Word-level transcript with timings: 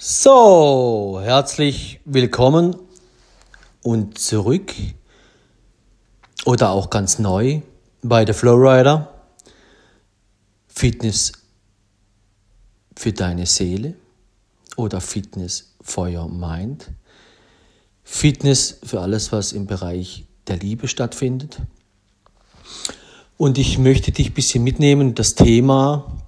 So, 0.00 1.18
herzlich 1.20 1.98
willkommen 2.04 2.76
und 3.82 4.16
zurück 4.16 4.72
oder 6.44 6.70
auch 6.70 6.88
ganz 6.88 7.18
neu 7.18 7.62
bei 8.02 8.24
der 8.24 8.36
Flowrider. 8.36 9.12
Fitness 10.68 11.32
für 12.96 13.12
deine 13.12 13.44
Seele 13.46 13.94
oder 14.76 15.00
Fitness 15.00 15.74
for 15.80 16.08
your 16.08 16.28
mind. 16.28 16.92
Fitness 18.04 18.78
für 18.84 19.00
alles, 19.00 19.32
was 19.32 19.50
im 19.50 19.66
Bereich 19.66 20.26
der 20.46 20.58
Liebe 20.58 20.86
stattfindet. 20.86 21.58
Und 23.36 23.58
ich 23.58 23.78
möchte 23.78 24.12
dich 24.12 24.28
ein 24.28 24.34
bisschen 24.34 24.62
mitnehmen, 24.62 25.16
das 25.16 25.34
Thema 25.34 26.27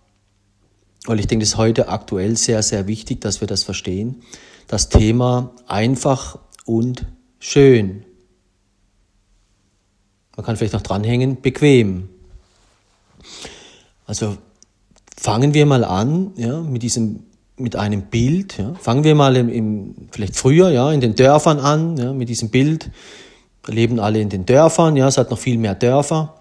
weil 1.06 1.20
ich 1.20 1.26
denke, 1.26 1.42
es 1.42 1.50
ist 1.50 1.56
heute 1.56 1.88
aktuell 1.88 2.36
sehr, 2.36 2.62
sehr 2.62 2.86
wichtig, 2.86 3.20
dass 3.20 3.40
wir 3.40 3.48
das 3.48 3.62
verstehen. 3.62 4.22
Das 4.68 4.88
Thema 4.88 5.52
einfach 5.66 6.38
und 6.64 7.06
schön. 7.38 8.04
Man 10.36 10.46
kann 10.46 10.56
vielleicht 10.56 10.74
noch 10.74 10.82
dranhängen, 10.82 11.40
bequem. 11.40 12.08
Also 14.06 14.36
fangen 15.16 15.54
wir 15.54 15.66
mal 15.66 15.84
an, 15.84 16.32
ja, 16.36 16.60
mit 16.60 16.82
diesem, 16.82 17.24
mit 17.56 17.76
einem 17.76 18.02
Bild. 18.02 18.58
Ja. 18.58 18.74
Fangen 18.74 19.04
wir 19.04 19.14
mal 19.14 19.36
im, 19.36 19.48
im, 19.48 19.94
vielleicht 20.10 20.36
früher, 20.36 20.70
ja, 20.70 20.90
in 20.92 21.00
den 21.00 21.14
Dörfern 21.14 21.58
an, 21.58 21.96
ja, 21.96 22.12
mit 22.12 22.28
diesem 22.28 22.50
Bild. 22.50 22.90
Wir 23.64 23.74
leben 23.74 24.00
alle 24.00 24.20
in 24.20 24.28
den 24.28 24.46
Dörfern, 24.46 24.96
ja, 24.96 25.08
es 25.08 25.18
hat 25.18 25.30
noch 25.30 25.38
viel 25.38 25.58
mehr 25.58 25.74
Dörfer. 25.74 26.39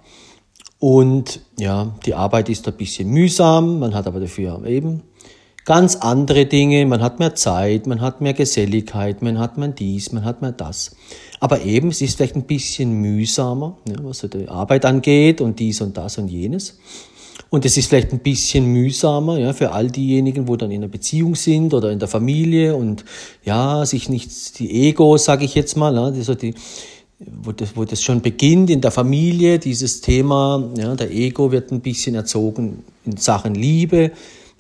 Und 0.80 1.42
ja, 1.60 1.94
die 2.06 2.14
Arbeit 2.14 2.50
ist 2.50 2.68
ein 2.68 2.74
bisschen 2.76 3.10
mühsam, 3.10 3.80
man 3.80 3.94
hat 3.94 4.08
aber 4.08 4.20
dafür 4.20 4.66
eben 4.66 5.04
ganz 5.70 5.98
andere 5.98 6.48
Dinge, 6.48 6.84
man 6.88 7.00
hat 7.00 7.20
mehr 7.20 7.36
Zeit, 7.36 7.86
man 7.86 8.02
hat 8.02 8.22
mehr 8.22 8.34
Geselligkeit, 8.34 9.22
man 9.22 9.38
hat 9.38 9.60
mehr 9.60 9.68
dies, 9.68 10.12
man 10.12 10.26
hat 10.26 10.42
mehr 10.42 10.52
das. 10.52 10.96
Aber 11.40 11.62
eben, 11.62 11.90
es 11.90 12.02
ist 12.02 12.18
vielleicht 12.18 12.36
ein 12.36 12.46
bisschen 12.46 12.92
mühsamer, 12.94 13.78
ja, 13.88 13.96
was 14.02 14.22
die 14.22 14.48
Arbeit 14.48 14.84
angeht 14.84 15.42
und 15.42 15.60
dies 15.60 15.82
und 15.82 15.96
das 15.96 16.18
und 16.18 16.28
jenes. 16.28 16.80
Und 17.52 17.66
es 17.66 17.78
ist 17.78 17.88
vielleicht 17.88 18.12
ein 18.14 18.20
bisschen 18.20 18.66
mühsamer 18.66 19.38
ja, 19.38 19.54
für 19.54 19.72
all 19.72 19.92
diejenigen, 19.92 20.48
wo 20.48 20.56
dann 20.56 20.72
in 20.72 20.82
einer 20.82 20.92
Beziehung 20.92 21.36
sind 21.36 21.74
oder 21.76 21.92
in 21.92 22.00
der 22.00 22.08
Familie 22.08 22.76
und 22.76 23.06
ja, 23.44 23.86
sich 23.86 24.10
nicht 24.10 24.58
die 24.58 24.88
Egos, 24.88 25.26
sage 25.26 25.46
ich 25.46 25.54
jetzt 25.54 25.78
mal, 25.78 25.94
ja, 25.94 26.06
also 26.06 26.34
die, 26.34 26.56
wo 27.20 27.52
das, 27.52 27.76
wo 27.76 27.86
das 27.86 28.02
schon 28.02 28.22
beginnt 28.22 28.70
in 28.70 28.82
der 28.82 28.92
Familie, 28.92 29.60
dieses 29.60 30.02
Thema, 30.02 30.70
ja, 30.78 30.96
der 30.96 31.12
Ego 31.12 31.52
wird 31.52 31.72
ein 31.72 31.82
bisschen 31.82 32.16
erzogen 32.16 32.84
in 33.06 33.18
Sachen 33.18 33.56
Liebe, 33.56 34.12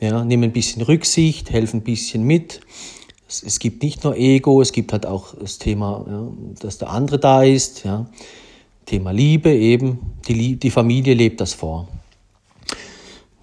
ja, 0.02 0.23
nimm 0.23 0.43
ein 0.43 0.52
bisschen 0.52 0.81
Rücksicht, 0.81 1.52
helf 1.52 1.73
ein 1.73 1.81
bisschen 1.81 2.23
mit. 2.23 2.61
Es, 3.27 3.43
es 3.43 3.59
gibt 3.59 3.83
nicht 3.83 4.03
nur 4.03 4.15
Ego, 4.17 4.61
es 4.61 4.71
gibt 4.71 4.91
halt 4.91 5.05
auch 5.05 5.35
das 5.35 5.57
Thema, 5.57 6.05
ja, 6.09 6.27
dass 6.61 6.77
der 6.77 6.89
andere 6.89 7.19
da 7.19 7.43
ist, 7.43 7.83
ja. 7.85 8.05
Thema 8.85 9.11
Liebe 9.11 9.53
eben, 9.53 9.99
die, 10.27 10.55
die 10.55 10.71
Familie 10.71 11.13
lebt 11.13 11.39
das 11.41 11.53
vor. 11.53 11.87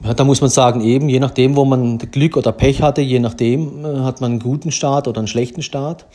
Ja, 0.03 0.12
da 0.12 0.25
muss 0.25 0.41
man 0.41 0.50
sagen, 0.50 0.81
eben, 0.81 1.09
je 1.09 1.20
nachdem, 1.20 1.56
wo 1.56 1.64
man 1.64 1.98
Glück 1.98 2.37
oder 2.37 2.53
Pech 2.53 2.83
hatte, 2.83 3.00
je 3.00 3.20
nachdem 3.20 3.84
äh, 3.84 4.00
hat 4.00 4.20
man 4.20 4.33
einen 4.33 4.41
guten 4.41 4.72
Start 4.72 5.09
oder 5.09 5.19
einen 5.19 5.28
schlechten 5.28 5.62
Start. 5.62 6.06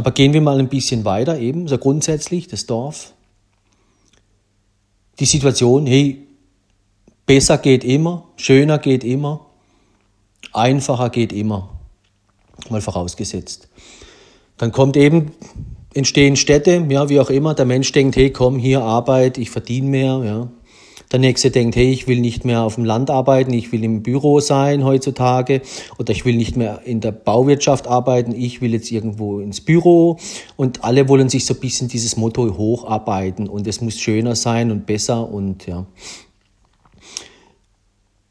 Aber 0.00 0.12
gehen 0.12 0.32
wir 0.32 0.40
mal 0.40 0.58
ein 0.58 0.70
bisschen 0.70 1.04
weiter, 1.04 1.38
eben, 1.38 1.68
so 1.68 1.76
grundsätzlich, 1.76 2.48
das 2.48 2.64
Dorf. 2.64 3.12
Die 5.18 5.26
Situation, 5.26 5.84
hey, 5.84 6.26
besser 7.26 7.58
geht 7.58 7.84
immer, 7.84 8.26
schöner 8.36 8.78
geht 8.78 9.04
immer, 9.04 9.44
einfacher 10.54 11.10
geht 11.10 11.34
immer, 11.34 11.78
mal 12.70 12.80
vorausgesetzt. 12.80 13.68
Dann 14.56 14.72
kommt 14.72 14.96
eben, 14.96 15.32
entstehen 15.92 16.36
Städte, 16.36 16.82
ja, 16.88 17.10
wie 17.10 17.20
auch 17.20 17.28
immer, 17.28 17.52
der 17.52 17.66
Mensch 17.66 17.92
denkt, 17.92 18.16
hey, 18.16 18.30
komm, 18.30 18.58
hier 18.58 18.80
Arbeit, 18.80 19.36
ich 19.36 19.50
verdiene 19.50 19.90
mehr, 19.90 20.22
ja, 20.24 20.48
der 21.12 21.18
nächste 21.18 21.50
denkt, 21.50 21.74
hey, 21.76 21.90
ich 21.90 22.06
will 22.06 22.20
nicht 22.20 22.44
mehr 22.44 22.62
auf 22.62 22.76
dem 22.76 22.84
Land 22.84 23.10
arbeiten, 23.10 23.52
ich 23.52 23.72
will 23.72 23.82
im 23.82 24.02
Büro 24.02 24.40
sein 24.40 24.84
heutzutage 24.84 25.60
oder 25.98 26.12
ich 26.12 26.24
will 26.24 26.36
nicht 26.36 26.56
mehr 26.56 26.82
in 26.84 27.00
der 27.00 27.12
Bauwirtschaft 27.12 27.88
arbeiten, 27.88 28.32
ich 28.32 28.60
will 28.60 28.72
jetzt 28.72 28.92
irgendwo 28.92 29.40
ins 29.40 29.60
Büro 29.60 30.18
und 30.56 30.84
alle 30.84 31.08
wollen 31.08 31.28
sich 31.28 31.44
so 31.46 31.54
ein 31.54 31.60
bisschen 31.60 31.88
dieses 31.88 32.16
Motto 32.16 32.56
hocharbeiten 32.56 33.48
und 33.48 33.66
es 33.66 33.80
muss 33.80 33.98
schöner 33.98 34.36
sein 34.36 34.70
und 34.70 34.86
besser 34.86 35.28
und 35.28 35.66
ja. 35.66 35.86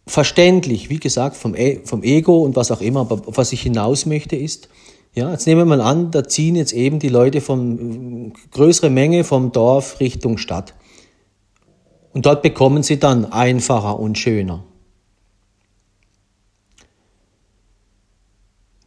Verständlich, 0.07 0.89
wie 0.89 0.99
gesagt, 0.99 1.35
vom, 1.35 1.53
e 1.55 1.81
vom 1.83 2.01
Ego 2.01 2.39
und 2.39 2.55
was 2.55 2.71
auch 2.71 2.81
immer, 2.81 3.01
aber 3.01 3.21
was 3.27 3.51
ich 3.51 3.61
hinaus 3.61 4.05
möchte 4.05 4.35
ist, 4.35 4.69
ja, 5.13 5.31
jetzt 5.31 5.47
nehmen 5.47 5.61
wir 5.61 5.65
mal 5.65 5.81
an, 5.81 6.11
da 6.11 6.27
ziehen 6.27 6.55
jetzt 6.55 6.71
eben 6.71 6.99
die 6.99 7.09
Leute 7.09 7.41
von 7.41 8.31
größere 8.51 8.89
Menge 8.89 9.23
vom 9.23 9.51
Dorf 9.51 9.99
Richtung 9.99 10.37
Stadt. 10.37 10.75
Und 12.13 12.25
dort 12.25 12.41
bekommen 12.41 12.83
sie 12.83 12.99
dann 12.99 13.31
einfacher 13.31 13.99
und 13.99 14.17
schöner. 14.17 14.63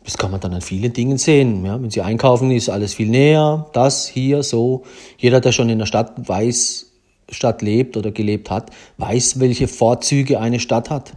Das 0.04 0.18
kann 0.18 0.30
man 0.30 0.40
dann 0.40 0.54
an 0.54 0.62
vielen 0.62 0.92
Dingen 0.92 1.16
sehen. 1.16 1.64
Ja, 1.64 1.80
wenn 1.80 1.90
Sie 1.90 2.02
einkaufen, 2.02 2.50
ist 2.50 2.68
alles 2.68 2.94
viel 2.94 3.08
näher. 3.08 3.66
Das 3.72 4.08
hier 4.08 4.42
so. 4.42 4.82
Jeder, 5.16 5.40
der 5.40 5.52
schon 5.52 5.68
in 5.68 5.78
der 5.78 5.86
Stadt 5.86 6.28
weiß, 6.28 6.92
Stadt 7.30 7.62
lebt 7.62 7.96
oder 7.96 8.10
gelebt 8.10 8.50
hat, 8.50 8.70
weiß, 8.98 9.38
welche 9.40 9.68
Vorzüge 9.68 10.40
eine 10.40 10.60
Stadt 10.60 10.90
hat. 10.90 11.12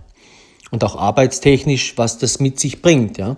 Und 0.71 0.83
auch 0.83 0.95
arbeitstechnisch, 0.95 1.97
was 1.97 2.19
das 2.19 2.39
mit 2.39 2.59
sich 2.59 2.81
bringt. 2.81 3.17
Ja. 3.17 3.37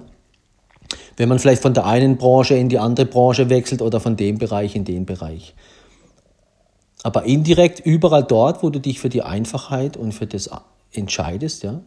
Wenn 1.16 1.30
man 1.30 1.40
vielleicht 1.40 1.62
von 1.62 1.74
der 1.74 1.86
einen 1.86 2.18
Branche 2.18 2.56
in 2.56 2.70
die 2.70 2.80
andere 2.80 3.06
Branche 3.06 3.50
wechselt 3.50 3.82
oder 3.82 4.00
von 4.00 4.18
dem 4.18 4.38
Bereich 4.38 4.76
in 4.76 4.86
den 4.86 5.06
Bereich. 5.06 5.56
Aber 7.08 7.24
indirekt 7.24 7.80
überall 7.80 8.26
dort, 8.26 8.64
wo 8.64 8.70
du 8.70 8.82
dich 8.82 9.00
für 9.00 9.08
die 9.08 9.22
Einfachheit 9.22 9.96
und 9.96 10.12
für 10.12 10.28
das 10.28 10.50
entscheidest, 10.92 11.64
ja, 11.64 11.80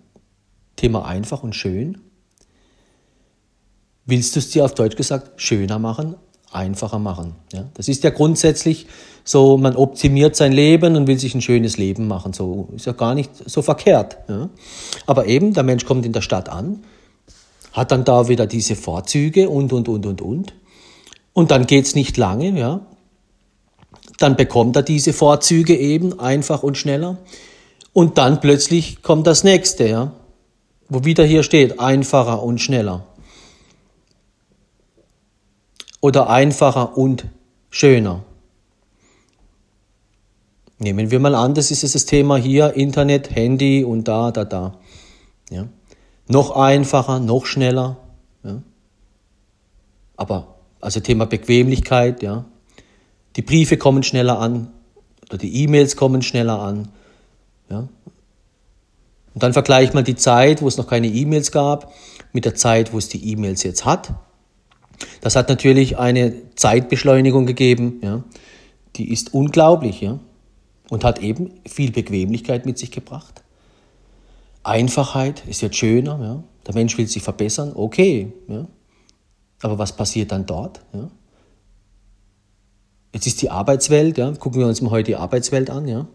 Thema 0.76 1.04
einfach 1.04 1.42
und 1.42 1.54
schön, 1.54 1.98
willst 4.06 4.34
du 4.34 4.38
es 4.38 4.48
dir 4.48 4.64
auf 4.64 4.72
Deutsch 4.72 4.96
gesagt 4.96 5.38
schöner 5.38 5.78
machen, 5.78 6.14
einfacher 6.50 6.98
machen. 6.98 7.34
Ja? 7.52 7.68
Das 7.74 7.88
ist 7.88 8.02
ja 8.02 8.08
grundsätzlich 8.08 8.86
so, 9.22 9.58
man 9.58 9.76
optimiert 9.76 10.36
sein 10.36 10.52
Leben 10.52 10.96
und 10.96 11.06
will 11.06 11.18
sich 11.18 11.34
ein 11.34 11.42
schönes 11.42 11.76
Leben 11.76 12.08
machen. 12.08 12.32
So 12.32 12.70
ist 12.74 12.86
ja 12.86 12.92
gar 12.92 13.14
nicht 13.14 13.30
so 13.44 13.60
verkehrt. 13.60 14.16
Ja? 14.26 14.48
Aber 15.04 15.26
eben, 15.26 15.52
der 15.52 15.64
Mensch 15.64 15.84
kommt 15.84 16.06
in 16.06 16.14
der 16.14 16.22
Stadt 16.22 16.48
an, 16.48 16.82
hat 17.74 17.92
dann 17.92 18.04
da 18.04 18.28
wieder 18.28 18.46
diese 18.46 18.74
Vorzüge 18.74 19.50
und, 19.50 19.70
und, 19.74 19.86
und, 19.86 20.06
und, 20.06 20.22
und. 20.22 20.54
Und 21.34 21.50
dann 21.50 21.66
geht's 21.66 21.94
nicht 21.94 22.16
lange, 22.16 22.58
ja, 22.58 22.86
dann 24.20 24.36
bekommt 24.36 24.76
er 24.76 24.82
diese 24.82 25.14
Vorzüge 25.14 25.76
eben 25.76 26.20
einfach 26.20 26.62
und 26.62 26.76
schneller. 26.76 27.16
Und 27.94 28.18
dann 28.18 28.40
plötzlich 28.40 29.02
kommt 29.02 29.26
das 29.26 29.44
nächste, 29.44 29.88
ja, 29.88 30.12
wo 30.88 31.04
wieder 31.04 31.24
hier 31.24 31.42
steht, 31.42 31.80
einfacher 31.80 32.42
und 32.42 32.60
schneller. 32.60 33.06
Oder 36.02 36.28
einfacher 36.28 36.98
und 36.98 37.26
schöner. 37.70 38.22
Nehmen 40.78 41.10
wir 41.10 41.20
mal 41.20 41.34
an, 41.34 41.54
das 41.54 41.70
ist 41.70 41.82
das 41.94 42.04
Thema 42.04 42.36
hier, 42.36 42.74
Internet, 42.74 43.34
Handy 43.34 43.84
und 43.84 44.06
da, 44.06 44.30
da, 44.30 44.44
da. 44.44 44.78
Ja. 45.50 45.66
Noch 46.28 46.52
einfacher, 46.52 47.20
noch 47.20 47.46
schneller. 47.46 47.96
Ja. 48.44 48.62
Aber, 50.16 50.56
also 50.80 51.00
Thema 51.00 51.24
Bequemlichkeit, 51.24 52.22
ja. 52.22 52.44
Die 53.36 53.42
Briefe 53.42 53.76
kommen 53.76 54.02
schneller 54.02 54.38
an 54.38 54.72
oder 55.28 55.38
die 55.38 55.62
E-Mails 55.62 55.96
kommen 55.96 56.22
schneller 56.22 56.60
an. 56.60 56.88
Ja? 57.70 57.88
Und 59.32 59.42
dann 59.42 59.52
vergleicht 59.52 59.94
man 59.94 60.04
die 60.04 60.16
Zeit, 60.16 60.60
wo 60.60 60.68
es 60.68 60.76
noch 60.76 60.88
keine 60.88 61.06
E-Mails 61.06 61.52
gab, 61.52 61.92
mit 62.32 62.44
der 62.44 62.54
Zeit, 62.54 62.92
wo 62.92 62.98
es 62.98 63.08
die 63.08 63.30
E-Mails 63.30 63.62
jetzt 63.62 63.84
hat. 63.84 64.12
Das 65.20 65.36
hat 65.36 65.48
natürlich 65.48 65.98
eine 65.98 66.54
Zeitbeschleunigung 66.56 67.46
gegeben, 67.46 68.00
ja? 68.02 68.22
die 68.96 69.12
ist 69.12 69.32
unglaublich 69.32 70.00
ja? 70.00 70.18
und 70.90 71.04
hat 71.04 71.20
eben 71.20 71.52
viel 71.66 71.92
Bequemlichkeit 71.92 72.66
mit 72.66 72.78
sich 72.78 72.90
gebracht. 72.90 73.42
Einfachheit 74.62 75.44
ist 75.46 75.62
jetzt 75.62 75.76
schöner, 75.76 76.18
ja? 76.20 76.44
der 76.66 76.74
Mensch 76.74 76.98
will 76.98 77.06
sich 77.06 77.22
verbessern, 77.22 77.72
okay. 77.74 78.32
Ja? 78.48 78.66
Aber 79.62 79.78
was 79.78 79.94
passiert 79.94 80.32
dann 80.32 80.44
dort? 80.44 80.80
Ja? 80.92 81.08
Jetzt 83.12 83.26
ist 83.26 83.42
die 83.42 83.50
Arbeitswelt, 83.50 84.18
ja, 84.18 84.30
gucken 84.32 84.60
wir 84.60 84.68
uns 84.68 84.80
mal 84.80 84.90
heute 84.90 85.12
die 85.12 85.16
Arbeitswelt 85.16 85.70
an, 85.70 85.88
ja. 85.88 86.06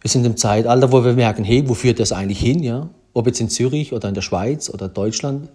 Wir 0.00 0.10
sind 0.10 0.24
im 0.24 0.36
Zeitalter, 0.36 0.92
wo 0.92 1.04
wir 1.04 1.14
merken, 1.14 1.44
hey, 1.44 1.68
wo 1.68 1.74
führt 1.74 2.00
das 2.00 2.12
eigentlich 2.12 2.40
hin, 2.40 2.62
ja? 2.62 2.90
Ob 3.12 3.26
jetzt 3.26 3.40
in 3.40 3.48
Zürich 3.48 3.92
oder 3.92 4.08
in 4.08 4.14
der 4.14 4.22
Schweiz 4.22 4.68
oder 4.68 4.88
Deutschland, 4.88 5.48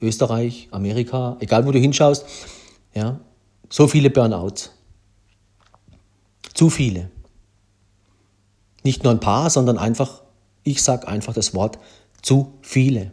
Österreich, 0.00 0.68
Amerika, 0.72 1.36
egal 1.40 1.66
wo 1.66 1.70
du 1.70 1.78
hinschaust, 1.78 2.26
ja, 2.94 3.20
so 3.70 3.88
viele 3.88 4.10
Burnouts. 4.10 4.72
Zu 6.54 6.70
viele. 6.70 7.10
Nicht 8.82 9.04
nur 9.04 9.12
ein 9.12 9.20
paar, 9.20 9.50
sondern 9.50 9.78
einfach, 9.78 10.22
ich 10.64 10.82
sage 10.82 11.08
einfach 11.08 11.34
das 11.34 11.54
Wort, 11.54 11.78
zu 12.22 12.54
viele. 12.62 13.12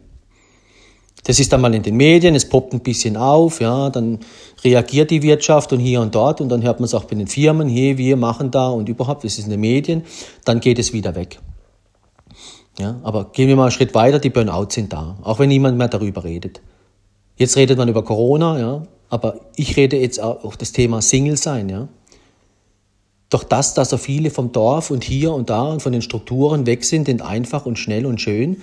Das 1.24 1.40
ist 1.40 1.52
dann 1.52 1.60
mal 1.60 1.74
in 1.74 1.82
den 1.82 1.96
Medien, 1.96 2.34
es 2.34 2.48
poppt 2.48 2.74
ein 2.74 2.80
bisschen 2.80 3.16
auf, 3.16 3.60
ja, 3.60 3.90
dann 3.90 4.20
reagiert 4.64 5.10
die 5.10 5.22
Wirtschaft 5.22 5.72
und 5.72 5.80
hier 5.80 6.00
und 6.00 6.14
dort 6.14 6.40
und 6.40 6.48
dann 6.48 6.62
hört 6.62 6.80
man 6.80 6.84
es 6.84 6.94
auch 6.94 7.04
bei 7.04 7.14
den 7.14 7.26
Firmen, 7.26 7.68
hey, 7.68 7.98
wir 7.98 8.16
machen 8.16 8.50
da 8.50 8.68
und 8.68 8.88
überhaupt, 8.88 9.24
das 9.24 9.38
ist 9.38 9.44
in 9.44 9.50
den 9.50 9.60
Medien, 9.60 10.04
dann 10.44 10.60
geht 10.60 10.78
es 10.78 10.92
wieder 10.92 11.14
weg. 11.14 11.38
Ja, 12.78 12.98
aber 13.02 13.26
gehen 13.32 13.48
wir 13.48 13.56
mal 13.56 13.64
einen 13.64 13.70
Schritt 13.70 13.94
weiter, 13.94 14.18
die 14.18 14.30
Burnouts 14.30 14.74
sind 14.74 14.92
da, 14.92 15.16
auch 15.22 15.38
wenn 15.38 15.48
niemand 15.48 15.78
mehr 15.78 15.88
darüber 15.88 16.24
redet. 16.24 16.60
Jetzt 17.36 17.56
redet 17.56 17.78
man 17.78 17.88
über 17.88 18.02
Corona, 18.02 18.58
ja, 18.58 18.82
aber 19.10 19.40
ich 19.54 19.76
rede 19.76 19.96
jetzt 19.96 20.20
auch 20.20 20.44
auf 20.44 20.56
das 20.56 20.72
Thema 20.72 21.02
Single 21.02 21.36
sein, 21.36 21.68
ja. 21.68 21.88
Doch 23.30 23.44
das, 23.44 23.74
dass 23.74 23.90
so 23.90 23.96
viele 23.96 24.30
vom 24.30 24.52
Dorf 24.52 24.90
und 24.90 25.02
hier 25.02 25.32
und 25.32 25.50
da 25.50 25.62
und 25.64 25.82
von 25.82 25.92
den 25.92 26.02
Strukturen 26.02 26.66
weg 26.66 26.84
sind, 26.84 27.06
sind 27.06 27.22
einfach 27.22 27.66
und 27.66 27.78
schnell 27.78 28.06
und 28.06 28.20
schön, 28.20 28.62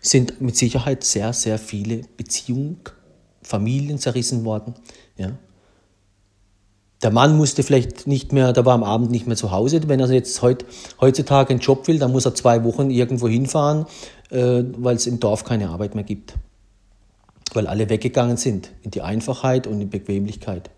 sind 0.00 0.40
mit 0.40 0.56
Sicherheit 0.56 1.02
sehr, 1.04 1.32
sehr 1.32 1.58
viele 1.58 2.02
Beziehungen, 2.16 2.80
Familien 3.42 3.98
zerrissen 3.98 4.44
worden. 4.44 4.74
Ja. 5.16 5.32
Der 7.02 7.10
Mann 7.10 7.36
musste 7.36 7.64
vielleicht 7.64 8.06
nicht 8.06 8.32
mehr, 8.32 8.52
der 8.52 8.64
war 8.64 8.74
am 8.74 8.84
Abend 8.84 9.10
nicht 9.10 9.26
mehr 9.26 9.36
zu 9.36 9.50
Hause. 9.50 9.80
Wenn 9.88 9.98
er 9.98 10.10
jetzt 10.12 10.40
heut, 10.40 10.64
heutzutage 11.00 11.50
einen 11.50 11.60
Job 11.60 11.88
will, 11.88 11.98
dann 11.98 12.12
muss 12.12 12.26
er 12.26 12.34
zwei 12.34 12.62
Wochen 12.62 12.90
irgendwo 12.90 13.26
hinfahren, 13.26 13.86
äh, 14.30 14.62
weil 14.76 14.96
es 14.96 15.08
im 15.08 15.18
Dorf 15.18 15.42
keine 15.44 15.70
Arbeit 15.70 15.96
mehr 15.96 16.04
gibt. 16.04 16.34
Weil 17.54 17.66
alle 17.66 17.88
weggegangen 17.88 18.36
sind 18.36 18.70
in 18.82 18.92
die 18.92 19.02
Einfachheit 19.02 19.66
und 19.66 19.80
die 19.80 19.86
Bequemlichkeit. 19.86 20.70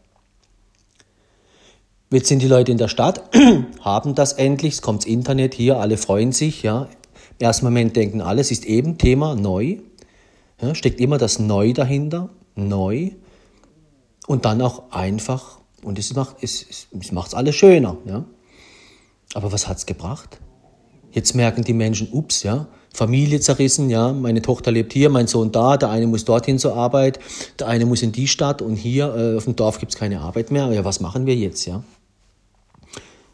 Jetzt 2.11 2.29
sind 2.29 2.41
die 2.41 2.49
Leute 2.49 2.73
in 2.73 2.79
der 2.79 2.89
Stadt, 2.89 3.23
haben 3.81 4.15
das 4.15 4.33
endlich, 4.35 4.75
es 4.75 4.83
kommt 4.83 5.05
ins 5.05 5.13
Internet 5.13 5.53
hier, 5.53 5.79
alle 5.79 5.97
freuen 5.99 6.33
sich, 6.33 6.63
ja. 6.63 6.89
Im 7.39 7.47
ersten 7.47 7.67
Moment 7.67 7.97
denken 7.97 8.23
alle, 8.23 8.41
es 8.41 8.51
ist 8.51 8.65
eben 8.65 8.97
Thema 8.97 9.35
neu. 9.35 9.79
Ja, 10.63 10.75
steckt 10.75 11.01
immer 11.01 11.19
das 11.19 11.39
Neu 11.39 11.73
dahinter, 11.73 12.31
neu. 12.55 13.11
Und 14.27 14.45
dann 14.45 14.63
auch 14.63 14.91
einfach 14.91 15.59
und 15.83 15.99
es 15.99 16.15
macht 16.15 16.37
es, 16.41 16.67
es 16.99 17.13
macht's 17.13 17.35
alles 17.35 17.55
schöner. 17.55 17.97
Ja? 18.07 18.25
Aber 19.35 19.53
was 19.53 19.69
hat's 19.69 19.87
gebracht? 19.87 20.39
Jetzt 21.13 21.35
merken 21.35 21.63
die 21.63 21.75
Menschen, 21.75 22.09
ups, 22.11 22.43
ja, 22.43 22.67
Familie 22.93 23.41
zerrissen, 23.41 23.91
ja, 23.91 24.13
meine 24.13 24.41
Tochter 24.41 24.71
lebt 24.71 24.93
hier, 24.93 25.11
mein 25.11 25.27
Sohn 25.27 25.51
da, 25.51 25.77
der 25.77 25.91
eine 25.91 26.07
muss 26.07 26.25
dorthin 26.25 26.59
zur 26.59 26.77
Arbeit, 26.77 27.19
der 27.59 27.67
eine 27.67 27.87
muss 27.87 28.03
in 28.03 28.13
die 28.13 28.29
Stadt 28.29 28.63
und 28.63 28.77
hier 28.77 29.15
äh, 29.15 29.37
auf 29.37 29.45
dem 29.45 29.57
Dorf 29.57 29.79
gibt's 29.79 29.97
keine 29.97 30.21
Arbeit 30.21 30.51
mehr. 30.53 30.73
Ja, 30.73 30.85
was 30.85 31.01
machen 31.01 31.27
wir 31.27 31.35
jetzt, 31.35 31.67
ja? 31.67 31.83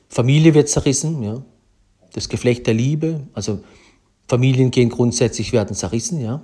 Familie 0.09 0.55
wird 0.55 0.69
zerrissen, 0.69 1.23
ja. 1.23 1.43
Das 2.13 2.29
Geflecht 2.29 2.67
der 2.67 2.75
Liebe, 2.75 3.21
also 3.35 3.61
Familien 4.29 4.71
gehen 4.71 4.89
grundsätzlich, 4.89 5.53
werden 5.53 5.77
zerrissen, 5.77 6.21
ja. 6.21 6.43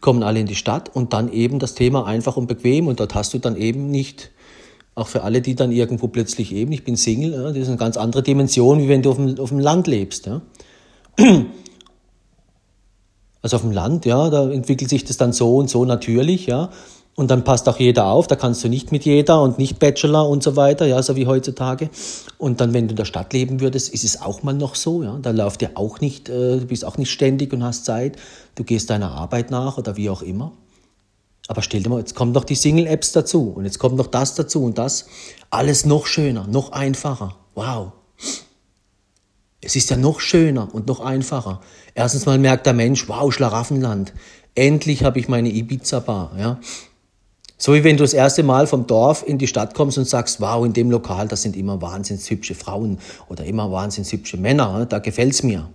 Kommen 0.00 0.22
alle 0.22 0.40
in 0.40 0.46
die 0.46 0.54
Stadt 0.54 0.94
und 0.94 1.12
dann 1.12 1.32
eben 1.32 1.58
das 1.58 1.74
Thema 1.74 2.06
einfach 2.06 2.36
und 2.36 2.46
bequem 2.46 2.86
und 2.86 3.00
dort 3.00 3.14
hast 3.14 3.34
du 3.34 3.38
dann 3.38 3.56
eben 3.56 3.90
nicht 3.90 4.30
auch 4.94 5.08
für 5.08 5.22
alle, 5.22 5.42
die 5.42 5.54
dann 5.54 5.72
irgendwo 5.72 6.08
plötzlich 6.08 6.54
eben, 6.54 6.72
ich 6.72 6.82
bin 6.82 6.96
Single, 6.96 7.32
das 7.32 7.56
ist 7.56 7.68
eine 7.68 7.76
ganz 7.76 7.96
andere 7.98 8.22
Dimension, 8.22 8.80
wie 8.80 8.88
wenn 8.88 9.02
du 9.02 9.10
auf 9.10 9.16
dem, 9.16 9.38
auf 9.38 9.50
dem 9.50 9.58
Land 9.58 9.86
lebst. 9.86 10.26
Ja. 10.26 10.40
Also 13.42 13.56
auf 13.56 13.62
dem 13.62 13.70
Land, 13.70 14.06
ja, 14.06 14.28
da 14.28 14.50
entwickelt 14.50 14.90
sich 14.90 15.04
das 15.04 15.18
dann 15.18 15.32
so 15.32 15.56
und 15.56 15.70
so 15.70 15.84
natürlich, 15.84 16.46
ja. 16.46 16.70
Und 17.16 17.30
dann 17.30 17.44
passt 17.44 17.66
auch 17.66 17.78
jeder 17.78 18.06
auf, 18.08 18.26
da 18.26 18.36
kannst 18.36 18.62
du 18.62 18.68
nicht 18.68 18.92
mit 18.92 19.06
jeder 19.06 19.40
und 19.40 19.58
nicht 19.58 19.78
Bachelor 19.78 20.28
und 20.28 20.42
so 20.42 20.54
weiter, 20.54 20.84
ja, 20.84 21.02
so 21.02 21.16
wie 21.16 21.26
heutzutage. 21.26 21.88
Und 22.36 22.60
dann, 22.60 22.74
wenn 22.74 22.88
du 22.88 22.92
in 22.92 22.96
der 22.96 23.06
Stadt 23.06 23.32
leben 23.32 23.60
würdest, 23.60 23.92
ist 23.92 24.04
es 24.04 24.20
auch 24.20 24.42
mal 24.42 24.52
noch 24.52 24.74
so, 24.74 25.02
ja. 25.02 25.18
Da 25.22 25.30
läuft 25.30 25.62
dir 25.62 25.70
auch 25.74 26.00
nicht, 26.00 26.28
äh, 26.28 26.58
du 26.58 26.66
bist 26.66 26.84
auch 26.84 26.98
nicht 26.98 27.10
ständig 27.10 27.54
und 27.54 27.64
hast 27.64 27.86
Zeit. 27.86 28.16
Du 28.54 28.64
gehst 28.64 28.90
deiner 28.90 29.12
Arbeit 29.12 29.50
nach 29.50 29.78
oder 29.78 29.96
wie 29.96 30.10
auch 30.10 30.20
immer. 30.20 30.52
Aber 31.48 31.62
stell 31.62 31.82
dir 31.82 31.88
mal, 31.88 32.00
jetzt 32.00 32.14
kommen 32.14 32.32
noch 32.32 32.44
die 32.44 32.54
Single-Apps 32.54 33.12
dazu 33.12 33.52
und 33.56 33.64
jetzt 33.64 33.78
kommt 33.78 33.96
noch 33.96 34.08
das 34.08 34.34
dazu 34.34 34.62
und 34.64 34.76
das. 34.76 35.06
Alles 35.48 35.86
noch 35.86 36.06
schöner, 36.06 36.46
noch 36.46 36.72
einfacher. 36.72 37.36
Wow. 37.54 37.92
Es 39.62 39.74
ist 39.74 39.88
ja 39.88 39.96
noch 39.96 40.20
schöner 40.20 40.68
und 40.74 40.86
noch 40.86 41.00
einfacher. 41.00 41.60
Erstens 41.94 42.26
mal 42.26 42.38
merkt 42.38 42.66
der 42.66 42.74
Mensch, 42.74 43.08
wow, 43.08 43.32
Schlaraffenland. 43.32 44.12
Endlich 44.54 45.02
habe 45.02 45.18
ich 45.18 45.28
meine 45.28 45.48
Ibiza-Bar. 45.48 46.32
Ja? 46.38 46.60
So 47.58 47.74
wie 47.74 47.84
wenn 47.84 47.96
du 47.96 48.04
das 48.04 48.12
erste 48.12 48.42
Mal 48.42 48.66
vom 48.66 48.86
Dorf 48.86 49.24
in 49.26 49.38
die 49.38 49.46
Stadt 49.46 49.74
kommst 49.74 49.96
und 49.96 50.06
sagst, 50.06 50.40
wow, 50.40 50.64
in 50.66 50.74
dem 50.74 50.90
Lokal, 50.90 51.26
das 51.26 51.42
sind 51.42 51.56
immer 51.56 51.80
wahnsinnig 51.80 52.28
hübsche 52.28 52.54
Frauen 52.54 52.98
oder 53.28 53.44
immer 53.44 53.72
wahnsinnig 53.72 54.12
hübsche 54.12 54.36
Männer, 54.36 54.84
da 54.86 54.98
gefällt's 54.98 55.42
mir. 55.42 55.68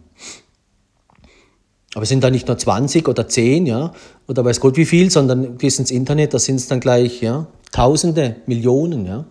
Aber 1.94 2.04
es 2.04 2.10
sind 2.10 2.24
da 2.24 2.30
nicht 2.30 2.48
nur 2.48 2.58
20 2.58 3.08
oder 3.08 3.28
10, 3.28 3.66
ja, 3.66 3.94
oder 4.28 4.46
weiß 4.46 4.60
Gott 4.60 4.78
wie 4.78 4.86
viel, 4.86 5.10
sondern 5.12 5.58
gehst 5.58 5.80
ins 5.80 5.92
Internet, 5.92 6.34
da 6.34 6.40
sind 6.40 6.58
es 6.58 6.68
dann 6.68 6.80
gleich, 6.80 7.22
ja, 7.22 7.48
Tausende, 7.72 8.36
Millionen, 8.48 9.06
ja. 9.06 9.26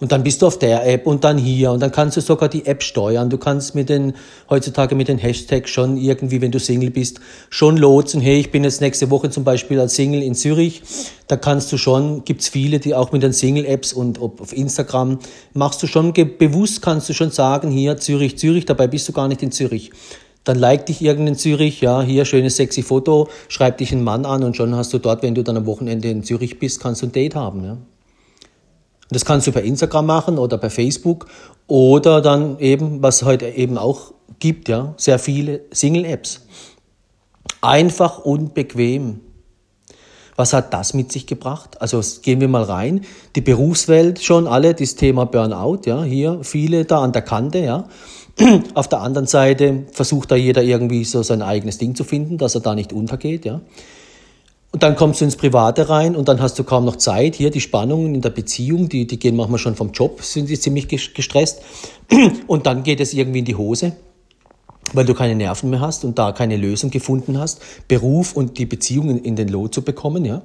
Und 0.00 0.12
dann 0.12 0.22
bist 0.22 0.40
du 0.40 0.46
auf 0.46 0.58
der 0.58 0.86
App 0.86 1.06
und 1.06 1.24
dann 1.24 1.36
hier 1.36 1.72
und 1.72 1.80
dann 1.80 1.92
kannst 1.92 2.16
du 2.16 2.22
sogar 2.22 2.48
die 2.48 2.64
App 2.64 2.82
steuern. 2.82 3.28
Du 3.28 3.36
kannst 3.36 3.74
mit 3.74 3.90
den, 3.90 4.14
heutzutage 4.48 4.94
mit 4.94 5.08
den 5.08 5.18
Hashtags 5.18 5.68
schon 5.68 5.98
irgendwie, 5.98 6.40
wenn 6.40 6.50
du 6.50 6.58
Single 6.58 6.90
bist, 6.90 7.20
schon 7.50 7.76
lotsen. 7.76 8.22
Hey, 8.22 8.40
ich 8.40 8.50
bin 8.50 8.64
jetzt 8.64 8.80
nächste 8.80 9.10
Woche 9.10 9.28
zum 9.28 9.44
Beispiel 9.44 9.78
als 9.78 9.94
Single 9.94 10.22
in 10.22 10.34
Zürich. 10.34 10.82
Da 11.26 11.36
kannst 11.36 11.70
du 11.70 11.76
schon, 11.76 12.24
gibt's 12.24 12.48
viele, 12.48 12.80
die 12.80 12.94
auch 12.94 13.12
mit 13.12 13.22
den 13.22 13.34
Single-Apps 13.34 13.92
und 13.92 14.18
auf 14.18 14.54
Instagram 14.54 15.18
machst 15.52 15.82
du 15.82 15.86
schon 15.86 16.14
bewusst, 16.14 16.80
kannst 16.80 17.10
du 17.10 17.12
schon 17.12 17.30
sagen, 17.30 17.70
hier 17.70 17.98
Zürich, 17.98 18.38
Zürich, 18.38 18.64
dabei 18.64 18.86
bist 18.86 19.06
du 19.06 19.12
gar 19.12 19.28
nicht 19.28 19.42
in 19.42 19.52
Zürich 19.52 19.90
dann 20.44 20.58
like 20.58 20.86
dich 20.86 21.02
irgendein 21.02 21.36
Zürich, 21.36 21.82
ja, 21.82 22.00
hier 22.00 22.24
schönes 22.24 22.56
sexy 22.56 22.82
Foto, 22.82 23.28
schreib 23.48 23.76
dich 23.76 23.92
einen 23.92 24.02
Mann 24.02 24.24
an 24.24 24.42
und 24.42 24.56
schon 24.56 24.74
hast 24.74 24.92
du 24.92 24.98
dort, 24.98 25.22
wenn 25.22 25.34
du 25.34 25.44
dann 25.44 25.58
am 25.58 25.66
Wochenende 25.66 26.08
in 26.08 26.24
Zürich 26.24 26.58
bist, 26.58 26.80
kannst 26.80 27.02
du 27.02 27.06
ein 27.06 27.12
Date 27.12 27.34
haben, 27.34 27.62
ja. 27.62 27.76
Das 29.10 29.24
kannst 29.24 29.46
du 29.46 29.52
per 29.52 29.62
Instagram 29.62 30.06
machen 30.06 30.38
oder 30.38 30.56
per 30.56 30.70
Facebook 30.70 31.26
oder 31.66 32.20
dann 32.20 32.58
eben, 32.58 33.02
was 33.02 33.22
heute 33.24 33.48
eben 33.48 33.76
auch 33.76 34.12
gibt, 34.38 34.68
ja, 34.68 34.94
sehr 34.96 35.18
viele 35.18 35.62
Single-Apps. 35.72 36.46
Einfach 37.60 38.18
und 38.18 38.54
bequem. 38.54 39.20
Was 40.36 40.52
hat 40.52 40.72
das 40.72 40.94
mit 40.94 41.12
sich 41.12 41.26
gebracht? 41.26 41.82
Also 41.82 42.00
gehen 42.22 42.40
wir 42.40 42.48
mal 42.48 42.62
rein. 42.62 43.02
Die 43.36 43.42
Berufswelt 43.42 44.22
schon 44.22 44.46
alle, 44.46 44.74
das 44.74 44.94
Thema 44.94 45.26
Burnout, 45.26 45.80
ja, 45.84 46.02
hier 46.02 46.38
viele 46.42 46.84
da 46.84 47.02
an 47.02 47.12
der 47.12 47.22
Kante, 47.22 47.58
ja. 47.58 47.88
Auf 48.74 48.88
der 48.88 49.00
anderen 49.00 49.26
Seite 49.26 49.84
versucht 49.92 50.30
da 50.30 50.36
jeder 50.36 50.62
irgendwie 50.62 51.04
so 51.04 51.22
sein 51.22 51.42
eigenes 51.42 51.76
Ding 51.76 51.94
zu 51.94 52.04
finden, 52.04 52.38
dass 52.38 52.54
er 52.54 52.62
da 52.62 52.74
nicht 52.74 52.92
untergeht, 52.92 53.44
ja. 53.44 53.60
Und 54.72 54.84
dann 54.84 54.94
kommst 54.94 55.20
du 55.20 55.24
ins 55.24 55.36
Private 55.36 55.88
rein 55.88 56.14
und 56.14 56.28
dann 56.28 56.40
hast 56.40 56.58
du 56.58 56.64
kaum 56.64 56.84
noch 56.84 56.96
Zeit. 56.96 57.34
Hier 57.34 57.50
die 57.50 57.60
Spannungen 57.60 58.14
in 58.14 58.20
der 58.20 58.30
Beziehung, 58.30 58.88
die, 58.88 59.06
die 59.06 59.18
gehen 59.18 59.34
manchmal 59.34 59.58
schon 59.58 59.74
vom 59.74 59.90
Job, 59.90 60.22
sind 60.22 60.48
die 60.48 60.58
ziemlich 60.58 60.86
gestresst. 60.86 61.62
Und 62.46 62.66
dann 62.66 62.84
geht 62.84 63.00
es 63.00 63.12
irgendwie 63.12 63.40
in 63.40 63.44
die 63.44 63.56
Hose, 63.56 63.92
weil 64.92 65.04
du 65.04 65.14
keine 65.14 65.34
Nerven 65.34 65.70
mehr 65.70 65.80
hast 65.80 66.04
und 66.04 66.18
da 66.18 66.32
keine 66.32 66.56
Lösung 66.56 66.90
gefunden 66.90 67.38
hast, 67.38 67.60
Beruf 67.86 68.34
und 68.34 68.58
die 68.58 68.66
Beziehung 68.66 69.22
in 69.22 69.36
den 69.36 69.48
Lot 69.48 69.74
zu 69.74 69.82
bekommen, 69.82 70.24
ja. 70.24 70.42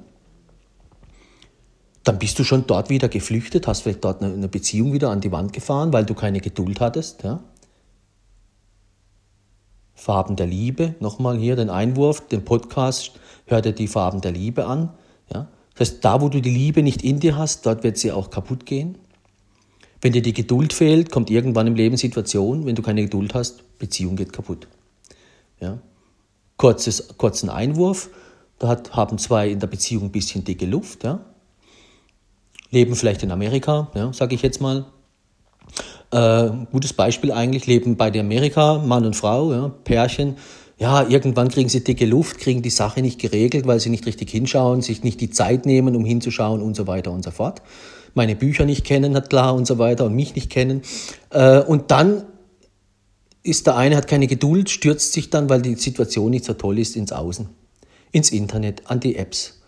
Dann 2.04 2.20
bist 2.20 2.38
du 2.38 2.44
schon 2.44 2.68
dort 2.68 2.92
wieder 2.92 3.10
geflüchtet, 3.10 3.66
hast 3.66 3.82
vielleicht 3.82 4.06
dort 4.06 4.22
eine 4.22 4.48
Beziehung 4.48 4.94
wieder 4.94 5.10
an 5.10 5.22
die 5.22 5.32
Wand 5.32 5.54
gefahren, 5.54 5.92
weil 5.92 6.06
du 6.06 6.14
keine 6.14 6.40
Geduld 6.40 6.80
hattest, 6.80 7.24
ja. 7.24 7.40
Farben 9.96 10.36
der 10.36 10.46
Liebe, 10.46 10.96
nochmal 11.00 11.38
hier 11.38 11.56
den 11.56 11.70
Einwurf, 11.70 12.28
den 12.28 12.46
Podcast, 12.46 13.14
hör 13.48 13.62
dir 13.62 13.72
die 13.72 13.88
Farben 13.88 14.22
der 14.22 14.32
Liebe 14.32 14.66
an. 14.66 14.90
Ja? 15.34 15.48
Das 15.76 15.90
heißt, 15.90 16.06
da 16.06 16.22
wo 16.22 16.30
du 16.30 16.42
die 16.42 16.50
Liebe 16.50 16.84
nicht 16.84 17.04
in 17.04 17.20
dir 17.20 17.38
hast, 17.38 17.66
dort 17.66 17.84
wird 17.84 17.98
sie 17.98 18.12
auch 18.12 18.30
kaputt 18.30 18.66
gehen. 18.66 18.98
Wenn 20.02 20.14
dir 20.14 20.22
die 20.22 20.34
Geduld 20.34 20.74
fehlt, 20.74 21.12
kommt 21.12 21.32
irgendwann 21.32 21.68
im 21.68 21.76
Leben 21.76 21.98
Situation, 21.98 22.66
wenn 22.66 22.76
du 22.76 22.82
keine 22.82 23.04
Geduld 23.04 23.34
hast, 23.34 23.80
Beziehung 23.80 24.16
geht 24.18 24.34
kaputt. 24.34 24.68
Ja? 25.60 25.80
Kurzes, 26.58 27.18
kurzen 27.18 27.50
Einwurf, 27.50 28.10
da 28.60 28.68
hat, 28.68 28.96
haben 28.96 29.18
zwei 29.18 29.50
in 29.50 29.60
der 29.60 29.68
Beziehung 29.68 30.04
ein 30.04 30.12
bisschen 30.12 30.44
dicke 30.44 30.66
Luft, 30.66 31.04
ja? 31.04 31.22
leben 32.72 32.96
vielleicht 32.96 33.24
in 33.24 33.32
Amerika, 33.32 33.90
ja, 33.96 34.12
sage 34.14 34.36
ich 34.36 34.42
jetzt 34.42 34.62
mal, 34.62 34.86
äh, 36.12 36.50
gutes 36.72 36.94
Beispiel 36.94 37.32
eigentlich, 37.32 37.68
leben 37.68 37.98
bei 37.98 38.12
der 38.12 38.22
Amerika, 38.22 38.80
Mann 38.80 39.06
und 39.06 39.16
Frau, 39.16 39.52
ja, 39.52 39.72
Pärchen. 39.84 40.36
Ja, 40.78 41.08
irgendwann 41.08 41.48
kriegen 41.48 41.70
sie 41.70 41.84
dicke 41.84 42.06
Luft, 42.06 42.38
kriegen 42.38 42.62
die 42.62 42.70
Sache 42.70 43.02
nicht 43.02 43.20
geregelt, 43.20 43.66
weil 43.66 43.80
sie 43.80 43.90
nicht 43.90 44.06
richtig 44.06 44.30
hinschauen, 44.30 44.82
sich 44.82 45.04
nicht 45.04 45.22
die 45.22 45.30
Zeit 45.30 45.66
nehmen, 45.66 45.96
um 45.96 46.04
hinzuschauen 46.04 46.62
und 46.62 46.76
so 46.76 46.86
weiter 46.86 47.12
und 47.12 47.24
so 47.24 47.32
fort. 47.32 47.62
Meine 48.14 48.36
Bücher 48.36 48.66
nicht 48.66 48.84
kennen, 48.84 49.16
hat 49.16 49.30
klar 49.30 49.56
und 49.56 49.68
so 49.68 49.78
weiter 49.78 50.06
und 50.06 50.16
mich 50.16 50.36
nicht 50.36 50.50
kennen. 50.50 50.82
Äh, 51.30 51.62
und 51.62 51.92
dann 51.92 52.24
ist 53.44 53.68
der 53.68 53.78
eine, 53.78 53.96
hat 53.96 54.08
keine 54.08 54.28
Geduld, 54.28 54.70
stürzt 54.70 55.14
sich 55.14 55.30
dann, 55.30 55.50
weil 55.50 55.62
die 55.62 55.76
Situation 55.76 56.32
nicht 56.32 56.46
so 56.46 56.54
toll 56.54 56.80
ist, 56.80 56.96
ins 56.96 57.12
Außen, 57.12 57.48
ins 58.12 58.32
Internet, 58.32 58.84
an 58.88 59.00
die 59.00 59.16
Apps 59.16 59.62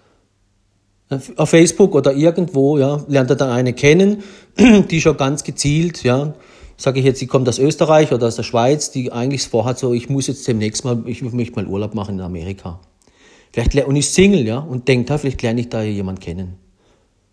auf 1.38 1.50
Facebook 1.50 1.96
oder 1.96 2.14
irgendwo, 2.14 2.78
ja, 2.78 3.04
lernt 3.08 3.30
er 3.30 3.36
dann 3.36 3.50
eine 3.50 3.74
kennen, 3.74 4.24
die 4.90 5.02
schon 5.02 5.18
ganz 5.18 5.44
gezielt, 5.44 6.04
ja, 6.04 6.34
sage 6.76 7.00
ich 7.00 7.06
jetzt, 7.06 7.22
die 7.22 7.28
kommt 7.28 7.48
aus 7.48 7.60
Österreich 7.60 8.12
oder 8.12 8.28
aus 8.28 8.36
der 8.36 8.44
Schweiz, 8.44 8.92
die 8.92 9.12
eigentlich 9.12 9.48
vorhat, 9.48 9.80
so, 9.80 9.94
ich 9.94 10.10
muss 10.10 10.28
jetzt 10.28 10.48
demnächst 10.48 10.86
mal, 10.86 11.02
ich 11.06 11.22
möchte 11.22 11.56
mal 11.56 11.66
Urlaub 11.66 11.96
machen 11.96 12.16
in 12.16 12.22
Amerika. 12.22 12.80
Vielleicht, 13.52 13.88
und 13.88 13.96
ist 13.96 14.14
Single, 14.14 14.46
ja, 14.46 14.60
und 14.60 14.88
denkt, 14.88 15.10
ja, 15.10 15.18
vielleicht 15.18 15.42
lerne 15.42 15.62
ich 15.62 15.70
da 15.70 15.82
jemand 15.82 16.22
kennen. 16.22 16.56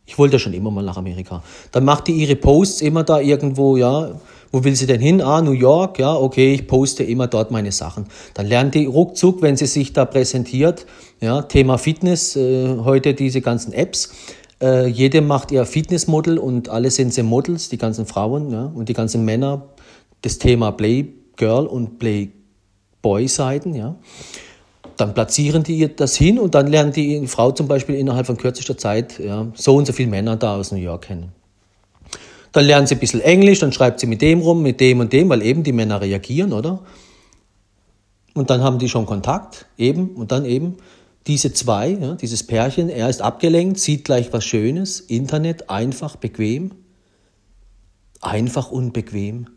Ich 0.07 0.19
wollte 0.19 0.39
schon 0.39 0.55
immer 0.55 0.71
mal 0.71 0.85
nach 0.85 0.97
Amerika. 0.97 1.43
Dann 1.73 1.85
macht 1.85 2.09
die 2.09 2.13
ihre 2.13 2.37
Posts 2.37 2.83
immer 2.83 3.05
da 3.05 3.21
irgendwo, 3.21 3.77
ja, 3.77 4.13
wo 4.55 4.63
will 4.63 4.77
sie 4.77 4.87
denn 4.87 5.01
hin? 5.01 5.21
Ah, 5.21 5.43
New 5.43 5.51
York, 5.51 5.99
ja, 5.99 6.15
okay, 6.15 6.55
ich 6.55 6.69
poste 6.69 7.03
immer 7.03 7.27
dort 7.27 7.51
meine 7.51 7.73
Sachen. 7.73 8.07
Dann 8.35 8.47
lernt 8.47 8.77
die 8.77 8.87
ruckzuck, 8.87 9.43
wenn 9.43 9.57
sie 9.57 9.67
sich 9.67 9.93
da 9.93 10.05
präsentiert, 10.05 10.87
ja, 11.21 11.43
Thema 11.43 11.77
Fitness, 11.77 12.37
äh, 12.37 12.77
heute 12.85 13.15
diese 13.15 13.41
ganzen 13.41 13.73
Apps. 13.73 14.13
Äh, 14.63 14.87
jede 14.87 15.23
macht 15.23 15.51
ihr 15.51 15.67
Fitnessmodel 15.67 16.39
und 16.39 16.69
alle 16.69 16.93
sind 16.93 17.13
sie 17.13 17.25
Models, 17.25 17.69
die 17.69 17.79
ganzen 17.79 18.07
Frauen, 18.07 18.53
ja, 18.53 18.71
und 18.73 18.89
die 18.89 18.95
ganzen 18.95 19.25
Männer. 19.25 19.71
Das 20.23 20.39
Thema 20.39 20.71
Playgirl 20.71 21.67
und 21.67 21.99
Playboy-Seiten, 21.99 23.75
ja 23.75 23.97
dann 24.97 25.13
platzieren 25.13 25.65
die 25.65 25.93
das 25.97 26.15
hin 26.15 26.39
und 26.39 26.55
dann 26.55 26.69
lernen 26.69 26.93
die 26.93 27.27
Frau 27.27 27.51
zum 27.51 27.67
Beispiel 27.67 27.97
innerhalb 27.97 28.27
von 28.27 28.37
kürzester 28.37 28.79
Zeit 28.79 29.19
ja, 29.19 29.49
so 29.55 29.75
und 29.75 29.87
so 29.87 29.93
viele 29.93 30.09
Männer 30.09 30.37
da 30.37 30.57
aus 30.57 30.71
New 30.71 30.79
York 30.79 31.07
kennen. 31.07 31.33
Dann 32.55 32.67
lernen 32.67 32.87
sie 32.87 32.95
ein 32.95 33.01
bisschen 33.01 33.21
Englisch, 33.21 33.59
dann 33.59 33.73
schreibt 33.73 33.99
sie 33.99 34.07
mit 34.07 34.23
dem 34.23 34.41
rum, 34.41 34.63
mit 34.63 34.79
dem 34.79 35.01
und 35.01 35.13
dem, 35.13 35.29
weil 35.29 35.43
eben 35.43 35.65
die 35.65 35.73
Männer 35.73 36.01
reagieren, 36.01 36.53
oder? 36.53 36.85
Und 38.33 38.49
dann 38.49 38.63
haben 38.63 38.79
die 38.79 38.89
schon 38.89 39.07
Kontakt, 39.07 39.67
eben, 39.77 40.11
und 40.11 40.31
dann 40.31 40.45
eben 40.45 40.77
diese 41.27 41.53
zwei, 41.53 41.89
ja, 41.89 42.15
dieses 42.15 42.47
Pärchen, 42.47 42.91
er 42.91 43.09
ist 43.09 43.23
abgelenkt, 43.23 43.81
sieht 43.81 44.05
gleich 44.05 44.33
was 44.33 44.45
Schönes, 44.45 45.01
Internet, 45.01 45.69
einfach, 45.69 46.15
bequem. 46.15 46.71
Einfach 48.21 48.71
und 48.71 48.93
bequem. 48.93 49.49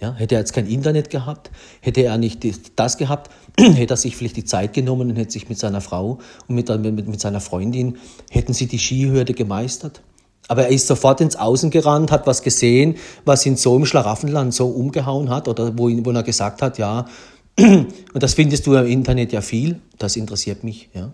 Ja, 0.00 0.14
hätte 0.14 0.36
er 0.36 0.40
jetzt 0.40 0.54
kein 0.54 0.66
Internet 0.66 1.10
gehabt, 1.10 1.50
hätte 1.82 2.02
er 2.02 2.16
nicht 2.16 2.46
das 2.76 2.96
gehabt, 2.96 3.30
hätte 3.58 3.92
er 3.92 3.96
sich 3.98 4.16
vielleicht 4.16 4.38
die 4.38 4.44
Zeit 4.46 4.72
genommen 4.72 5.10
und 5.10 5.16
hätte 5.16 5.32
sich 5.32 5.50
mit 5.50 5.58
seiner 5.58 5.82
Frau 5.82 6.18
und 6.46 6.54
mit, 6.54 6.68
mit, 6.68 7.08
mit 7.08 7.20
seiner 7.20 7.40
Freundin, 7.40 7.98
hätten 8.30 8.54
sie 8.54 8.68
die 8.68 8.78
Skihürde 8.78 9.34
gemeistert. 9.34 10.00
Aber 10.48 10.64
er 10.64 10.70
ist 10.70 10.86
sofort 10.86 11.20
ins 11.20 11.36
Außen 11.36 11.70
gerannt, 11.70 12.10
hat 12.10 12.26
was 12.26 12.42
gesehen, 12.42 12.96
was 13.24 13.44
ihn 13.46 13.56
so 13.56 13.76
im 13.76 13.84
Schlaraffenland 13.84 14.52
so 14.54 14.68
umgehauen 14.68 15.28
hat 15.28 15.46
oder 15.46 15.78
wo, 15.78 15.88
ihn, 15.88 16.04
wo 16.04 16.10
er 16.10 16.22
gesagt 16.22 16.62
hat, 16.62 16.78
ja, 16.78 17.06
und 17.58 17.88
das 18.14 18.34
findest 18.34 18.66
du 18.66 18.74
im 18.74 18.86
Internet 18.86 19.32
ja 19.32 19.42
viel, 19.42 19.80
das 19.98 20.16
interessiert 20.16 20.64
mich, 20.64 20.88
ja. 20.94 21.12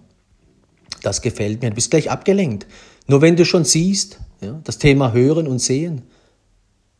Das 1.02 1.20
gefällt 1.20 1.60
mir. 1.60 1.68
Du 1.68 1.74
bist 1.74 1.90
gleich 1.90 2.10
abgelenkt. 2.10 2.66
Nur 3.06 3.20
wenn 3.20 3.36
du 3.36 3.44
schon 3.44 3.64
siehst, 3.64 4.20
ja, 4.40 4.58
das 4.64 4.78
Thema 4.78 5.12
Hören 5.12 5.46
und 5.46 5.58
Sehen, 5.58 6.02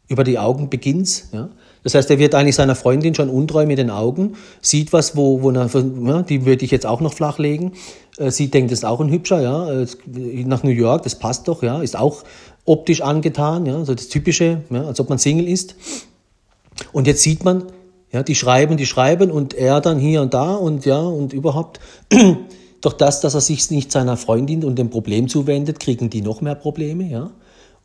über 0.08 0.24
die 0.24 0.38
Augen 0.38 0.68
beginnt's, 0.68 1.28
ja, 1.32 1.48
das 1.84 1.94
heißt, 1.94 2.10
er 2.10 2.18
wird 2.18 2.34
eigentlich 2.34 2.56
seiner 2.56 2.74
Freundin 2.74 3.14
schon 3.14 3.28
untreu 3.28 3.66
mit 3.66 3.78
den 3.78 3.90
Augen, 3.90 4.32
sieht 4.60 4.92
was, 4.92 5.16
wo, 5.16 5.42
wo 5.42 5.50
er, 5.50 5.68
ja, 5.68 6.22
die 6.22 6.46
würde 6.46 6.64
ich 6.64 6.70
jetzt 6.70 6.86
auch 6.86 7.00
noch 7.00 7.12
flachlegen. 7.12 7.72
Äh, 8.18 8.30
sie 8.30 8.50
denkt, 8.50 8.72
das 8.72 8.80
ist 8.80 8.84
auch 8.84 9.00
ein 9.00 9.10
hübscher, 9.10 9.40
ja, 9.40 9.84
nach 10.46 10.62
New 10.62 10.70
York, 10.70 11.02
das 11.02 11.18
passt 11.18 11.46
doch, 11.46 11.62
ja, 11.62 11.82
ist 11.82 11.96
auch 11.96 12.24
optisch 12.64 13.02
angetan, 13.02 13.66
ja, 13.66 13.84
so 13.84 13.94
das 13.94 14.08
Typische, 14.08 14.62
ja, 14.70 14.84
als 14.86 14.98
ob 14.98 15.10
man 15.10 15.18
Single 15.18 15.46
ist. 15.46 15.76
Und 16.92 17.06
jetzt 17.06 17.22
sieht 17.22 17.44
man, 17.44 17.64
ja, 18.10 18.22
die 18.22 18.34
schreiben, 18.34 18.78
die 18.78 18.86
schreiben 18.86 19.30
und 19.30 19.52
er 19.52 19.80
dann 19.80 19.98
hier 19.98 20.22
und 20.22 20.32
da 20.32 20.54
und 20.54 20.86
ja, 20.86 21.00
und 21.00 21.32
überhaupt. 21.32 21.80
Doch 22.80 22.94
das, 22.94 23.20
dass 23.20 23.34
er 23.34 23.40
sich 23.40 23.70
nicht 23.70 23.92
seiner 23.92 24.16
Freundin 24.16 24.62
und 24.62 24.78
dem 24.78 24.90
Problem 24.90 25.28
zuwendet, 25.28 25.80
kriegen 25.80 26.10
die 26.10 26.20
noch 26.20 26.40
mehr 26.40 26.54
Probleme, 26.54 27.04
ja 27.04 27.30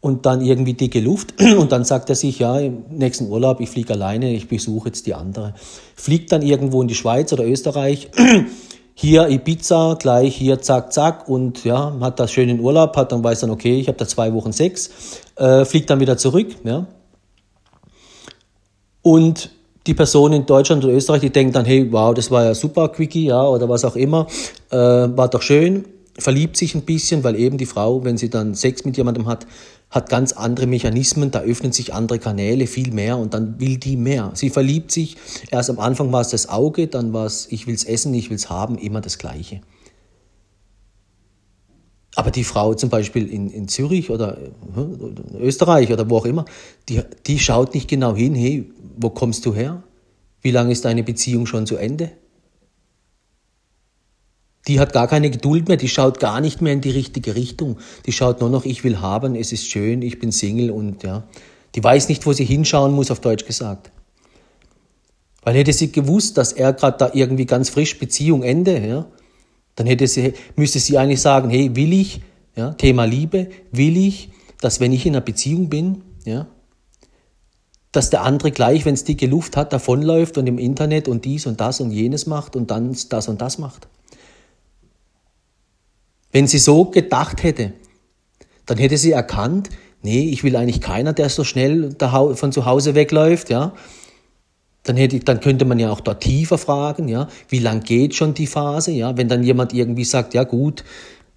und 0.02 0.26
dann 0.26 0.42
irgendwie 0.42 0.74
dicke 0.74 1.00
Luft 1.00 1.42
und 1.58 1.72
dann 1.72 1.84
sagt 1.84 2.10
er 2.10 2.16
sich, 2.16 2.40
ja, 2.40 2.58
im 2.60 2.84
nächsten 2.90 3.28
Urlaub, 3.30 3.60
ich 3.60 3.70
fliege 3.70 3.94
alleine, 3.94 4.34
ich 4.34 4.48
besuche 4.48 4.90
jetzt 4.90 5.06
die 5.08 5.14
andere. 5.14 5.54
Fliegt 5.96 6.32
dann 6.32 6.42
irgendwo 6.42 6.82
in 6.82 6.88
die 6.88 6.96
Schweiz 6.96 7.34
oder 7.34 7.46
Österreich, 7.46 8.10
hier 8.94 9.30
Ibiza, 9.30 9.96
gleich 10.00 10.36
hier 10.36 10.62
zack, 10.62 10.94
zack 10.94 11.28
und 11.28 11.64
ja, 11.64 11.96
hat 12.02 12.20
das 12.20 12.32
schönen 12.32 12.60
Urlaub, 12.60 12.96
hat 12.96 13.12
dann 13.12 13.24
weiß 13.24 13.42
dann, 13.42 13.50
okay, 13.50 13.80
ich 13.80 13.88
habe 13.88 13.98
da 13.98 14.08
zwei 14.08 14.34
Wochen 14.34 14.52
Sex, 14.52 14.90
äh, 15.36 15.66
fliegt 15.66 15.90
dann 15.90 16.00
wieder 16.00 16.18
zurück, 16.18 16.48
ja. 16.64 16.88
Und 19.02 19.52
die 19.88 19.94
Person 19.94 20.34
in 20.34 20.46
Deutschland 20.46 20.84
oder 20.84 20.94
Österreich, 20.94 21.22
die 21.22 21.30
denkt 21.30 21.56
dann, 21.56 21.66
hey, 21.66 21.92
wow, 21.92 22.14
das 22.14 22.30
war 22.30 22.44
ja 22.44 22.54
super, 22.54 22.90
Quickie, 22.90 23.26
ja, 23.26 23.48
oder 23.48 23.68
was 23.70 23.86
auch 23.86 23.96
immer, 23.96 24.28
äh, 24.70 24.76
war 24.76 25.30
doch 25.30 25.42
schön, 25.42 25.86
verliebt 26.18 26.58
sich 26.58 26.76
ein 26.76 26.82
bisschen, 26.82 27.24
weil 27.24 27.36
eben 27.36 27.58
die 27.58 27.66
Frau, 27.66 28.04
wenn 28.04 28.18
sie 28.18 28.30
dann 28.30 28.54
Sex 28.54 28.86
mit 28.86 28.98
jemandem 28.98 29.28
hat, 29.28 29.48
hat 29.90 30.10
ganz 30.10 30.34
andere 30.34 30.68
Mechanismen, 30.68 31.32
da 31.32 31.40
öffnen 31.42 31.72
sich 31.72 31.94
andere 31.94 32.20
Kanäle 32.20 32.68
viel 32.68 32.92
mehr 32.92 33.18
und 33.18 33.34
dann 33.34 33.60
will 33.60 33.78
die 33.78 33.98
mehr. 33.98 34.32
Sie 34.36 34.50
verliebt 34.50 34.92
sich, 34.92 35.18
erst 35.50 35.70
am 35.70 35.80
Anfang 35.80 36.12
war 36.12 36.22
es 36.22 36.30
das 36.30 36.48
Auge, 36.48 36.88
dann 36.88 37.12
war 37.12 37.26
es, 37.26 37.48
ich 37.50 37.66
will 37.66 37.74
es 37.74 37.84
essen, 37.84 38.14
ich 38.14 38.30
will 38.30 38.38
es 38.38 38.50
haben, 38.50 38.78
immer 38.78 39.02
das 39.02 39.18
Gleiche. 39.18 39.62
Aber 42.16 42.32
die 42.32 42.44
Frau 42.44 42.74
zum 42.74 42.90
Beispiel 42.90 43.28
in, 43.28 43.50
in 43.50 43.68
Zürich 43.68 44.10
oder 44.10 44.38
in 44.76 45.40
Österreich 45.40 45.92
oder 45.92 46.10
wo 46.10 46.18
auch 46.18 46.26
immer, 46.26 46.46
die, 46.88 47.02
die 47.26 47.40
schaut 47.40 47.74
nicht 47.74 47.88
genau 47.88 48.16
hin, 48.16 48.36
hey, 48.36 48.72
wo 48.98 49.10
kommst 49.10 49.46
du 49.46 49.56
her? 49.56 49.84
Wie 50.42 50.52
lange 50.52 50.72
ist 50.72 50.86
deine 50.86 51.04
Beziehung 51.04 51.46
schon 51.46 51.66
zu 51.66 51.78
Ende? 51.78 52.12
Die 54.70 54.80
hat 54.80 54.94
gar 54.94 55.08
keine 55.08 55.32
Geduld 55.32 55.68
mehr, 55.68 55.78
die 55.78 55.90
schaut 55.90 56.20
gar 56.20 56.42
nicht 56.42 56.62
mehr 56.62 56.74
in 56.74 56.82
die 56.82 56.92
richtige 56.92 57.34
Richtung. 57.34 57.80
Die 58.06 58.12
schaut 58.12 58.40
nur 58.40 58.52
noch, 58.52 58.66
ich 58.66 58.84
will 58.84 59.02
haben, 59.02 59.34
es 59.34 59.52
ist 59.52 59.66
schön, 59.68 60.04
ich 60.04 60.20
bin 60.20 60.32
Single 60.32 60.70
und 60.70 61.02
ja. 61.02 61.24
Die 61.74 61.84
weiß 61.84 62.08
nicht, 62.08 62.28
wo 62.28 62.34
sie 62.34 62.46
hinschauen 62.46 62.94
muss, 62.94 63.10
auf 63.10 63.20
Deutsch 63.20 63.48
gesagt. 63.48 63.92
Weil 65.42 65.56
hätte 65.56 65.74
sie 65.74 65.92
gewusst, 65.92 66.38
dass 66.38 66.54
er 66.54 66.74
gerade 66.74 66.98
da 67.00 67.12
irgendwie 67.16 67.48
ganz 67.48 67.70
frisch 67.70 67.98
Beziehung 67.98 68.44
Ende, 68.44 68.80
ja, 68.88 69.08
dann 69.76 69.88
hätte 69.88 70.06
sie, 70.06 70.34
müsste 70.56 70.78
sie 70.78 71.00
eigentlich 71.00 71.22
sagen, 71.22 71.50
hey, 71.50 71.76
will 71.76 71.92
ich, 71.92 72.22
ja, 72.56 72.74
Thema 72.74 73.06
Liebe, 73.06 73.50
will 73.72 73.98
ich, 73.98 74.30
dass 74.62 74.80
wenn 74.80 74.94
ich 74.94 75.04
in 75.08 75.16
einer 75.16 75.26
Beziehung 75.26 75.70
bin, 75.70 76.04
ja, 76.26 76.46
dass 77.92 78.12
der 78.12 78.22
andere 78.22 78.52
gleich, 78.52 78.86
wenn 78.86 78.94
es 78.94 79.04
dicke 79.04 79.26
Luft 79.26 79.58
hat, 79.58 79.74
davonläuft 79.74 80.38
und 80.38 80.46
im 80.46 80.60
Internet 80.60 81.08
und 81.08 81.26
dies 81.26 81.48
und 81.48 81.60
das 81.60 81.80
und 81.80 81.90
jenes 81.90 82.28
macht 82.28 82.56
und 82.56 82.70
dann 82.70 82.96
das 83.10 83.28
und 83.28 83.42
das 83.42 83.58
macht. 83.58 83.88
Wenn 86.32 86.48
sie 86.48 86.60
so 86.60 86.86
gedacht 86.86 87.44
hätte, 87.44 87.74
dann 88.66 88.78
hätte 88.78 88.98
sie 88.98 89.12
erkannt, 89.12 89.70
nee, 90.02 90.30
ich 90.30 90.44
will 90.44 90.56
eigentlich 90.56 90.82
keiner, 90.82 91.14
der 91.14 91.30
so 91.30 91.44
schnell 91.44 91.96
von 91.98 92.52
zu 92.52 92.66
Hause 92.66 92.96
wegläuft, 92.96 93.50
ja. 93.50 93.74
Dann, 94.84 94.96
hätte, 94.96 95.20
dann 95.20 95.42
könnte 95.42 95.66
man 95.66 95.78
ja 95.78 95.92
auch 95.92 96.00
dort 96.00 96.22
tiefer 96.22 96.58
fragen, 96.58 97.10
ja, 97.10 97.28
wie 97.50 97.60
lang 97.60 97.82
geht 97.82 98.16
schon 98.16 98.34
die 98.34 98.48
Phase, 98.48 98.92
ja, 98.92 99.18
wenn 99.18 99.28
dann 99.28 99.44
jemand 99.44 99.74
irgendwie 99.74 100.06
sagt, 100.06 100.34
ja 100.34 100.44
gut, 100.44 100.84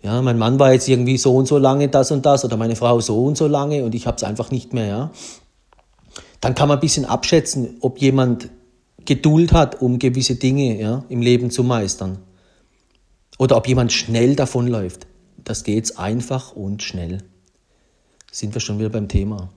ja, 0.02 0.20
mein 0.22 0.38
Mann 0.38 0.58
war 0.58 0.72
jetzt 0.72 0.88
irgendwie 0.88 1.18
so 1.18 1.34
und 1.34 1.46
so 1.46 1.58
lange 1.58 1.88
das 1.88 2.10
und 2.10 2.24
das 2.24 2.44
oder 2.44 2.56
meine 2.56 2.76
Frau 2.76 3.00
so 3.00 3.24
und 3.24 3.36
so 3.36 3.46
lange 3.46 3.84
und 3.84 3.94
ich 3.94 4.06
habe 4.06 4.16
es 4.16 4.24
einfach 4.24 4.50
nicht 4.50 4.72
mehr, 4.72 4.86
ja. 4.86 5.10
Dann 6.40 6.54
kann 6.54 6.68
man 6.68 6.78
ein 6.78 6.80
bisschen 6.80 7.04
abschätzen, 7.04 7.76
ob 7.80 7.98
jemand 7.98 8.48
Geduld 9.04 9.52
hat, 9.52 9.80
um 9.80 9.98
gewisse 9.98 10.36
Dinge 10.36 10.78
ja, 10.78 11.04
im 11.08 11.20
Leben 11.20 11.50
zu 11.50 11.64
meistern. 11.64 12.18
Oder 13.38 13.56
ob 13.56 13.66
jemand 13.66 13.92
schnell 13.92 14.36
davonläuft. 14.36 15.06
Das 15.42 15.64
geht's 15.64 15.96
einfach 15.96 16.52
und 16.52 16.82
schnell. 16.82 17.18
Sind 18.30 18.54
wir 18.54 18.60
schon 18.60 18.78
wieder 18.78 18.90
beim 18.90 19.08
Thema. 19.08 19.50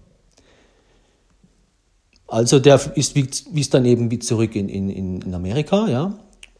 Also 2.28 2.60
der 2.60 2.82
ist 2.96 3.16
ist 3.16 3.74
dann 3.74 3.86
eben 3.86 4.10
wie 4.10 4.20
zurück 4.20 4.56
in, 4.56 4.68
in, 4.68 4.90
in 5.22 5.34
Amerika, 5.34 5.88
ja. 5.88 6.18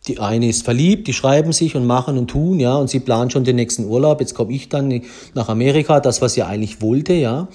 Die 0.08 0.20
eine 0.20 0.48
ist 0.48 0.64
verliebt, 0.64 1.08
die 1.08 1.14
schreiben 1.14 1.52
sich 1.52 1.76
und 1.76 1.88
machen 1.88 2.20
und 2.20 2.28
tun, 2.28 2.60
ja, 2.60 2.76
und 2.76 2.92
sie 2.92 3.00
planen 3.00 3.32
schon 3.32 3.44
den 3.44 3.56
nächsten 3.56 3.86
Urlaub. 3.86 4.20
Jetzt 4.20 4.36
komme 4.36 4.54
ich 4.54 4.70
dann 4.70 5.02
nach 5.34 5.50
Amerika, 5.50 6.00
das, 6.00 6.22
was 6.22 6.36
sie 6.36 6.44
eigentlich 6.44 6.80
wollte, 6.82 7.14
ja. 7.14 7.48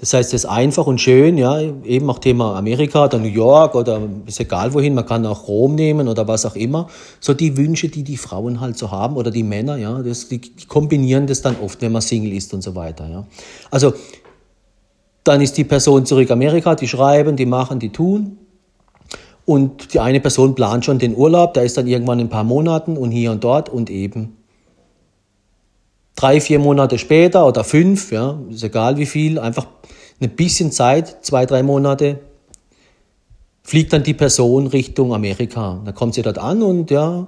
Das 0.00 0.14
heißt, 0.14 0.32
es 0.32 0.44
ist 0.44 0.50
einfach 0.50 0.86
und 0.86 0.98
schön, 0.98 1.36
ja, 1.36 1.60
eben 1.60 2.08
auch 2.08 2.18
Thema 2.18 2.56
Amerika 2.56 3.04
oder 3.04 3.18
New 3.18 3.28
York 3.28 3.74
oder 3.74 4.00
ist 4.24 4.40
egal 4.40 4.72
wohin, 4.72 4.94
man 4.94 5.04
kann 5.04 5.26
auch 5.26 5.46
Rom 5.46 5.74
nehmen 5.74 6.08
oder 6.08 6.26
was 6.26 6.46
auch 6.46 6.56
immer. 6.56 6.88
So 7.20 7.34
die 7.34 7.58
Wünsche, 7.58 7.88
die 7.88 8.02
die 8.02 8.16
Frauen 8.16 8.60
halt 8.60 8.78
so 8.78 8.90
haben 8.90 9.16
oder 9.16 9.30
die 9.30 9.42
Männer, 9.42 9.76
ja, 9.76 10.00
das, 10.02 10.28
die, 10.28 10.40
die 10.40 10.66
kombinieren 10.66 11.26
das 11.26 11.42
dann 11.42 11.56
oft, 11.62 11.82
wenn 11.82 11.92
man 11.92 12.00
Single 12.00 12.32
ist 12.32 12.54
und 12.54 12.62
so 12.62 12.74
weiter, 12.74 13.08
ja. 13.10 13.26
Also, 13.70 13.92
dann 15.22 15.42
ist 15.42 15.58
die 15.58 15.64
Person 15.64 16.06
zurück 16.06 16.30
Amerika, 16.30 16.74
die 16.74 16.88
schreiben, 16.88 17.36
die 17.36 17.44
machen, 17.44 17.78
die 17.78 17.90
tun. 17.90 18.38
Und 19.44 19.92
die 19.92 20.00
eine 20.00 20.20
Person 20.20 20.54
plant 20.54 20.86
schon 20.86 20.98
den 20.98 21.14
Urlaub, 21.14 21.52
da 21.52 21.60
ist 21.60 21.76
dann 21.76 21.86
irgendwann 21.86 22.20
in 22.20 22.26
ein 22.26 22.30
paar 22.30 22.44
Monaten 22.44 22.96
und 22.96 23.10
hier 23.10 23.32
und 23.32 23.44
dort 23.44 23.68
und 23.68 23.90
eben 23.90 24.36
drei, 26.20 26.40
vier 26.40 26.58
Monate 26.58 26.98
später 26.98 27.46
oder 27.46 27.64
fünf, 27.64 28.12
ja, 28.12 28.38
ist 28.50 28.62
egal 28.62 28.98
wie 28.98 29.06
viel, 29.06 29.38
einfach 29.38 29.66
ein 30.20 30.30
bisschen 30.30 30.70
Zeit, 30.70 31.24
zwei, 31.24 31.46
drei 31.46 31.62
Monate, 31.62 32.18
fliegt 33.62 33.92
dann 33.92 34.02
die 34.02 34.14
Person 34.14 34.66
Richtung 34.66 35.14
Amerika. 35.14 35.80
Da 35.84 35.92
kommt 35.92 36.14
sie 36.14 36.22
dort 36.22 36.38
an 36.38 36.62
und 36.62 36.90
ja, 36.90 37.26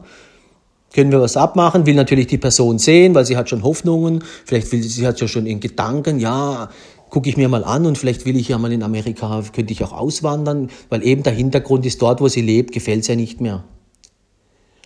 können 0.92 1.10
wir 1.10 1.22
was 1.22 1.38
abmachen, 1.38 1.86
will 1.86 1.94
natürlich 1.94 2.26
die 2.26 2.36
Person 2.36 2.78
sehen, 2.78 3.14
weil 3.14 3.24
sie 3.24 3.36
hat 3.36 3.48
schon 3.48 3.62
Hoffnungen, 3.62 4.22
vielleicht 4.44 4.70
will 4.72 4.82
sie 4.82 5.06
hat 5.06 5.20
ja 5.20 5.28
schon 5.28 5.46
in 5.46 5.60
Gedanken, 5.60 6.20
ja, 6.20 6.68
gucke 7.08 7.30
ich 7.30 7.38
mir 7.38 7.48
mal 7.48 7.64
an 7.64 7.86
und 7.86 7.96
vielleicht 7.96 8.26
will 8.26 8.36
ich 8.36 8.48
ja 8.48 8.58
mal 8.58 8.72
in 8.72 8.82
Amerika, 8.82 9.42
könnte 9.54 9.72
ich 9.72 9.82
auch 9.84 9.92
auswandern, 9.92 10.68
weil 10.90 11.02
eben 11.06 11.22
der 11.22 11.32
Hintergrund 11.32 11.86
ist 11.86 12.02
dort, 12.02 12.20
wo 12.20 12.28
sie 12.28 12.42
lebt, 12.42 12.72
gefällt 12.72 13.02
es 13.02 13.08
ja 13.08 13.16
nicht 13.16 13.40
mehr. 13.40 13.64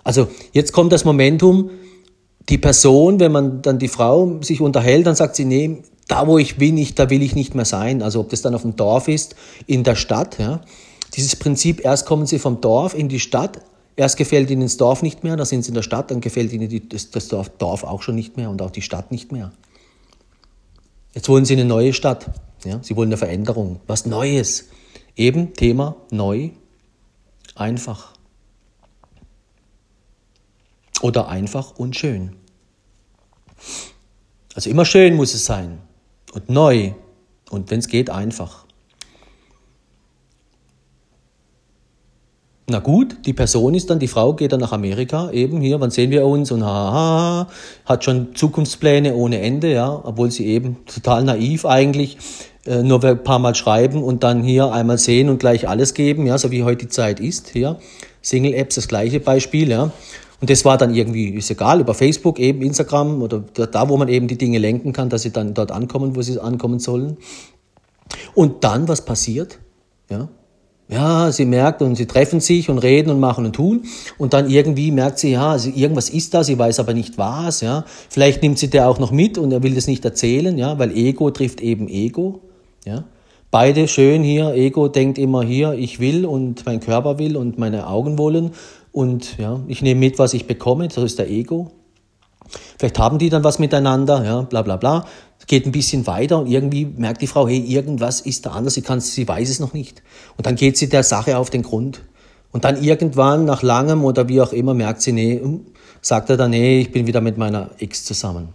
Also 0.04 0.28
jetzt 0.52 0.72
kommt 0.72 0.92
das 0.92 1.04
Momentum, 1.04 1.70
die 2.48 2.58
Person, 2.58 3.18
wenn 3.18 3.32
man 3.32 3.62
dann 3.62 3.78
die 3.78 3.88
Frau 3.88 4.40
sich 4.42 4.60
unterhält, 4.60 5.06
dann 5.06 5.16
sagt 5.16 5.36
sie, 5.36 5.44
nee, 5.44 5.82
da 6.08 6.26
wo 6.26 6.38
ich 6.38 6.56
bin, 6.56 6.78
ich, 6.78 6.94
da 6.94 7.10
will 7.10 7.22
ich 7.22 7.34
nicht 7.34 7.54
mehr 7.54 7.64
sein. 7.64 8.02
Also 8.02 8.20
ob 8.20 8.30
das 8.30 8.42
dann 8.42 8.54
auf 8.54 8.62
dem 8.62 8.76
Dorf 8.76 9.08
ist, 9.08 9.34
in 9.66 9.82
der 9.82 9.96
Stadt. 9.96 10.38
Ja. 10.38 10.60
Dieses 11.14 11.36
Prinzip, 11.36 11.84
erst 11.84 12.06
kommen 12.06 12.26
sie 12.26 12.38
vom 12.38 12.60
Dorf 12.60 12.94
in 12.94 13.08
die 13.08 13.20
Stadt, 13.20 13.60
erst 13.96 14.16
gefällt 14.16 14.50
ihnen 14.50 14.62
das 14.62 14.76
Dorf 14.76 15.02
nicht 15.02 15.24
mehr, 15.24 15.36
dann 15.36 15.46
sind 15.46 15.64
sie 15.64 15.70
in 15.70 15.74
der 15.74 15.82
Stadt, 15.82 16.10
dann 16.10 16.20
gefällt 16.20 16.52
ihnen 16.52 16.68
die, 16.68 16.88
das, 16.88 17.10
das 17.10 17.28
Dorf, 17.28 17.48
Dorf 17.58 17.82
auch 17.82 18.02
schon 18.02 18.14
nicht 18.14 18.36
mehr 18.36 18.50
und 18.50 18.62
auch 18.62 18.70
die 18.70 18.82
Stadt 18.82 19.10
nicht 19.10 19.32
mehr. 19.32 19.52
Jetzt 21.14 21.28
wollen 21.28 21.46
sie 21.46 21.54
eine 21.54 21.64
neue 21.64 21.92
Stadt. 21.92 22.30
Ja. 22.64 22.78
Sie 22.82 22.94
wollen 22.94 23.08
eine 23.08 23.16
Veränderung, 23.16 23.80
was 23.86 24.06
Neues. 24.06 24.68
Eben 25.16 25.54
Thema 25.54 25.96
neu, 26.10 26.50
einfach. 27.54 28.15
Oder 31.02 31.28
einfach 31.28 31.78
und 31.78 31.96
schön. 31.96 32.36
Also 34.54 34.70
immer 34.70 34.84
schön 34.84 35.14
muss 35.14 35.34
es 35.34 35.44
sein 35.44 35.78
und 36.32 36.48
neu 36.48 36.92
und 37.50 37.70
wenn 37.70 37.78
es 37.78 37.88
geht, 37.88 38.10
einfach. 38.10 38.66
Na 42.68 42.80
gut, 42.80 43.18
die 43.26 43.32
Person 43.32 43.74
ist 43.74 43.90
dann, 43.90 44.00
die 44.00 44.08
Frau 44.08 44.32
geht 44.34 44.50
dann 44.52 44.58
nach 44.58 44.72
Amerika, 44.72 45.30
eben 45.30 45.60
hier, 45.60 45.78
wann 45.80 45.92
sehen 45.92 46.10
wir 46.10 46.26
uns 46.26 46.50
und 46.50 46.64
haha, 46.64 47.46
hat 47.84 48.02
schon 48.02 48.34
Zukunftspläne 48.34 49.14
ohne 49.14 49.40
Ende, 49.40 49.72
ja, 49.72 50.00
obwohl 50.02 50.32
sie 50.32 50.46
eben 50.46 50.84
total 50.84 51.22
naiv 51.22 51.64
eigentlich, 51.64 52.18
äh, 52.66 52.82
nur 52.82 53.04
ein 53.04 53.22
paar 53.22 53.38
Mal 53.38 53.54
schreiben 53.54 54.02
und 54.02 54.24
dann 54.24 54.42
hier 54.42 54.72
einmal 54.72 54.98
sehen 54.98 55.28
und 55.28 55.38
gleich 55.38 55.68
alles 55.68 55.94
geben, 55.94 56.26
ja, 56.26 56.38
so 56.38 56.50
wie 56.50 56.64
heute 56.64 56.86
die 56.86 56.88
Zeit 56.88 57.20
ist, 57.20 57.50
hier. 57.50 57.78
Single-Apps, 58.22 58.74
das 58.74 58.88
gleiche 58.88 59.20
Beispiel, 59.20 59.70
ja. 59.70 59.92
Und 60.40 60.50
das 60.50 60.64
war 60.64 60.76
dann 60.76 60.94
irgendwie, 60.94 61.30
ist 61.30 61.50
egal, 61.50 61.80
über 61.80 61.94
Facebook, 61.94 62.38
eben 62.38 62.62
Instagram 62.62 63.22
oder 63.22 63.40
da, 63.40 63.88
wo 63.88 63.96
man 63.96 64.08
eben 64.08 64.28
die 64.28 64.36
Dinge 64.36 64.58
lenken 64.58 64.92
kann, 64.92 65.08
dass 65.08 65.22
sie 65.22 65.30
dann 65.30 65.54
dort 65.54 65.72
ankommen, 65.72 66.14
wo 66.14 66.22
sie 66.22 66.38
ankommen 66.38 66.78
sollen. 66.78 67.16
Und 68.34 68.62
dann, 68.64 68.86
was 68.88 69.04
passiert? 69.04 69.58
Ja, 70.10 70.28
ja, 70.88 71.32
sie 71.32 71.46
merkt 71.46 71.82
und 71.82 71.96
sie 71.96 72.06
treffen 72.06 72.38
sich 72.38 72.70
und 72.70 72.78
reden 72.78 73.10
und 73.10 73.18
machen 73.18 73.44
und 73.44 73.54
tun. 73.54 73.84
Und 74.18 74.34
dann 74.34 74.48
irgendwie 74.48 74.92
merkt 74.92 75.18
sie, 75.18 75.32
ja, 75.32 75.50
also 75.50 75.68
irgendwas 75.74 76.10
ist 76.10 76.32
da, 76.32 76.44
sie 76.44 76.58
weiß 76.58 76.78
aber 76.78 76.94
nicht 76.94 77.18
was, 77.18 77.60
ja. 77.60 77.84
Vielleicht 78.08 78.42
nimmt 78.42 78.58
sie 78.58 78.70
der 78.70 78.88
auch 78.88 79.00
noch 79.00 79.10
mit 79.10 79.36
und 79.36 79.50
er 79.50 79.64
will 79.64 79.74
das 79.74 79.88
nicht 79.88 80.04
erzählen, 80.04 80.56
ja, 80.56 80.78
weil 80.78 80.96
Ego 80.96 81.30
trifft 81.32 81.60
eben 81.60 81.88
Ego, 81.88 82.40
ja. 82.84 83.04
Beide 83.50 83.88
schön 83.88 84.22
hier, 84.22 84.54
Ego 84.54 84.88
denkt 84.88 85.18
immer 85.18 85.42
hier, 85.42 85.72
ich 85.72 85.98
will 85.98 86.26
und 86.26 86.66
mein 86.66 86.80
Körper 86.80 87.18
will 87.18 87.36
und 87.36 87.58
meine 87.58 87.86
Augen 87.88 88.18
wollen 88.18 88.50
und 88.96 89.36
ja, 89.36 89.60
ich 89.66 89.82
nehme 89.82 90.00
mit, 90.00 90.18
was 90.18 90.32
ich 90.32 90.46
bekomme, 90.46 90.88
das 90.88 91.04
ist 91.04 91.18
der 91.18 91.28
Ego. 91.28 91.70
Vielleicht 92.78 92.98
haben 92.98 93.18
die 93.18 93.28
dann 93.28 93.44
was 93.44 93.58
miteinander, 93.58 94.24
ja, 94.24 94.40
bla 94.40 94.62
bla 94.62 94.76
bla. 94.76 95.04
Geht 95.46 95.66
ein 95.66 95.72
bisschen 95.72 96.06
weiter 96.06 96.38
und 96.38 96.46
irgendwie 96.46 96.86
merkt 96.86 97.20
die 97.20 97.26
Frau, 97.26 97.46
hey, 97.46 97.58
irgendwas 97.58 98.22
ist 98.22 98.46
da 98.46 98.52
anders, 98.52 98.72
sie, 98.72 98.80
kann, 98.80 99.02
sie 99.02 99.28
weiß 99.28 99.50
es 99.50 99.60
noch 99.60 99.74
nicht. 99.74 100.02
Und 100.38 100.46
dann 100.46 100.56
geht 100.56 100.78
sie 100.78 100.88
der 100.88 101.02
Sache 101.02 101.36
auf 101.36 101.50
den 101.50 101.60
Grund. 101.60 102.00
Und 102.52 102.64
dann 102.64 102.82
irgendwann, 102.82 103.44
nach 103.44 103.62
langem 103.62 104.02
oder 104.02 104.30
wie 104.30 104.40
auch 104.40 104.54
immer, 104.54 104.72
merkt 104.72 105.02
sie, 105.02 105.12
nee, 105.12 105.40
hm, 105.42 105.66
sagt 106.00 106.30
er 106.30 106.38
dann, 106.38 106.52
nee, 106.52 106.80
ich 106.80 106.90
bin 106.90 107.06
wieder 107.06 107.20
mit 107.20 107.36
meiner 107.36 107.72
Ex 107.78 108.02
zusammen. 108.02 108.48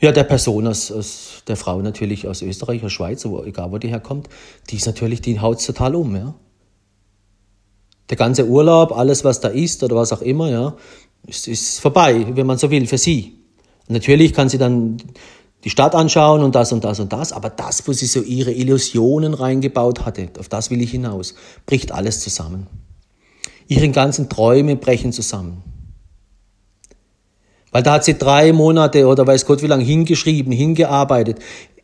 Ja, 0.00 0.12
der 0.12 0.24
Person 0.24 0.66
aus, 0.66 0.90
aus 0.90 1.42
der 1.46 1.56
Frau 1.56 1.82
natürlich 1.82 2.26
aus 2.26 2.40
Österreich, 2.40 2.82
aus 2.82 2.92
Schweiz, 2.92 3.22
wo, 3.26 3.44
egal 3.44 3.70
wo 3.70 3.76
die 3.76 3.88
herkommt, 3.88 4.30
die 4.70 4.76
ist 4.76 4.86
natürlich, 4.86 5.20
die 5.20 5.40
haut 5.40 5.62
total 5.62 5.94
um, 5.94 6.16
ja 6.16 6.34
der 8.10 8.16
ganze 8.16 8.46
Urlaub, 8.46 8.96
alles 8.96 9.24
was 9.24 9.40
da 9.40 9.48
ist 9.48 9.82
oder 9.82 9.96
was 9.96 10.12
auch 10.12 10.22
immer, 10.22 10.50
ja, 10.50 10.76
ist, 11.26 11.48
ist 11.48 11.80
vorbei, 11.80 12.26
wenn 12.32 12.46
man 12.46 12.58
so 12.58 12.70
will, 12.70 12.86
für 12.86 12.98
sie. 12.98 13.36
natürlich 13.88 14.32
kann 14.32 14.48
sie 14.48 14.58
dann 14.58 14.96
die 15.64 15.70
Stadt 15.70 15.94
anschauen 15.94 16.42
und 16.42 16.54
das 16.54 16.72
und 16.72 16.84
das 16.84 17.00
und 17.00 17.12
das, 17.12 17.32
aber 17.32 17.50
das, 17.50 17.86
wo 17.86 17.92
sie 17.92 18.06
so 18.06 18.22
ihre 18.22 18.52
Illusionen 18.52 19.34
reingebaut 19.34 20.06
hatte, 20.06 20.28
auf 20.38 20.48
das 20.48 20.70
will 20.70 20.80
ich 20.80 20.92
hinaus, 20.92 21.34
bricht 21.66 21.92
alles 21.92 22.20
zusammen. 22.20 22.66
Ihre 23.66 23.88
ganzen 23.90 24.28
Träume 24.28 24.76
brechen 24.76 25.12
zusammen. 25.12 25.62
Weil 27.70 27.82
da 27.82 27.94
hat 27.94 28.04
sie 28.04 28.16
drei 28.16 28.52
Monate 28.52 29.06
oder 29.06 29.26
weiß 29.26 29.44
Gott 29.44 29.62
wie 29.62 29.66
lange 29.66 29.84
hingeschrieben, 29.84 30.52
hingearbeitet, 30.52 31.38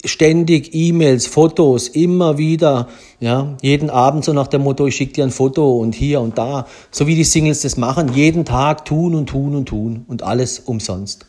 ständig 0.05 0.75
E-Mails, 0.75 1.27
Fotos, 1.27 1.89
immer 1.89 2.39
wieder, 2.39 2.89
ja, 3.21 3.57
jeden 3.63 3.91
Abend 3.91 4.25
so 4.25 4.33
nach 4.33 4.47
dem 4.47 4.63
Motto, 4.63 4.87
ich 4.87 4.97
schicke 4.97 5.15
dir 5.15 5.25
ein 5.25 5.31
Foto 5.31 5.79
und 5.79 5.95
hier 5.95 6.21
und 6.21 6.39
da, 6.39 6.67
so 6.91 7.07
wie 7.07 7.15
die 7.15 7.25
Singles 7.25 7.63
das 7.63 7.77
machen, 7.77 8.13
jeden 8.15 8.45
Tag 8.45 8.85
tun 8.85 9.15
und 9.15 9.27
tun 9.27 9.55
und 9.55 9.67
tun 9.67 10.05
und 10.09 10.23
alles 10.23 10.61
umsonst. 10.61 11.27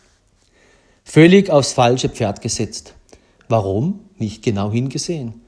Völlig 1.04 1.50
aufs 1.50 1.74
falsche 1.74 2.10
Pferd 2.10 2.42
gesetzt. 2.42 2.96
Warum? 3.48 4.00
Nicht 4.18 4.44
genau 4.44 4.72
hingesehen. 4.72 5.42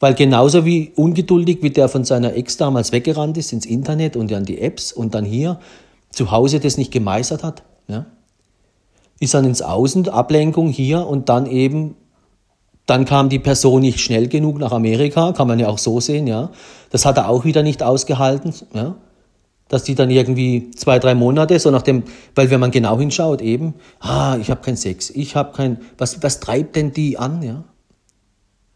Weil 0.00 0.14
genauso 0.14 0.64
wie 0.64 0.92
ungeduldig, 0.96 1.62
wie 1.62 1.70
der 1.70 1.88
von 1.88 2.04
seiner 2.04 2.34
Ex 2.34 2.56
damals 2.56 2.92
weggerannt 2.92 3.38
ist 3.38 3.52
ins 3.52 3.64
Internet 3.64 4.16
und 4.16 4.32
an 4.32 4.44
die 4.44 4.60
Apps 4.60 4.92
und 4.92 5.14
dann 5.14 5.24
hier 5.24 5.60
zu 6.10 6.30
Hause 6.30 6.60
das 6.60 6.76
nicht 6.76 6.92
gemeistert 6.92 7.42
hat, 7.42 7.62
ja, 7.88 8.06
ist 9.20 9.34
dann 9.34 9.44
ins 9.44 9.62
Außen, 9.62 10.08
Ablenkung 10.08 10.68
hier 10.68 11.06
und 11.06 11.28
dann 11.28 11.46
eben 11.46 11.96
dann 12.86 13.04
kam 13.04 13.28
die 13.28 13.38
Person 13.38 13.80
nicht 13.80 14.00
schnell 14.00 14.28
genug 14.28 14.58
nach 14.58 14.72
Amerika, 14.72 15.32
kann 15.32 15.48
man 15.48 15.58
ja 15.58 15.68
auch 15.68 15.78
so 15.78 16.00
sehen, 16.00 16.26
ja. 16.26 16.50
Das 16.90 17.06
hat 17.06 17.16
er 17.16 17.28
auch 17.28 17.44
wieder 17.44 17.62
nicht 17.62 17.82
ausgehalten, 17.82 18.52
ja. 18.74 18.96
Dass 19.68 19.84
die 19.84 19.94
dann 19.94 20.10
irgendwie 20.10 20.70
zwei, 20.72 20.98
drei 20.98 21.14
Monate, 21.14 21.58
so 21.58 21.70
nach 21.70 21.82
dem, 21.82 22.02
weil 22.34 22.50
wenn 22.50 22.60
man 22.60 22.70
genau 22.70 22.98
hinschaut, 22.98 23.40
eben, 23.40 23.74
ah, 24.00 24.36
ich 24.38 24.50
habe 24.50 24.60
keinen 24.60 24.76
Sex, 24.76 25.10
ich 25.10 25.34
habe 25.34 25.52
kein, 25.56 25.78
was, 25.96 26.22
was 26.22 26.40
treibt 26.40 26.76
denn 26.76 26.92
die 26.92 27.18
an, 27.18 27.42
ja? 27.42 27.64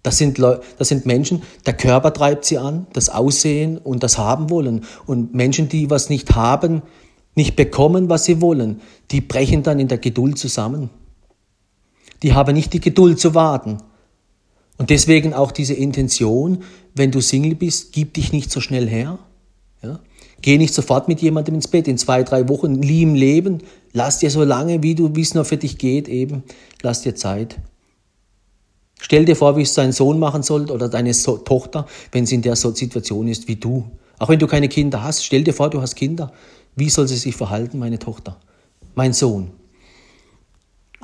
Das 0.03 0.17
sind, 0.17 0.39
Leute, 0.39 0.63
das 0.79 0.89
sind 0.89 1.05
Menschen, 1.05 1.43
der 1.67 1.75
Körper 1.75 2.15
treibt 2.15 2.45
sie 2.47 2.57
an, 2.57 2.87
das 2.95 3.11
Aussehen 3.11 3.77
und 3.77 4.03
das 4.03 4.17
haben 4.17 4.49
wollen. 4.49 4.85
Und 5.05 5.35
Menschen, 5.35 5.69
die 5.69 5.91
was 5.91 6.09
nicht 6.09 6.35
haben, 6.35 6.83
nicht 7.35 7.57
bekommen, 7.57 8.09
was 8.09 8.25
sie 8.25 8.41
wollen, 8.41 8.81
die 9.11 9.21
brechen 9.21 9.63
dann 9.63 9.79
in 9.81 9.89
der 9.89 9.99
Geduld 9.99 10.39
zusammen. 10.39 10.89
Die 12.23 12.33
haben 12.33 12.55
nicht 12.55 12.73
die 12.73 12.81
Geduld 12.81 13.21
zu 13.21 13.35
warten. 13.35 13.79
Und 14.79 14.91
deswegen 14.91 15.35
auch 15.35 15.51
diese 15.51 15.75
Intention, 15.75 16.63
wenn 16.95 17.11
du 17.11 17.21
Single 17.21 17.57
bist, 17.57 17.93
gib 17.93 18.15
dich 18.15 18.33
nicht 18.33 18.51
so 18.51 18.61
schnell 18.61 18.89
her. 18.89 19.19
Ja? 19.83 20.01
Geh 20.41 20.57
nicht 20.57 20.73
sofort 20.73 21.09
mit 21.09 21.21
jemandem 21.21 21.57
ins 21.57 21.69
Bett 21.69 21.89
in 21.89 21.99
zwei, 21.99 22.23
drei 22.23 22.49
Wochen, 22.49 22.77
lieben 22.77 23.17
Leben. 23.17 23.59
Lass 23.93 24.21
dir 24.21 24.31
so 24.31 24.45
lange, 24.45 24.83
wie 24.83 24.95
du, 24.95 25.15
wie 25.17 25.21
es 25.21 25.35
noch 25.35 25.47
für 25.47 25.57
dich 25.57 25.79
geht, 25.79 26.09
eben, 26.09 26.45
lass 26.83 27.03
dir 27.03 27.15
Zeit. 27.15 27.59
Stell 29.01 29.25
dir 29.25 29.37
vor, 29.37 29.57
wie 29.57 29.63
es 29.63 29.75
dein 29.75 29.93
Sohn 29.93 30.19
machen 30.19 30.43
soll 30.43 30.71
oder 30.71 30.89
deine 30.89 31.15
so 31.15 31.39
Tochter, 31.39 31.87
wenn 32.13 32.27
sie 32.27 32.37
in 32.37 32.43
der 32.43 32.57
Situation 32.57 33.29
ist 33.29 33.49
wie 33.49 33.57
du. 33.57 33.85
Auch 34.19 34.29
wenn 34.29 34.39
du 34.39 34.47
keine 34.47 34.69
Kinder 34.69 35.03
hast, 35.03 35.25
stell 35.25 35.45
dir 35.45 35.55
vor, 35.55 35.71
du 35.71 35.81
hast 35.81 35.95
Kinder. 35.95 36.33
Wie 36.75 36.89
soll 36.89 37.09
sie 37.09 37.17
sich 37.17 37.35
verhalten, 37.35 37.79
meine 37.79 37.99
Tochter? 37.99 38.39
Mein 38.95 39.13
Sohn. 39.13 39.51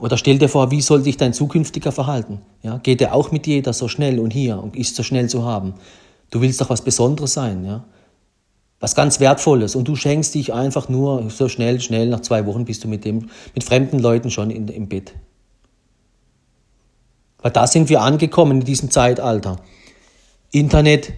Oder 0.00 0.16
stell 0.16 0.38
dir 0.38 0.48
vor, 0.48 0.70
wie 0.70 0.80
soll 0.80 1.02
dich 1.02 1.16
dein 1.16 1.32
zukünftiger 1.32 1.92
verhalten? 1.92 2.40
Ja, 2.62 2.78
geht 2.78 3.00
er 3.00 3.14
auch 3.14 3.30
mit 3.30 3.46
jeder 3.46 3.72
so 3.72 3.88
schnell 3.88 4.18
und 4.18 4.32
hier 4.32 4.62
und 4.62 4.76
ist 4.76 4.96
so 4.96 5.02
schnell 5.02 5.28
zu 5.28 5.44
haben? 5.44 5.74
Du 6.30 6.40
willst 6.40 6.60
doch 6.60 6.70
was 6.70 6.82
Besonderes 6.82 7.32
sein, 7.32 7.64
ja? 7.64 7.84
Was 8.80 8.94
ganz 8.94 9.20
Wertvolles 9.20 9.76
und 9.76 9.86
du 9.86 9.96
schenkst 9.96 10.34
dich 10.34 10.52
einfach 10.52 10.88
nur 10.88 11.30
so 11.30 11.48
schnell, 11.48 11.80
schnell, 11.80 12.08
nach 12.08 12.20
zwei 12.20 12.44
Wochen 12.44 12.64
bist 12.64 12.84
du 12.84 12.88
mit 12.88 13.04
dem, 13.04 13.30
mit 13.54 13.64
fremden 13.64 13.98
Leuten 13.98 14.30
schon 14.30 14.50
in, 14.50 14.68
im 14.68 14.88
Bett. 14.88 15.14
Weil 17.38 17.52
da 17.52 17.66
sind 17.66 17.88
wir 17.88 18.02
angekommen 18.02 18.60
in 18.60 18.66
diesem 18.66 18.90
Zeitalter. 18.90 19.56
Internet, 20.50 21.12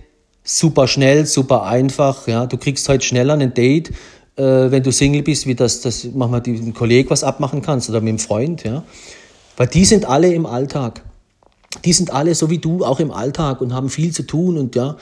super 0.44 0.86
schnell, 0.86 1.24
super 1.26 1.64
einfach, 1.64 2.28
ja? 2.28 2.46
Du 2.46 2.58
kriegst 2.58 2.88
heute 2.88 3.04
schneller 3.04 3.34
ein 3.34 3.54
Date, 3.54 3.92
äh, 4.36 4.70
wenn 4.70 4.82
du 4.82 4.92
Single 4.92 5.22
bist, 5.22 5.46
wie 5.46 5.54
das, 5.54 5.80
das 5.80 6.04
manchmal 6.14 6.42
mit 6.46 6.58
dem 6.58 6.74
Kollegen 6.74 7.10
was 7.10 7.24
abmachen 7.24 7.62
kannst 7.62 7.88
oder 7.88 8.00
mit 8.00 8.10
dem 8.10 8.18
Freund, 8.18 8.64
ja. 8.64 8.84
Weil 9.56 9.68
die 9.68 9.84
sind 9.84 10.04
alle 10.04 10.32
im 10.32 10.44
Alltag. 10.44 11.02
Die 11.84 11.92
sind 11.92 12.12
alle 12.12 12.34
so 12.34 12.50
wie 12.50 12.58
du 12.58 12.84
auch 12.84 13.00
im 13.00 13.10
Alltag 13.10 13.60
und 13.60 13.72
haben 13.72 13.88
viel 13.88 14.12
zu 14.12 14.22
tun 14.22 14.58
und 14.58 14.76
ja, 14.76 14.96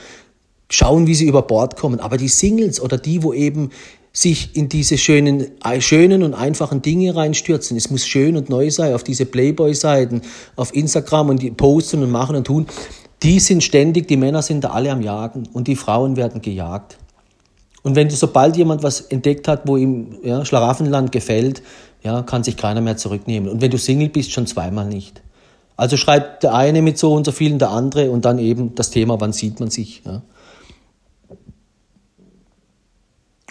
schauen, 0.69 1.07
wie 1.07 1.15
sie 1.15 1.25
über 1.25 1.41
Bord 1.41 1.75
kommen. 1.75 1.99
Aber 1.99 2.17
die 2.17 2.27
Singles 2.27 2.79
oder 2.79 2.97
die, 2.97 3.23
wo 3.23 3.33
eben 3.33 3.71
sich 4.13 4.55
in 4.55 4.69
diese 4.69 4.97
schönen, 4.97 5.47
äh, 5.63 5.81
schönen 5.81 6.23
und 6.23 6.33
einfachen 6.33 6.81
Dinge 6.81 7.15
reinstürzen. 7.15 7.75
Es 7.75 7.89
muss 7.89 8.07
schön 8.07 8.37
und 8.37 8.49
neu 8.49 8.71
sein 8.71 8.93
auf 8.93 9.03
diese 9.03 9.25
Playboy-Seiten, 9.25 10.21
auf 10.55 10.73
Instagram 10.73 11.29
und 11.29 11.41
die 11.41 11.51
posten 11.51 12.01
und 12.01 12.11
machen 12.11 12.37
und 12.37 12.47
tun. 12.47 12.65
Die 13.23 13.41
sind 13.41 13.61
ständig, 13.61 14.07
die 14.07 14.17
Männer 14.17 14.41
sind 14.41 14.63
da 14.63 14.69
alle 14.69 14.91
am 14.91 15.01
Jagen 15.01 15.49
und 15.51 15.67
die 15.67 15.75
Frauen 15.75 16.15
werden 16.15 16.41
gejagt. 16.41 16.97
Und 17.85 17.95
wenn 17.95 18.09
du, 18.09 18.15
sobald 18.15 18.57
jemand 18.57 18.81
was 18.81 18.99
entdeckt 18.99 19.47
hat, 19.47 19.67
wo 19.67 19.77
ihm 19.77 20.17
ja, 20.23 20.43
Schlaraffenland 20.43 21.11
gefällt, 21.11 21.61
ja, 22.01 22.23
kann 22.23 22.43
sich 22.43 22.57
keiner 22.57 22.81
mehr 22.81 22.97
zurücknehmen. 22.97 23.47
Und 23.47 23.61
wenn 23.61 23.69
du 23.69 23.77
Single 23.77 24.09
bist, 24.09 24.31
schon 24.31 24.47
zweimal 24.47 24.87
nicht. 24.87 25.21
Also 25.77 25.95
schreibt 25.95 26.41
der 26.41 26.55
eine 26.55 26.81
mit 26.81 26.97
so 26.97 27.13
und 27.13 27.27
so 27.27 27.31
vielen, 27.31 27.59
der 27.59 27.69
andere 27.69 28.09
und 28.09 28.25
dann 28.25 28.39
eben 28.39 28.73
das 28.73 28.89
Thema, 28.89 29.21
wann 29.21 29.33
sieht 29.33 29.59
man 29.59 29.69
sich. 29.69 30.01
Ja. 30.03 30.23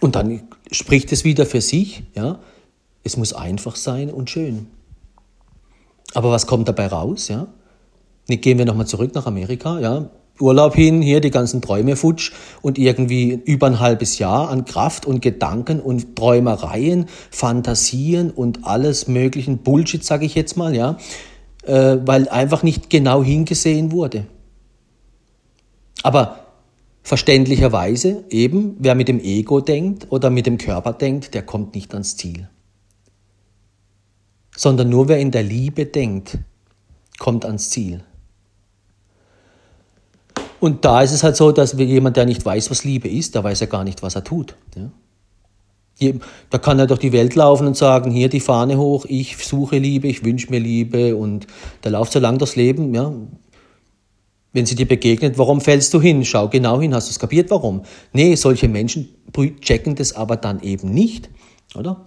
Und 0.00 0.16
dann 0.16 0.42
spricht 0.72 1.12
es 1.12 1.22
wieder 1.22 1.46
für 1.46 1.60
sich, 1.60 2.02
ja. 2.16 2.40
Es 3.04 3.16
muss 3.16 3.34
einfach 3.34 3.76
sein 3.76 4.10
und 4.10 4.30
schön. 4.30 4.66
Aber 6.12 6.32
was 6.32 6.48
kommt 6.48 6.66
dabei 6.66 6.88
raus, 6.88 7.28
ja? 7.28 7.46
Gehen 8.26 8.58
wir 8.58 8.64
nochmal 8.64 8.88
zurück 8.88 9.14
nach 9.14 9.26
Amerika, 9.26 9.78
ja. 9.78 10.10
Urlaub 10.40 10.74
hin, 10.74 11.00
hier 11.00 11.20
die 11.20 11.30
ganzen 11.30 11.62
Träume 11.62 11.94
futsch 11.94 12.32
und 12.60 12.76
irgendwie 12.76 13.40
über 13.44 13.68
ein 13.68 13.78
halbes 13.78 14.18
Jahr 14.18 14.48
an 14.48 14.64
Kraft 14.64 15.06
und 15.06 15.22
Gedanken 15.22 15.80
und 15.80 16.16
Träumereien, 16.16 17.06
Fantasien 17.30 18.30
und 18.30 18.66
alles 18.66 19.06
möglichen 19.06 19.58
Bullshit, 19.58 20.04
sage 20.04 20.26
ich 20.26 20.34
jetzt 20.34 20.56
mal, 20.56 20.74
ja, 20.74 20.96
äh, 21.64 21.98
weil 22.04 22.28
einfach 22.28 22.64
nicht 22.64 22.90
genau 22.90 23.22
hingesehen 23.22 23.92
wurde. 23.92 24.26
Aber 26.02 26.40
verständlicherweise 27.02 28.24
eben, 28.28 28.76
wer 28.80 28.96
mit 28.96 29.06
dem 29.06 29.20
Ego 29.20 29.60
denkt 29.60 30.08
oder 30.10 30.30
mit 30.30 30.46
dem 30.46 30.58
Körper 30.58 30.92
denkt, 30.92 31.34
der 31.34 31.42
kommt 31.42 31.74
nicht 31.76 31.92
ans 31.92 32.16
Ziel. 32.16 32.48
Sondern 34.56 34.88
nur 34.88 35.08
wer 35.08 35.18
in 35.18 35.30
der 35.30 35.42
Liebe 35.44 35.86
denkt, 35.86 36.38
kommt 37.18 37.44
ans 37.44 37.70
Ziel. 37.70 38.02
Und 40.64 40.82
da 40.86 41.02
ist 41.02 41.12
es 41.12 41.22
halt 41.22 41.36
so, 41.36 41.52
dass 41.52 41.74
jemand, 41.74 42.16
der 42.16 42.24
nicht 42.24 42.42
weiß, 42.42 42.70
was 42.70 42.84
Liebe 42.84 43.06
ist, 43.06 43.34
der 43.34 43.44
weiß 43.44 43.60
ja 43.60 43.66
gar 43.66 43.84
nicht, 43.84 44.02
was 44.02 44.14
er 44.14 44.24
tut. 44.24 44.56
Ja? 46.00 46.12
Da 46.48 46.56
kann 46.56 46.78
er 46.78 46.86
durch 46.86 47.00
die 47.00 47.12
Welt 47.12 47.34
laufen 47.34 47.66
und 47.66 47.76
sagen, 47.76 48.10
hier 48.10 48.30
die 48.30 48.40
Fahne 48.40 48.78
hoch, 48.78 49.04
ich 49.06 49.36
suche 49.36 49.76
Liebe, 49.76 50.08
ich 50.08 50.24
wünsche 50.24 50.48
mir 50.48 50.60
Liebe 50.60 51.16
und 51.16 51.46
der 51.82 51.90
läuft 51.90 52.14
so 52.14 52.18
lang 52.18 52.38
durchs 52.38 52.56
Leben. 52.56 52.94
Ja? 52.94 53.12
Wenn 54.54 54.64
sie 54.64 54.74
dir 54.74 54.88
begegnet, 54.88 55.36
warum 55.36 55.60
fällst 55.60 55.92
du 55.92 56.00
hin? 56.00 56.24
Schau 56.24 56.48
genau 56.48 56.80
hin, 56.80 56.94
hast 56.94 57.08
du 57.08 57.10
es 57.10 57.18
kapiert, 57.18 57.50
warum? 57.50 57.82
Nee, 58.14 58.34
solche 58.34 58.66
Menschen 58.66 59.10
checken 59.60 59.96
das 59.96 60.14
aber 60.14 60.38
dann 60.38 60.62
eben 60.62 60.94
nicht, 60.94 61.28
oder? 61.74 62.06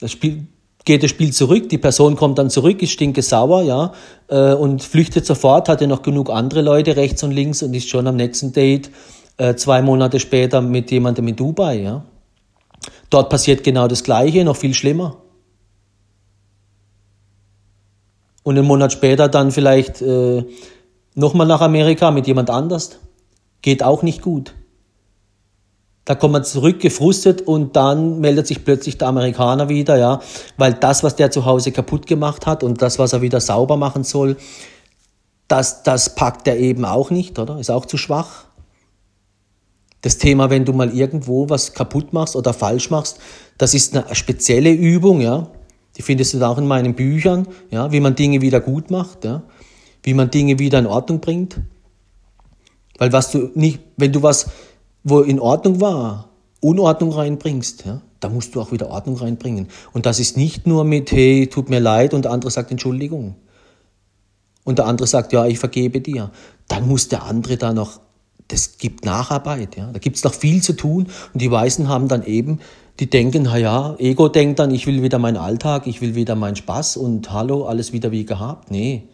Das 0.00 0.12
Spiel, 0.12 0.48
geht 0.84 1.02
das 1.02 1.10
Spiel 1.10 1.32
zurück, 1.32 1.68
die 1.68 1.78
Person 1.78 2.16
kommt 2.16 2.38
dann 2.38 2.50
zurück, 2.50 2.82
ist 2.82 2.92
stinke 2.92 3.22
sauer, 3.22 3.62
ja, 3.62 3.92
äh, 4.28 4.54
und 4.54 4.82
flüchtet 4.82 5.26
sofort, 5.26 5.68
hat 5.68 5.80
ja 5.80 5.86
noch 5.86 6.02
genug 6.02 6.30
andere 6.30 6.62
Leute 6.62 6.96
rechts 6.96 7.22
und 7.22 7.32
links 7.32 7.62
und 7.62 7.74
ist 7.74 7.88
schon 7.88 8.06
am 8.06 8.16
nächsten 8.16 8.52
Date 8.52 8.90
äh, 9.36 9.54
zwei 9.54 9.82
Monate 9.82 10.20
später 10.20 10.60
mit 10.60 10.90
jemandem 10.90 11.28
in 11.28 11.36
Dubai, 11.36 11.80
ja. 11.80 12.04
Dort 13.10 13.30
passiert 13.30 13.64
genau 13.64 13.88
das 13.88 14.04
Gleiche, 14.04 14.44
noch 14.44 14.56
viel 14.56 14.74
schlimmer. 14.74 15.16
Und 18.42 18.56
einen 18.56 18.66
Monat 18.66 18.92
später 18.92 19.28
dann 19.28 19.50
vielleicht 19.50 20.00
äh, 20.00 20.44
nochmal 21.14 21.46
nach 21.46 21.60
Amerika 21.60 22.10
mit 22.10 22.26
jemand 22.26 22.50
anders. 22.50 22.98
Geht 23.60 23.82
auch 23.82 24.02
nicht 24.02 24.22
gut. 24.22 24.54
Da 26.08 26.14
kommt 26.14 26.32
man 26.32 26.42
zurück, 26.42 26.80
gefrustet 26.80 27.42
und 27.42 27.76
dann 27.76 28.20
meldet 28.20 28.46
sich 28.46 28.64
plötzlich 28.64 28.96
der 28.96 29.08
Amerikaner 29.08 29.68
wieder, 29.68 29.98
ja, 29.98 30.22
weil 30.56 30.72
das, 30.72 31.02
was 31.02 31.16
der 31.16 31.30
zu 31.30 31.44
Hause 31.44 31.70
kaputt 31.70 32.06
gemacht 32.06 32.46
hat 32.46 32.62
und 32.62 32.80
das, 32.80 32.98
was 32.98 33.12
er 33.12 33.20
wieder 33.20 33.40
sauber 33.40 33.76
machen 33.76 34.04
soll, 34.04 34.38
das, 35.48 35.82
das 35.82 36.14
packt 36.14 36.48
er 36.48 36.56
eben 36.56 36.86
auch 36.86 37.10
nicht, 37.10 37.38
oder? 37.38 37.58
Ist 37.58 37.70
auch 37.70 37.84
zu 37.84 37.98
schwach. 37.98 38.46
Das 40.00 40.16
Thema, 40.16 40.48
wenn 40.48 40.64
du 40.64 40.72
mal 40.72 40.96
irgendwo 40.96 41.50
was 41.50 41.74
kaputt 41.74 42.14
machst 42.14 42.36
oder 42.36 42.54
falsch 42.54 42.88
machst, 42.88 43.18
das 43.58 43.74
ist 43.74 43.94
eine 43.94 44.14
spezielle 44.14 44.72
Übung, 44.72 45.20
ja. 45.20 45.48
Die 45.98 46.00
findest 46.00 46.32
du 46.32 46.42
auch 46.42 46.56
in 46.56 46.66
meinen 46.66 46.94
Büchern, 46.94 47.46
ja, 47.70 47.92
wie 47.92 48.00
man 48.00 48.14
Dinge 48.14 48.40
wieder 48.40 48.60
gut 48.60 48.90
macht, 48.90 49.26
ja, 49.26 49.42
wie 50.02 50.14
man 50.14 50.30
Dinge 50.30 50.58
wieder 50.58 50.78
in 50.78 50.86
Ordnung 50.86 51.20
bringt. 51.20 51.60
Weil 52.96 53.12
was 53.12 53.30
du 53.30 53.50
nicht, 53.54 53.80
wenn 53.98 54.12
du 54.12 54.22
was 54.22 54.46
wo 55.10 55.20
in 55.20 55.40
Ordnung 55.40 55.80
war, 55.80 56.28
Unordnung 56.60 57.12
reinbringst, 57.12 57.84
ja, 57.86 58.00
da 58.20 58.28
musst 58.28 58.54
du 58.54 58.60
auch 58.60 58.72
wieder 58.72 58.88
Ordnung 58.90 59.16
reinbringen. 59.16 59.68
Und 59.92 60.06
das 60.06 60.18
ist 60.18 60.36
nicht 60.36 60.66
nur 60.66 60.84
mit, 60.84 61.12
hey, 61.12 61.46
tut 61.46 61.70
mir 61.70 61.80
leid 61.80 62.14
und 62.14 62.24
der 62.24 62.32
andere 62.32 62.50
sagt 62.50 62.70
Entschuldigung. 62.70 63.36
Und 64.64 64.78
der 64.78 64.86
andere 64.86 65.06
sagt, 65.06 65.32
ja, 65.32 65.46
ich 65.46 65.58
vergebe 65.58 66.00
dir. 66.00 66.30
Dann 66.66 66.86
muss 66.86 67.08
der 67.08 67.22
andere 67.22 67.56
da 67.56 67.72
noch, 67.72 68.00
das 68.48 68.78
gibt 68.78 69.04
Nacharbeit, 69.04 69.76
ja. 69.76 69.90
Da 69.92 69.98
gibt 69.98 70.16
es 70.16 70.24
noch 70.24 70.34
viel 70.34 70.62
zu 70.62 70.74
tun. 70.74 71.06
Und 71.32 71.40
die 71.40 71.50
Weißen 71.50 71.88
haben 71.88 72.08
dann 72.08 72.24
eben, 72.24 72.60
die 73.00 73.08
denken, 73.08 73.44
na 73.44 73.56
ja, 73.56 73.94
Ego 73.98 74.28
denkt 74.28 74.58
dann, 74.58 74.72
ich 74.72 74.86
will 74.86 75.02
wieder 75.02 75.18
meinen 75.18 75.36
Alltag, 75.36 75.86
ich 75.86 76.00
will 76.00 76.14
wieder 76.14 76.34
meinen 76.34 76.56
Spaß 76.56 76.96
und 76.96 77.32
hallo, 77.32 77.66
alles 77.66 77.92
wieder 77.92 78.10
wie 78.10 78.24
gehabt. 78.24 78.70
Nee. 78.70 79.08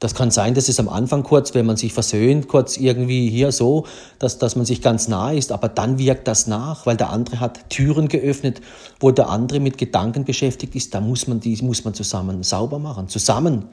Das 0.00 0.14
kann 0.14 0.30
sein, 0.30 0.54
dass 0.54 0.70
es 0.70 0.80
am 0.80 0.88
Anfang 0.88 1.22
kurz, 1.22 1.52
wenn 1.54 1.66
man 1.66 1.76
sich 1.76 1.92
versöhnt, 1.92 2.48
kurz 2.48 2.78
irgendwie 2.78 3.28
hier 3.28 3.52
so, 3.52 3.84
dass, 4.18 4.38
dass 4.38 4.56
man 4.56 4.64
sich 4.64 4.80
ganz 4.80 5.08
nah 5.08 5.30
ist, 5.30 5.52
aber 5.52 5.68
dann 5.68 5.98
wirkt 5.98 6.26
das 6.26 6.46
nach, 6.46 6.86
weil 6.86 6.96
der 6.96 7.10
andere 7.10 7.38
hat 7.38 7.68
Türen 7.68 8.08
geöffnet, 8.08 8.62
wo 8.98 9.10
der 9.10 9.28
andere 9.28 9.60
mit 9.60 9.76
Gedanken 9.76 10.24
beschäftigt 10.24 10.74
ist, 10.74 10.94
da 10.94 11.02
muss 11.02 11.28
man 11.28 11.40
die 11.40 11.54
muss 11.62 11.84
man 11.84 11.92
zusammen 11.92 12.42
sauber 12.42 12.78
machen, 12.78 13.08
zusammen 13.08 13.66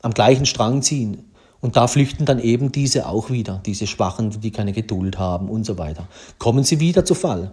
am 0.00 0.14
gleichen 0.14 0.46
Strang 0.46 0.80
ziehen. 0.80 1.24
Und 1.60 1.76
da 1.76 1.88
flüchten 1.88 2.24
dann 2.24 2.38
eben 2.38 2.70
diese 2.70 3.08
auch 3.08 3.30
wieder, 3.30 3.60
diese 3.66 3.88
Schwachen, 3.88 4.40
die 4.40 4.52
keine 4.52 4.72
Geduld 4.72 5.18
haben 5.18 5.48
und 5.48 5.64
so 5.64 5.76
weiter. 5.76 6.06
Kommen 6.38 6.62
sie 6.62 6.78
wieder 6.78 7.04
zu 7.04 7.16
Fall. 7.16 7.50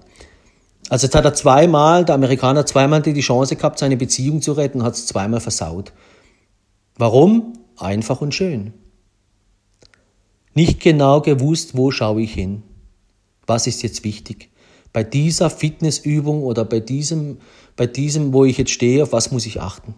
Also 0.90 1.08
jetzt 1.08 1.16
hat 1.16 1.26
er 1.26 1.34
zweimal, 1.34 2.06
der 2.06 2.14
Amerikaner 2.14 2.68
zweimal 2.68 3.02
die 3.02 3.20
Chance 3.22 3.56
gehabt, 3.56 3.80
seine 3.80 3.98
Beziehung 3.98 4.44
zu 4.44 4.52
retten, 4.52 4.84
hat 4.84 4.94
es 4.94 5.08
zweimal 5.08 5.40
versaut. 5.40 5.92
Warum? 6.98 7.65
Einfach 7.78 8.22
und 8.22 8.34
schön. 8.34 8.74
Nicht 10.54 10.80
genau 10.80 11.22
gewusst, 11.22 11.76
wo 11.76 11.92
schaue 11.92 12.22
ich 12.22 12.34
hin. 12.34 12.64
Was 13.46 13.68
ist 13.68 13.84
jetzt 13.84 14.04
wichtig? 14.04 14.50
Bei 14.94 15.04
dieser 15.04 15.50
Fitnessübung 15.50 16.44
oder 16.44 16.64
bei 16.64 16.80
diesem, 16.80 17.40
bei 17.76 17.86
diesem, 17.86 18.32
wo 18.32 18.46
ich 18.46 18.58
jetzt 18.58 18.72
stehe, 18.72 19.04
auf 19.04 19.12
was 19.12 19.32
muss 19.32 19.46
ich 19.46 19.62
achten? 19.62 19.94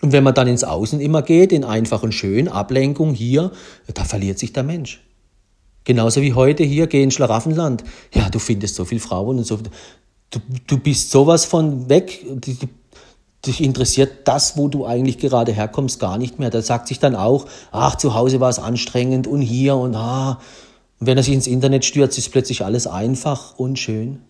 Und 0.00 0.12
wenn 0.12 0.24
man 0.24 0.34
dann 0.34 0.48
ins 0.48 0.64
Außen 0.64 1.00
immer 1.00 1.22
geht, 1.22 1.52
in 1.52 1.64
einfach 1.64 2.02
und 2.02 2.12
schön, 2.12 2.48
Ablenkung 2.48 3.14
hier, 3.14 3.52
da 3.92 4.04
verliert 4.04 4.38
sich 4.38 4.52
der 4.52 4.62
Mensch. 4.62 5.02
Genauso 5.84 6.22
wie 6.22 6.32
heute 6.32 6.64
hier, 6.64 6.86
geh 6.86 7.02
in 7.02 7.10
Schlaraffenland. 7.10 7.84
Ja, 8.12 8.30
du 8.30 8.38
findest 8.38 8.74
so 8.74 8.86
viele 8.86 9.00
Frauen 9.00 9.38
und 9.38 9.44
so. 9.44 9.58
Du, 10.30 10.40
du 10.66 10.78
bist 10.78 11.10
sowas 11.10 11.44
von 11.44 11.88
weg. 11.88 12.24
Dich 13.46 13.62
interessiert 13.62 14.26
das, 14.26 14.56
wo 14.56 14.68
du 14.68 14.86
eigentlich 14.86 15.18
gerade 15.18 15.52
herkommst, 15.52 16.00
gar 16.00 16.18
nicht 16.18 16.38
mehr. 16.38 16.50
Da 16.50 16.62
sagt 16.62 16.88
sich 16.88 16.98
dann 16.98 17.14
auch, 17.16 17.46
ach, 17.72 17.96
zu 17.96 18.14
Hause 18.14 18.40
war 18.40 18.50
es 18.50 18.58
anstrengend 18.58 19.26
und 19.26 19.40
hier 19.40 19.76
und 19.76 19.94
ah. 19.94 20.40
Und 21.00 21.06
wenn 21.06 21.16
er 21.16 21.22
sich 21.22 21.34
ins 21.34 21.46
Internet 21.46 21.84
stürzt, 21.84 22.18
ist 22.18 22.30
plötzlich 22.32 22.64
alles 22.64 22.86
einfach 22.86 23.58
und 23.58 23.78
schön. 23.78 24.20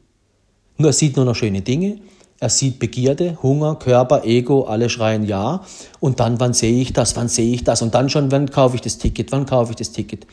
Nur 0.77 0.90
er 0.90 0.92
sieht 0.92 1.16
nur 1.16 1.24
noch 1.24 1.37
schöne 1.37 1.62
Dinge. 1.62 1.98
Er 2.40 2.50
sieht 2.50 2.79
Begierde, 2.79 3.38
Hunger, 3.42 3.77
Körper, 3.77 4.24
Ego, 4.24 4.64
alle 4.64 4.88
schreien 4.90 5.24
ja. 5.24 5.62
Und 6.00 6.20
dann, 6.20 6.40
wann 6.40 6.53
sehe 6.53 6.81
ich 6.81 6.92
das, 6.92 7.16
wann 7.16 7.29
sehe 7.29 7.55
ich 7.55 7.64
das? 7.64 7.81
Und 7.81 7.94
dann 7.94 8.11
schon, 8.11 8.33
wann 8.33 8.50
kaufe 8.50 8.74
ich 8.74 8.83
das 8.83 8.98
Ticket, 8.98 9.33
wann 9.33 9.46
kaufe 9.46 9.70
ich 9.70 9.77
das 9.77 9.92
Ticket? 9.92 10.27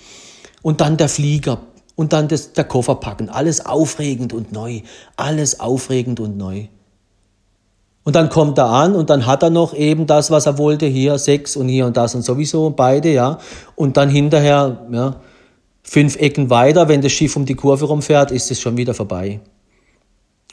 Und 0.62 0.82
dann 0.82 0.98
der 0.98 1.10
Flieger 1.10 1.62
und 1.96 2.14
dann 2.14 2.28
das, 2.28 2.54
der 2.54 2.64
Koffer 2.64 2.96
packen. 2.96 3.30
Alles 3.30 3.66
aufregend 3.66 4.34
und 4.34 4.52
neu. 4.52 4.82
Alles 5.16 5.60
aufregend 5.60 6.20
und 6.20 6.38
neu. 6.38 6.68
Und 8.04 8.16
dann 8.16 8.30
kommt 8.30 8.58
er 8.58 8.66
an 8.66 8.96
und 8.96 9.10
dann 9.12 9.28
hat 9.28 9.44
er 9.44 9.52
noch 9.52 9.76
eben 9.76 10.08
das, 10.08 10.32
was 10.32 10.48
er 10.48 10.58
wollte, 10.58 10.88
hier 10.88 11.20
Sex 11.20 11.56
und 11.56 11.68
hier 11.68 11.86
und 11.86 11.98
das 11.98 12.16
und 12.16 12.24
sowieso 12.24 12.72
beide, 12.72 13.12
ja. 13.14 13.38
Und 13.76 13.96
dann 13.98 14.10
hinterher, 14.10 14.88
ja, 14.92 15.22
fünf 15.84 16.16
Ecken 16.16 16.50
weiter, 16.50 16.88
wenn 16.88 17.02
das 17.02 17.12
Schiff 17.12 17.36
um 17.36 17.46
die 17.46 17.56
Kurve 17.56 17.86
rumfährt, 17.86 18.32
ist 18.32 18.50
es 18.50 18.60
schon 18.60 18.78
wieder 18.78 18.96
vorbei. 18.96 19.40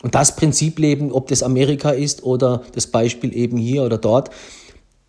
Und 0.03 0.15
das 0.15 0.37
Prinzip 0.37 0.79
leben, 0.79 1.11
ob 1.11 1.29
das 1.29 1.43
Amerika 1.43 1.91
ist 1.91 2.23
oder 2.23 2.63
das 2.75 2.87
Beispiel 2.87 3.35
eben 3.35 3.57
hier 3.57 3.83
oder 3.83 3.99
dort, 3.99 4.31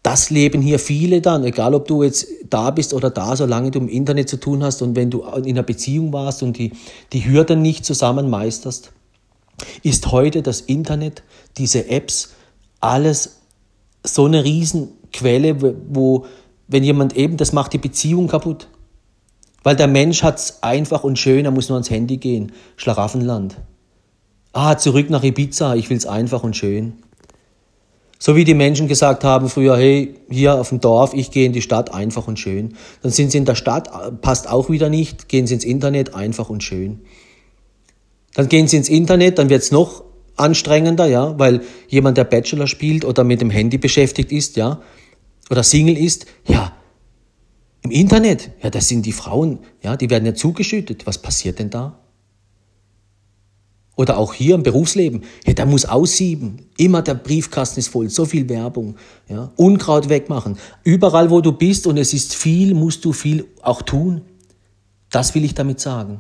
das 0.02 0.30
leben 0.30 0.62
hier 0.62 0.80
viele 0.80 1.19
dann, 1.19 1.43
egal 1.43 1.75
ob 1.75 1.88
du 1.88 2.04
jetzt 2.04 2.25
da 2.49 2.71
bist 2.71 2.93
oder 2.93 3.10
da, 3.10 3.36
solange 3.36 3.69
du 3.69 3.80
im 3.80 3.89
Internet 3.89 4.30
zu 4.30 4.38
tun 4.38 4.63
hast 4.63 4.82
und 4.82 4.95
wenn 4.95 5.10
du 5.12 5.23
in 5.23 5.58
einer 5.58 5.63
Beziehung 5.63 6.13
warst 6.13 6.41
und 6.41 6.58
die, 6.58 6.71
die 7.12 7.25
Hürden 7.25 7.62
nicht 7.62 7.84
zusammen 7.86 8.30
meisterst 8.30 8.91
ist 9.84 10.12
heute 10.12 10.41
das 10.41 10.62
Internet, 10.62 11.24
diese 11.58 11.89
Apps, 11.89 12.34
alles 12.80 13.39
so 14.04 14.26
eine 14.26 14.43
Riesenquelle, 14.43 15.76
wo, 15.89 16.26
wenn 16.67 16.84
jemand 16.84 17.15
eben, 17.15 17.38
das 17.38 17.54
macht 17.54 17.74
die 17.74 17.78
Beziehung 17.78 18.28
kaputt. 18.28 18.67
Weil 19.63 19.76
der 19.76 19.88
Mensch 19.88 20.24
hat 20.24 20.39
es 20.39 20.63
einfach 20.63 21.04
und 21.04 21.19
schön, 21.19 21.45
er 21.45 21.52
muss 21.52 21.69
nur 21.69 21.76
ans 21.76 21.89
Handy 21.89 22.17
gehen. 22.17 22.54
Schlaraffenland. 22.78 23.58
Ah, 24.54 24.78
zurück 24.78 25.10
nach 25.10 25.24
Ibiza, 25.24 25.76
ich 25.76 25.89
will 25.89 25.98
es 25.98 26.06
einfach 26.06 26.43
und 26.43 26.56
schön. 26.56 26.93
So 28.22 28.36
wie 28.36 28.43
die 28.43 28.54
Menschen 28.54 28.89
gesagt 28.89 29.24
haben 29.24 29.48
früher, 29.48 29.78
hey, 29.78 30.15
hier 30.30 30.56
auf 30.56 30.69
dem 30.69 30.82
Dorf, 30.82 31.13
ich 31.13 31.32
gehe 31.32 31.45
in 31.45 31.54
die 31.54 31.62
Stadt, 31.62 31.93
einfach 31.93 32.28
und 32.28 32.38
schön. 32.38 32.76
Dann 33.02 33.12
sind 33.12 33.32
sie 33.32 33.38
in 33.38 33.45
der 33.45 33.56
Stadt, 33.56 34.22
passt 34.22 34.50
auch 34.50 34.69
wieder 34.69 34.89
nicht, 34.89 35.30
gehen 35.30 35.48
sie 35.48 35.54
ins 35.54 35.63
Internet, 35.63 36.15
einfach 36.15 36.50
und 36.50 36.62
schön. 36.62 37.02
Dann 38.34 38.48
gehen 38.48 38.68
sie 38.68 38.78
ins 38.78 38.89
Internet, 38.89 39.38
dann 39.38 39.50
wird 39.50 39.63
es 39.63 39.72
noch 39.72 40.04
anstrengender, 40.36 41.08
ja, 41.08 41.38
weil 41.38 41.62
jemand, 41.88 42.18
der 42.18 42.24
Bachelor 42.24 42.68
spielt 42.68 43.04
oder 43.06 43.24
mit 43.24 43.42
dem 43.42 43.50
Handy 43.50 43.78
beschäftigt 43.78 44.32
ist, 44.32 44.56
ja, 44.56 44.82
oder 45.50 45.63
Single 45.63 45.98
ist, 45.98 46.26
ja, 46.48 46.74
Im 47.82 47.92
Internet, 47.92 48.52
ja, 48.62 48.70
das 48.70 48.88
sind 48.88 49.06
die 49.06 49.13
Frauen, 49.13 49.60
ja, 49.82 49.96
die 49.96 50.10
werden 50.10 50.26
ja 50.26 50.34
zugeschüttet. 50.34 51.06
Was 51.06 51.18
passiert 51.18 51.60
denn 51.60 51.70
da? 51.70 51.98
Oder 53.96 54.18
auch 54.18 54.34
hier 54.34 54.56
im 54.56 54.63
Berufsleben, 54.63 55.24
ja, 55.46 55.54
der 55.54 55.65
muss 55.65 55.86
aussieben. 55.86 56.68
Immer 56.78 57.02
der 57.02 57.15
Briefkasten 57.15 57.80
ist 57.80 57.89
voll, 57.89 58.10
so 58.10 58.26
viel 58.26 58.48
Werbung. 58.48 58.96
Ja. 59.28 59.52
Unkraut 59.58 60.08
wegmachen. 60.08 60.58
Überall, 60.84 61.30
wo 61.30 61.42
du 61.42 61.52
bist 61.52 61.86
und 61.88 61.98
es 61.98 62.13
ist 62.13 62.36
viel, 62.36 62.74
musst 62.74 63.04
du 63.04 63.12
viel 63.12 63.46
auch 63.62 63.82
tun. 63.82 64.22
Das 65.10 65.36
will 65.36 65.44
ich 65.44 65.54
damit 65.54 65.80
sagen. 65.80 66.20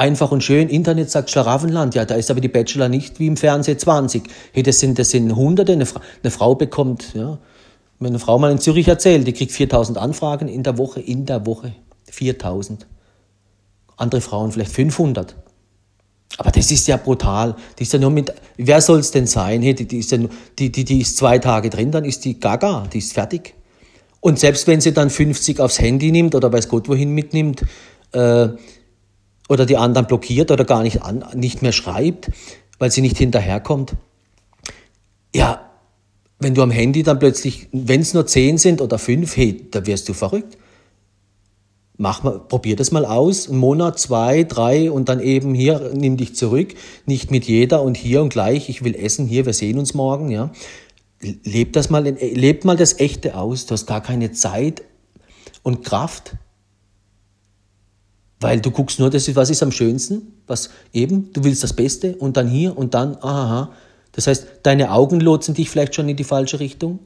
Einfach 0.00 0.32
und 0.32 0.42
schön, 0.42 0.70
Internet 0.70 1.10
sagt 1.10 1.28
Schlaraffenland, 1.28 1.94
ja, 1.94 2.06
da 2.06 2.14
ist 2.14 2.30
aber 2.30 2.40
die 2.40 2.48
Bachelor 2.48 2.88
nicht 2.88 3.20
wie 3.20 3.26
im 3.26 3.36
Fernsehen 3.36 3.78
20. 3.78 4.22
Hey, 4.54 4.62
das 4.62 4.80
sind, 4.80 4.98
das 4.98 5.10
sind 5.10 5.36
Hunderte, 5.36 5.72
eine, 5.72 5.84
Fra 5.84 6.00
eine 6.22 6.30
Frau 6.30 6.54
bekommt, 6.54 7.12
ja, 7.12 7.36
wenn 7.98 8.08
eine 8.08 8.18
Frau 8.18 8.38
mal 8.38 8.50
in 8.50 8.56
Zürich 8.56 8.88
erzählt, 8.88 9.26
die 9.26 9.34
kriegt 9.34 9.52
4000 9.52 9.98
Anfragen 9.98 10.48
in 10.48 10.62
der 10.62 10.78
Woche, 10.78 11.00
in 11.00 11.26
der 11.26 11.44
Woche 11.44 11.74
4000. 12.10 12.86
Andere 13.98 14.22
Frauen 14.22 14.52
vielleicht 14.52 14.72
500. 14.72 15.36
Aber 16.38 16.50
das 16.50 16.70
ist 16.70 16.88
ja 16.88 16.96
brutal. 16.96 17.54
Die 17.78 17.82
ist 17.82 17.92
ja 17.92 17.98
nur 17.98 18.08
mit, 18.08 18.32
wer 18.56 18.80
soll 18.80 19.00
es 19.00 19.10
denn 19.10 19.26
sein? 19.26 19.60
Hey, 19.60 19.74
die, 19.74 19.86
die, 19.86 19.98
ist 19.98 20.12
ja 20.12 20.18
die, 20.58 20.72
die, 20.72 20.86
die 20.86 21.02
ist 21.02 21.18
zwei 21.18 21.38
Tage 21.38 21.68
drin, 21.68 21.90
dann 21.90 22.06
ist 22.06 22.24
die 22.24 22.40
gaga, 22.40 22.86
die 22.90 23.00
ist 23.00 23.12
fertig. 23.12 23.52
Und 24.20 24.38
selbst 24.38 24.66
wenn 24.66 24.80
sie 24.80 24.94
dann 24.94 25.10
50 25.10 25.60
aufs 25.60 25.78
Handy 25.78 26.10
nimmt 26.10 26.34
oder 26.34 26.50
weiß 26.50 26.68
Gott 26.68 26.88
wohin 26.88 27.10
mitnimmt, 27.10 27.66
äh, 28.12 28.48
oder 29.50 29.66
die 29.66 29.76
anderen 29.76 30.06
blockiert 30.06 30.52
oder 30.52 30.64
gar 30.64 30.84
nicht, 30.84 31.02
an, 31.02 31.24
nicht 31.34 31.60
mehr 31.60 31.72
schreibt, 31.72 32.30
weil 32.78 32.92
sie 32.92 33.00
nicht 33.00 33.18
hinterherkommt. 33.18 33.96
Ja, 35.34 35.68
wenn 36.38 36.54
du 36.54 36.62
am 36.62 36.70
Handy 36.70 37.02
dann 37.02 37.18
plötzlich, 37.18 37.66
wenn 37.72 38.00
es 38.00 38.14
nur 38.14 38.26
10 38.26 38.58
sind 38.58 38.80
oder 38.80 38.96
5, 38.96 39.36
hey, 39.36 39.66
da 39.72 39.84
wirst 39.86 40.08
du 40.08 40.12
verrückt. 40.12 40.56
Mach 41.96 42.22
mal, 42.22 42.38
probier 42.38 42.76
das 42.76 42.92
mal 42.92 43.04
aus, 43.04 43.48
einen 43.48 43.58
Monat, 43.58 43.98
zwei, 43.98 44.44
drei 44.44 44.90
und 44.90 45.08
dann 45.08 45.18
eben 45.18 45.52
hier, 45.52 45.90
nimm 45.94 46.16
dich 46.16 46.36
zurück, 46.36 46.74
nicht 47.04 47.32
mit 47.32 47.44
jeder 47.44 47.82
und 47.82 47.96
hier 47.96 48.22
und 48.22 48.30
gleich, 48.30 48.68
ich 48.68 48.84
will 48.84 48.94
essen 48.94 49.26
hier, 49.26 49.46
wir 49.46 49.52
sehen 49.52 49.78
uns 49.78 49.94
morgen, 49.94 50.30
ja. 50.30 50.52
Leb 51.20 51.72
das 51.72 51.90
mal, 51.90 52.04
leb 52.04 52.64
mal 52.64 52.76
das 52.76 53.00
Echte 53.00 53.36
aus, 53.36 53.66
du 53.66 53.72
hast 53.72 53.86
gar 53.86 54.00
keine 54.00 54.30
Zeit 54.30 54.82
und 55.62 55.84
Kraft, 55.84 56.36
weil 58.40 58.60
du 58.60 58.70
guckst 58.70 58.98
nur, 58.98 59.10
das 59.10 59.28
ist, 59.28 59.36
was 59.36 59.50
ist 59.50 59.62
am 59.62 59.70
schönsten, 59.70 60.32
was 60.46 60.70
eben, 60.92 61.32
du 61.32 61.44
willst 61.44 61.62
das 61.62 61.74
Beste 61.74 62.16
und 62.16 62.36
dann 62.36 62.48
hier 62.48 62.76
und 62.76 62.94
dann, 62.94 63.16
aha, 63.22 63.72
das 64.12 64.26
heißt, 64.26 64.46
deine 64.62 64.90
Augen 64.90 65.20
lotsen 65.20 65.54
dich 65.54 65.70
vielleicht 65.70 65.94
schon 65.94 66.08
in 66.08 66.16
die 66.16 66.24
falsche 66.24 66.58
Richtung, 66.58 66.98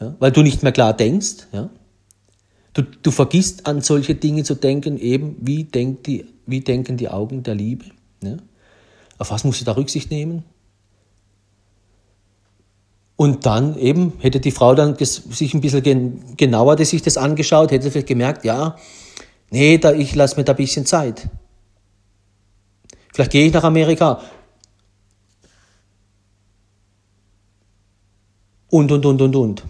ja, 0.00 0.14
weil 0.20 0.32
du 0.32 0.42
nicht 0.42 0.62
mehr 0.62 0.72
klar 0.72 0.94
denkst, 0.94 1.48
ja. 1.52 1.70
Du, 2.72 2.82
du 2.82 3.12
vergisst 3.12 3.66
an 3.66 3.82
solche 3.82 4.16
Dinge 4.16 4.42
zu 4.42 4.56
denken, 4.56 4.98
eben 4.98 5.36
wie, 5.40 5.62
denkt 5.62 6.08
die, 6.08 6.26
wie 6.44 6.60
denken 6.60 6.96
die 6.96 7.08
Augen 7.08 7.44
der 7.44 7.54
Liebe. 7.54 7.84
Ne? 8.20 8.38
Auf 9.16 9.30
was 9.30 9.44
musst 9.44 9.60
du 9.60 9.64
da 9.64 9.76
Rücksicht 9.76 10.10
nehmen? 10.10 10.42
Und 13.14 13.46
dann 13.46 13.78
eben 13.78 14.14
hätte 14.18 14.40
die 14.40 14.50
Frau 14.50 14.74
dann 14.74 14.96
sich 14.98 15.54
ein 15.54 15.60
bisschen 15.60 16.36
genauer 16.36 16.84
sich 16.84 17.00
das 17.00 17.16
angeschaut, 17.16 17.70
hätte 17.70 17.92
vielleicht 17.92 18.08
gemerkt, 18.08 18.44
ja, 18.44 18.74
nee, 19.54 19.78
da, 19.78 19.92
ich 19.92 20.14
lasse 20.14 20.36
mir 20.36 20.44
da 20.44 20.52
ein 20.52 20.56
bisschen 20.56 20.84
Zeit. 20.84 21.28
Vielleicht 23.12 23.30
gehe 23.30 23.46
ich 23.46 23.52
nach 23.52 23.64
Amerika. 23.64 24.20
Und, 28.68 28.90
und, 28.90 29.06
und, 29.06 29.22
und, 29.22 29.36
und. 29.36 29.64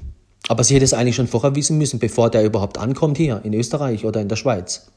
Aber 0.49 0.65
sie 0.65 0.75
hätte 0.75 0.85
es 0.85 0.95
eigentlich 0.95 1.17
schon 1.17 1.29
vorher 1.29 1.55
wissen 1.55 1.77
müssen, 1.77 1.99
bevor 1.99 2.31
der 2.31 2.45
überhaupt 2.45 2.79
ankommt 2.79 3.19
hier 3.19 3.43
in 3.45 3.53
Österreich 3.53 4.07
oder 4.07 4.21
in 4.23 4.29
der 4.29 4.37
Schweiz. 4.37 4.91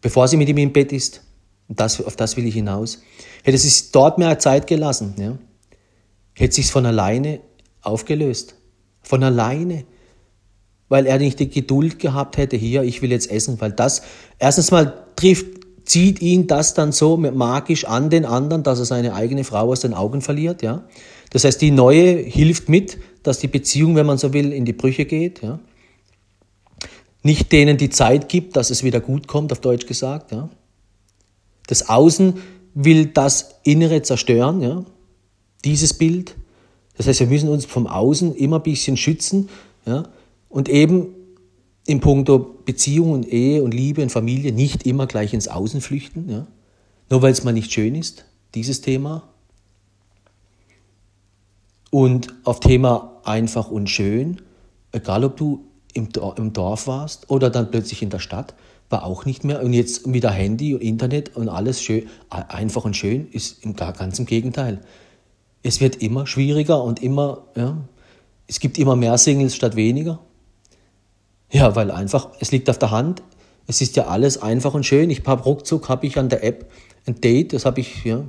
Bevor 0.00 0.26
sie 0.28 0.38
mit 0.38 0.48
ihm 0.48 0.58
im 0.58 0.72
Bett 0.72 0.92
ist. 0.92 1.22
Das, 1.68 2.02
auf 2.02 2.16
das 2.16 2.38
will 2.38 2.46
ich 2.46 2.54
hinaus. 2.54 3.02
Hätte 3.44 3.58
sie 3.58 3.68
sich 3.68 3.90
dort 3.92 4.16
mehr 4.16 4.38
Zeit 4.38 4.66
gelassen, 4.66 5.14
ja, 5.18 5.36
hätte 6.32 6.54
sich 6.54 6.70
von 6.72 6.86
alleine 6.86 7.40
aufgelöst. 7.82 8.54
Von 9.02 9.22
alleine. 9.22 9.84
Weil 10.88 11.06
er 11.06 11.18
nicht 11.18 11.38
die 11.38 11.50
Geduld 11.50 11.98
gehabt 11.98 12.36
hätte, 12.36 12.56
hier, 12.56 12.82
ich 12.82 13.02
will 13.02 13.10
jetzt 13.10 13.30
essen, 13.30 13.60
weil 13.60 13.72
das, 13.72 14.02
erstens 14.38 14.70
mal 14.70 15.04
trifft, 15.16 15.46
zieht 15.84 16.20
ihn 16.20 16.46
das 16.46 16.74
dann 16.74 16.92
so 16.92 17.16
magisch 17.16 17.84
an 17.84 18.10
den 18.10 18.24
anderen, 18.24 18.62
dass 18.62 18.78
er 18.78 18.84
seine 18.84 19.14
eigene 19.14 19.44
Frau 19.44 19.70
aus 19.70 19.80
den 19.80 19.94
Augen 19.94 20.20
verliert, 20.20 20.62
ja. 20.62 20.84
Das 21.30 21.44
heißt, 21.44 21.60
die 21.60 21.70
neue 21.70 22.16
hilft 22.16 22.68
mit, 22.68 22.98
dass 23.22 23.38
die 23.38 23.48
Beziehung, 23.48 23.96
wenn 23.96 24.06
man 24.06 24.18
so 24.18 24.32
will, 24.32 24.52
in 24.52 24.64
die 24.64 24.72
Brüche 24.72 25.04
geht. 25.04 25.42
Ja? 25.42 25.58
Nicht 27.22 27.52
denen 27.52 27.76
die 27.76 27.90
Zeit 27.90 28.28
gibt, 28.28 28.56
dass 28.56 28.70
es 28.70 28.82
wieder 28.82 29.00
gut 29.00 29.28
kommt, 29.28 29.52
auf 29.52 29.60
Deutsch 29.60 29.86
gesagt. 29.86 30.32
Ja? 30.32 30.48
Das 31.66 31.88
Außen 31.88 32.34
will 32.74 33.06
das 33.06 33.56
Innere 33.62 34.02
zerstören, 34.02 34.62
ja? 34.62 34.84
dieses 35.64 35.92
Bild. 35.92 36.36
Das 36.96 37.06
heißt, 37.06 37.20
wir 37.20 37.26
müssen 37.26 37.48
uns 37.48 37.66
vom 37.66 37.86
Außen 37.86 38.34
immer 38.34 38.56
ein 38.56 38.62
bisschen 38.62 38.96
schützen 38.96 39.48
ja? 39.84 40.04
Und 40.48 40.68
eben 40.68 41.14
in 41.86 42.00
puncto 42.00 42.38
Beziehung 42.38 43.12
und 43.12 43.32
Ehe 43.32 43.62
und 43.62 43.72
Liebe 43.72 44.02
und 44.02 44.12
Familie 44.12 44.52
nicht 44.52 44.86
immer 44.86 45.06
gleich 45.06 45.32
ins 45.32 45.48
Außen 45.48 45.80
flüchten. 45.80 46.28
Ja? 46.28 46.46
Nur 47.08 47.22
weil 47.22 47.32
es 47.32 47.44
mal 47.44 47.52
nicht 47.52 47.72
schön 47.72 47.94
ist, 47.94 48.26
dieses 48.54 48.82
Thema. 48.82 49.28
Und 51.90 52.34
auf 52.44 52.60
Thema 52.60 53.20
einfach 53.24 53.70
und 53.70 53.88
schön, 53.88 54.42
egal 54.92 55.24
ob 55.24 55.38
du 55.38 55.64
im, 55.94 56.12
Dorf 56.52 56.86
warst 56.86 57.30
oder 57.30 57.48
dann 57.48 57.70
plötzlich 57.70 58.02
in 58.02 58.10
der 58.10 58.18
Stadt, 58.18 58.54
war 58.90 59.04
auch 59.04 59.24
nicht 59.24 59.44
mehr. 59.44 59.62
Und 59.62 59.72
jetzt 59.72 60.12
wieder 60.12 60.30
Handy 60.30 60.74
und 60.74 60.82
Internet 60.82 61.36
und 61.36 61.48
alles 61.48 61.82
schön, 61.82 62.06
einfach 62.28 62.84
und 62.84 62.96
schön, 62.96 63.28
ist 63.32 63.64
im 63.64 63.74
ganz 63.74 64.18
im 64.18 64.26
Gegenteil. 64.26 64.80
Es 65.62 65.80
wird 65.80 65.96
immer 65.96 66.26
schwieriger 66.26 66.82
und 66.84 67.02
immer, 67.02 67.46
ja, 67.56 67.78
es 68.46 68.60
gibt 68.60 68.78
immer 68.78 68.96
mehr 68.96 69.16
Singles 69.18 69.56
statt 69.56 69.76
weniger. 69.76 70.20
Ja, 71.50 71.74
weil 71.76 71.90
einfach, 71.90 72.28
es 72.40 72.50
liegt 72.50 72.68
auf 72.68 72.78
der 72.78 72.90
Hand, 72.90 73.22
es 73.66 73.80
ist 73.80 73.96
ja 73.96 74.06
alles 74.06 74.40
einfach 74.40 74.74
und 74.74 74.84
schön. 74.84 75.10
Ich 75.10 75.24
habe 75.26 75.42
ruckzuck, 75.42 75.88
habe 75.88 76.06
ich 76.06 76.18
an 76.18 76.28
der 76.28 76.44
App 76.44 76.70
ein 77.06 77.20
Date, 77.20 77.52
das 77.52 77.64
habe 77.64 77.80
ich, 77.80 78.04
ja, 78.04 78.24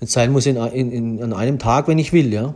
es 0.00 0.12
sein 0.12 0.32
muss 0.32 0.46
in, 0.46 0.56
in, 0.56 0.92
in, 0.92 1.22
an 1.22 1.32
einem 1.32 1.58
Tag, 1.58 1.88
wenn 1.88 1.98
ich 1.98 2.12
will, 2.12 2.32
ja. 2.32 2.54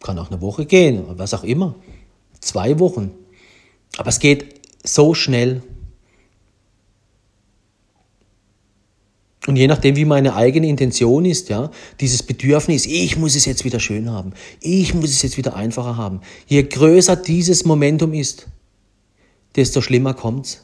Kann 0.00 0.18
auch 0.18 0.30
eine 0.30 0.40
Woche 0.40 0.66
gehen, 0.66 1.04
was 1.16 1.32
auch 1.34 1.44
immer. 1.44 1.76
Zwei 2.40 2.78
Wochen. 2.80 3.12
Aber 3.98 4.08
es 4.08 4.18
geht 4.18 4.60
so 4.84 5.14
schnell. 5.14 5.62
Und 9.46 9.56
je 9.56 9.66
nachdem, 9.66 9.96
wie 9.96 10.04
meine 10.04 10.36
eigene 10.36 10.68
Intention 10.68 11.24
ist, 11.24 11.48
ja, 11.48 11.70
dieses 12.00 12.22
Bedürfnis, 12.22 12.86
ich 12.86 13.16
muss 13.16 13.34
es 13.34 13.44
jetzt 13.44 13.64
wieder 13.64 13.80
schön 13.80 14.10
haben, 14.10 14.32
ich 14.60 14.94
muss 14.94 15.10
es 15.10 15.22
jetzt 15.22 15.36
wieder 15.36 15.56
einfacher 15.56 15.96
haben. 15.96 16.20
Je 16.46 16.62
größer 16.62 17.16
dieses 17.16 17.64
Momentum 17.64 18.12
ist, 18.12 18.46
desto 19.56 19.80
schlimmer 19.80 20.14
kommt's 20.14 20.62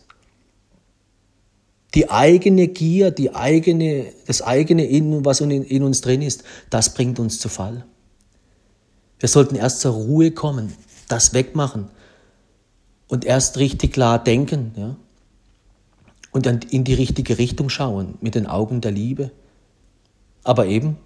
die 1.94 2.10
eigene 2.10 2.68
Gier, 2.68 3.10
die 3.10 3.34
eigene, 3.34 4.12
das 4.26 4.42
eigene 4.42 4.84
In, 4.84 5.24
was 5.24 5.40
in, 5.40 5.50
in 5.50 5.82
uns 5.82 6.00
drin 6.00 6.22
ist, 6.22 6.44
das 6.70 6.94
bringt 6.94 7.18
uns 7.18 7.40
zu 7.40 7.48
Fall. 7.48 7.84
Wir 9.18 9.28
sollten 9.28 9.56
erst 9.56 9.80
zur 9.80 9.92
Ruhe 9.92 10.30
kommen, 10.30 10.74
das 11.08 11.32
wegmachen 11.32 11.88
und 13.08 13.24
erst 13.24 13.58
richtig 13.58 13.92
klar 13.92 14.22
denken, 14.22 14.72
ja? 14.76 14.96
Und 16.38 16.46
dann 16.46 16.60
in 16.70 16.84
die 16.84 16.94
richtige 16.94 17.36
Richtung 17.36 17.68
schauen, 17.68 18.14
mit 18.20 18.36
den 18.36 18.46
Augen 18.46 18.80
der 18.80 18.92
Liebe. 18.92 19.32
Aber 20.44 20.66
eben, 20.66 20.96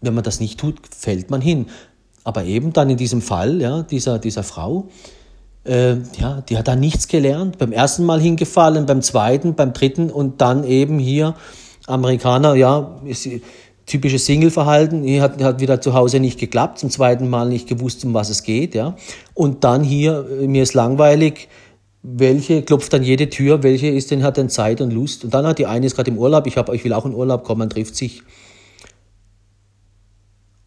wenn 0.00 0.14
man 0.14 0.24
das 0.24 0.40
nicht 0.40 0.58
tut, 0.58 0.80
fällt 0.90 1.30
man 1.30 1.40
hin. 1.40 1.66
Aber 2.24 2.42
eben 2.42 2.72
dann 2.72 2.90
in 2.90 2.96
diesem 2.96 3.22
Fall, 3.22 3.60
ja, 3.60 3.82
dieser, 3.84 4.18
dieser 4.18 4.42
Frau, 4.42 4.88
äh, 5.62 5.94
ja, 6.18 6.40
die 6.40 6.58
hat 6.58 6.66
da 6.66 6.74
nichts 6.74 7.06
gelernt. 7.06 7.58
Beim 7.58 7.70
ersten 7.70 8.04
Mal 8.04 8.20
hingefallen, 8.20 8.84
beim 8.84 9.00
zweiten, 9.00 9.54
beim 9.54 9.74
dritten 9.74 10.10
und 10.10 10.40
dann 10.40 10.64
eben 10.64 10.98
hier 10.98 11.36
Amerikaner, 11.86 12.56
ja, 12.56 13.00
ist, 13.04 13.28
typisches 13.86 14.26
Single-Verhalten, 14.26 15.04
hat, 15.20 15.40
hat 15.40 15.60
wieder 15.60 15.80
zu 15.80 15.94
Hause 15.94 16.18
nicht 16.18 16.40
geklappt, 16.40 16.80
zum 16.80 16.90
zweiten 16.90 17.30
Mal 17.30 17.48
nicht 17.48 17.68
gewusst, 17.68 18.04
um 18.04 18.12
was 18.12 18.28
es 18.28 18.42
geht, 18.42 18.74
ja. 18.74 18.96
Und 19.34 19.62
dann 19.62 19.84
hier, 19.84 20.26
äh, 20.40 20.48
mir 20.48 20.64
ist 20.64 20.74
langweilig, 20.74 21.46
welche 22.02 22.62
klopft 22.62 22.92
dann 22.92 23.02
jede 23.02 23.28
Tür, 23.28 23.62
welche 23.62 23.88
ist 23.88 24.10
denn, 24.10 24.22
hat 24.22 24.36
denn 24.36 24.48
Zeit 24.48 24.80
und 24.80 24.90
Lust. 24.90 25.24
Und 25.24 25.34
dann 25.34 25.46
hat 25.46 25.58
die 25.58 25.66
eine 25.66 25.86
ist 25.86 25.96
gerade 25.96 26.10
im 26.10 26.18
Urlaub, 26.18 26.46
ich, 26.46 26.56
hab, 26.56 26.72
ich 26.72 26.84
will 26.84 26.92
auch 26.92 27.04
in 27.04 27.14
Urlaub 27.14 27.44
kommen, 27.44 27.60
man 27.60 27.70
trifft 27.70 27.96
sich. 27.96 28.22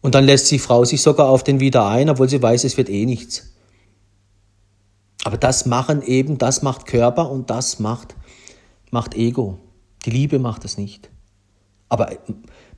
Und 0.00 0.14
dann 0.14 0.24
lässt 0.24 0.50
die 0.50 0.58
Frau 0.58 0.84
sich 0.84 1.02
sogar 1.02 1.28
auf 1.28 1.42
den 1.42 1.60
wieder 1.60 1.86
ein, 1.86 2.10
obwohl 2.10 2.28
sie 2.28 2.42
weiß, 2.42 2.64
es 2.64 2.76
wird 2.76 2.88
eh 2.88 3.06
nichts. 3.06 3.54
Aber 5.24 5.38
das 5.38 5.66
machen 5.66 6.02
eben, 6.02 6.38
das 6.38 6.62
macht 6.62 6.86
Körper 6.86 7.30
und 7.30 7.50
das 7.50 7.80
macht, 7.80 8.14
macht 8.90 9.14
Ego. 9.16 9.58
Die 10.04 10.10
Liebe 10.10 10.38
macht 10.38 10.64
es 10.64 10.76
nicht. 10.76 11.10
Aber 11.88 12.10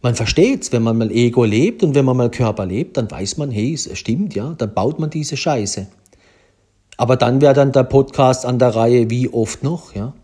Man 0.03 0.14
versteht's, 0.14 0.71
wenn 0.73 0.83
man 0.85 0.99
mal 0.99 1.11
Ego 1.11 1.45
lebt 1.45 1.83
und 1.83 1.95
wenn 1.95 2.05
man 2.05 2.16
mal 2.16 2.31
Körper 2.31 2.64
lebt, 2.64 2.97
dann 2.97 3.11
weiß 3.11 3.38
man, 3.38 3.51
hey, 3.51 3.75
es 3.75 3.90
stimmt, 3.99 4.35
ja, 4.35 4.55
dann 4.57 4.73
baut 4.73 5.01
man 5.01 5.11
diese 5.11 5.37
Scheiße. 5.37 5.88
Aber 6.97 7.17
dann 7.17 7.41
wäre 7.41 7.55
dann 7.55 7.73
der 7.73 7.85
Podcast 7.85 8.47
an 8.47 8.59
der 8.59 8.75
Reihe, 8.75 9.11
wie 9.11 9.29
oft 9.29 9.63
noch, 9.63 9.95
ja? 9.95 10.15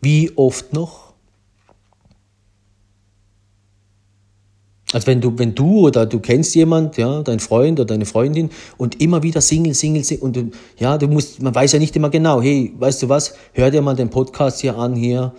Wie 0.00 0.32
oft 0.36 0.72
noch? 0.72 1.04
Also 4.92 5.08
wenn 5.08 5.20
du, 5.20 5.36
wenn 5.36 5.56
du 5.56 5.80
oder 5.80 6.06
du 6.06 6.20
kennst 6.20 6.54
jemand, 6.54 6.96
ja, 6.98 7.22
dein 7.22 7.40
Freund 7.40 7.80
oder 7.80 7.86
deine 7.86 8.06
Freundin 8.06 8.50
und 8.76 9.00
immer 9.00 9.24
wieder 9.24 9.40
Single, 9.40 9.74
Single, 9.74 10.04
Single 10.04 10.22
und 10.22 10.54
ja, 10.78 10.96
du 10.98 11.08
musst, 11.08 11.42
man 11.42 11.52
weiß 11.52 11.72
ja 11.72 11.80
nicht 11.80 11.96
immer 11.96 12.10
genau, 12.10 12.40
hey, 12.40 12.72
weißt 12.78 13.02
du 13.02 13.08
was, 13.08 13.34
hör 13.54 13.72
dir 13.72 13.82
mal 13.82 13.96
den 13.96 14.08
Podcast 14.08 14.60
hier 14.60 14.78
an, 14.78 14.94
hier, 14.94 15.32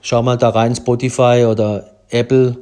schau 0.00 0.22
mal 0.22 0.36
da 0.36 0.50
rein, 0.50 0.76
Spotify 0.76 1.44
oder 1.50 1.96
Apple 2.10 2.56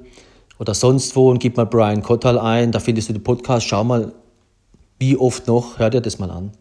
oder 0.58 0.72
sonst 0.72 1.14
wo 1.16 1.28
und 1.28 1.38
gib 1.38 1.58
mal 1.58 1.66
Brian 1.66 2.02
Kottal 2.02 2.38
ein, 2.38 2.72
da 2.72 2.80
findest 2.80 3.10
du 3.10 3.12
den 3.12 3.22
Podcast, 3.22 3.66
schau 3.66 3.84
mal, 3.84 4.14
wie 4.98 5.18
oft 5.18 5.46
noch, 5.48 5.78
hör 5.78 5.90
dir 5.90 6.00
das 6.00 6.18
mal 6.18 6.30
an. 6.30 6.52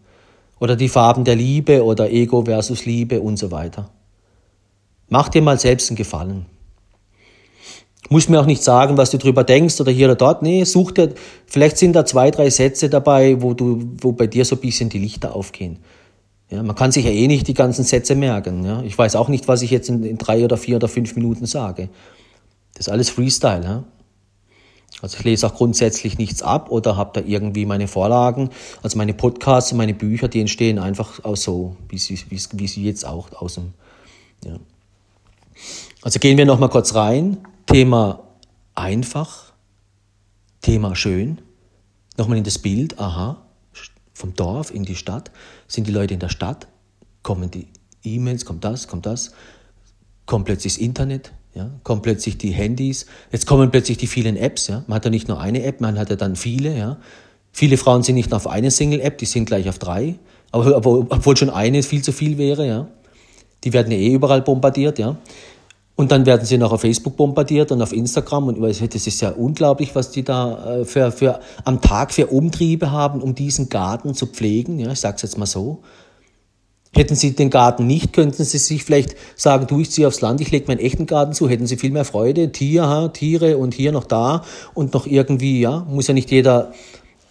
Oder 0.62 0.76
die 0.76 0.90
Farben 0.90 1.24
der 1.24 1.36
Liebe 1.36 1.84
oder 1.84 2.12
Ego 2.12 2.46
versus 2.46 2.86
Liebe 2.86 3.20
und 3.20 3.38
so 3.38 3.50
weiter. 3.50 3.90
Mach 5.10 5.28
dir 5.28 5.42
mal 5.42 5.60
selbst 5.60 5.90
einen 5.90 5.98
Gefallen. 5.98 6.46
Muss 8.10 8.30
mir 8.30 8.40
auch 8.40 8.46
nicht 8.46 8.62
sagen, 8.62 8.96
was 8.96 9.10
du 9.10 9.18
drüber 9.18 9.44
denkst 9.44 9.82
oder 9.82 9.92
hier 9.92 10.06
oder 10.06 10.16
dort. 10.16 10.44
Nee, 10.44 10.64
such 10.66 10.92
dir, 10.92 11.16
vielleicht 11.48 11.78
sind 11.78 11.94
da 11.94 12.06
zwei, 12.06 12.30
drei 12.30 12.52
Sätze 12.52 12.90
dabei, 12.90 13.42
wo 13.42 13.56
du, 13.56 13.82
wo 14.02 14.12
bei 14.12 14.28
dir 14.28 14.46
so 14.46 14.56
ein 14.56 14.62
bisschen 14.62 14.90
die 14.90 15.00
Lichter 15.00 15.36
aufgehen. 15.36 15.80
Ja, 16.52 16.62
man 16.62 16.76
kann 16.76 16.92
sich 16.92 17.06
ja 17.06 17.12
eh 17.12 17.26
nicht 17.26 17.48
die 17.48 17.56
ganzen 17.56 17.84
Sätze 17.84 18.14
merken. 18.14 18.64
Ja. 18.64 18.84
Ich 18.84 18.96
weiß 18.96 19.16
auch 19.16 19.30
nicht, 19.30 19.48
was 19.48 19.64
ich 19.64 19.72
jetzt 19.72 19.90
in, 19.90 20.04
in 20.04 20.20
drei 20.20 20.46
oder 20.46 20.58
vier 20.58 20.76
oder 20.76 20.88
fünf 20.88 21.16
Minuten 21.16 21.48
sage. 21.48 21.90
Das 22.76 22.86
ist 22.86 22.94
alles 22.94 23.10
Freestyle. 23.10 23.64
Ja. 23.64 23.84
Also 25.02 25.18
ich 25.18 25.24
lese 25.24 25.48
auch 25.48 25.56
grundsätzlich 25.56 26.18
nichts 26.18 26.44
ab 26.44 26.70
oder 26.70 26.96
habe 26.96 27.22
da 27.22 27.28
irgendwie 27.28 27.66
meine 27.66 27.88
Vorlagen. 27.88 28.50
Also 28.84 28.98
meine 28.98 29.14
Podcasts 29.14 29.72
und 29.72 29.78
meine 29.78 29.94
Bücher, 29.96 30.28
die 30.28 30.40
entstehen 30.40 30.78
einfach 30.78 31.24
auch 31.24 31.36
so, 31.36 31.76
wie 31.90 31.98
sie, 31.98 32.20
wie, 32.30 32.40
wie 32.54 32.68
sie 32.68 32.84
jetzt 32.84 33.06
auch 33.06 33.32
aus 33.34 33.56
dem. 33.56 33.74
Ja. 34.46 34.58
Also 36.04 36.20
gehen 36.20 36.38
wir 36.38 36.46
nochmal 36.46 36.70
kurz 36.70 36.94
rein. 36.94 37.38
Thema 37.66 38.20
einfach, 38.76 39.54
Thema 40.62 40.96
schön. 40.96 41.42
Nochmal 42.18 42.38
in 42.38 42.44
das 42.44 42.60
Bild, 42.60 43.00
aha, 43.00 43.42
vom 44.14 44.36
Dorf 44.36 44.72
in 44.74 44.84
die 44.84 44.96
Stadt. 44.96 45.32
Sind 45.68 45.88
die 45.88 45.92
Leute 45.92 46.14
in 46.14 46.20
der 46.20 46.30
Stadt? 46.30 46.68
Kommen 47.24 47.50
die 47.50 47.68
E-Mails, 48.04 48.46
kommt 48.46 48.64
das, 48.64 48.88
kommt 48.88 49.06
das? 49.06 49.32
Kommt 50.26 50.46
plötzlich 50.46 50.74
das 50.74 50.82
Internet? 50.82 51.32
Ja, 51.54 51.70
kommen 51.84 52.02
plötzlich 52.02 52.38
die 52.38 52.52
Handys, 52.52 53.08
jetzt 53.32 53.46
kommen 53.46 53.72
plötzlich 53.72 53.98
die 53.98 54.08
vielen 54.08 54.38
Apps. 54.38 54.68
Ja. 54.68 54.84
Man 54.88 54.96
hat 54.96 55.06
ja 55.06 55.12
nicht 55.12 55.28
nur 55.28 55.40
eine 55.42 55.64
App, 55.64 55.82
man 55.82 56.00
hat 56.00 56.10
ja 56.10 56.16
dann 56.16 56.36
viele. 56.36 56.78
Ja. 56.78 56.98
Viele 57.52 57.76
Frauen 57.76 58.04
sind 58.04 58.16
nicht 58.16 58.30
nur 58.30 58.38
auf 58.38 58.48
eine 58.48 58.72
Single-App, 58.72 59.18
die 59.18 59.26
sind 59.26 59.46
gleich 59.46 59.68
auf 59.68 59.78
drei. 59.78 60.16
Aber, 60.52 60.78
obwohl 60.78 61.36
schon 61.36 61.50
eine 61.50 61.84
viel 61.84 62.02
zu 62.02 62.14
viel 62.14 62.38
wäre. 62.38 62.66
Ja. 62.66 62.88
Die 63.64 63.74
werden 63.74 63.92
ja 63.92 63.98
eh 63.98 64.14
überall 64.14 64.42
bombardiert. 64.42 64.98
Ja. 65.00 65.18
Und 65.96 66.12
dann 66.12 66.26
werden 66.26 66.46
sie 66.46 66.58
noch 66.58 66.72
auf 66.72 66.82
Facebook 66.82 67.18
bombardiert 67.18 67.72
und 67.72 67.82
auf 67.82 67.94
Instagram. 67.94 68.48
Und 68.48 68.62
das 68.62 68.82
ist 68.82 69.22
ja 69.22 69.30
unglaublich, 69.32 69.94
was 69.94 70.12
die 70.12 70.24
da 70.24 70.80
äh, 70.80 70.86
für, 70.86 71.12
für, 71.12 71.42
am 71.66 71.82
Tag 71.82 72.14
für 72.14 72.28
Umtriebe 72.28 72.92
haben, 72.92 73.22
um 73.22 73.36
diesen 73.36 73.70
Garten 73.70 74.14
zu 74.14 74.26
pflegen. 74.26 74.80
Ja, 74.80 74.92
ich 74.92 75.00
sage 75.00 75.18
es 75.18 75.22
jetzt 75.22 75.38
mal 75.38 75.46
so. 75.46 75.84
Hätten 76.94 77.16
Sie 77.16 77.34
den 77.34 77.50
Garten 77.50 77.88
nicht, 77.88 78.12
könnten 78.12 78.44
Sie 78.44 78.58
sich 78.58 78.84
vielleicht 78.84 79.16
sagen, 79.38 79.66
du, 79.66 79.80
ich 79.80 79.92
ziehe 79.92 80.08
aufs 80.08 80.20
Land, 80.20 80.42
ich 80.42 80.52
lege 80.52 80.68
meinen 80.68 80.80
echten 80.80 81.06
Garten 81.06 81.32
zu, 81.32 81.48
hätten 81.48 81.66
Sie 81.66 81.78
viel 81.78 81.92
mehr 81.92 82.04
Freude, 82.04 82.52
Tier, 82.52 83.12
Tiere 83.14 83.58
und 83.58 83.74
hier 83.74 83.94
noch 83.94 84.04
da 84.04 84.44
und 84.74 84.94
noch 84.94 85.08
irgendwie, 85.08 85.62
ja, 85.62 85.86
muss 85.90 86.08
ja 86.08 86.14
nicht 86.14 86.32
jeder 86.32 86.74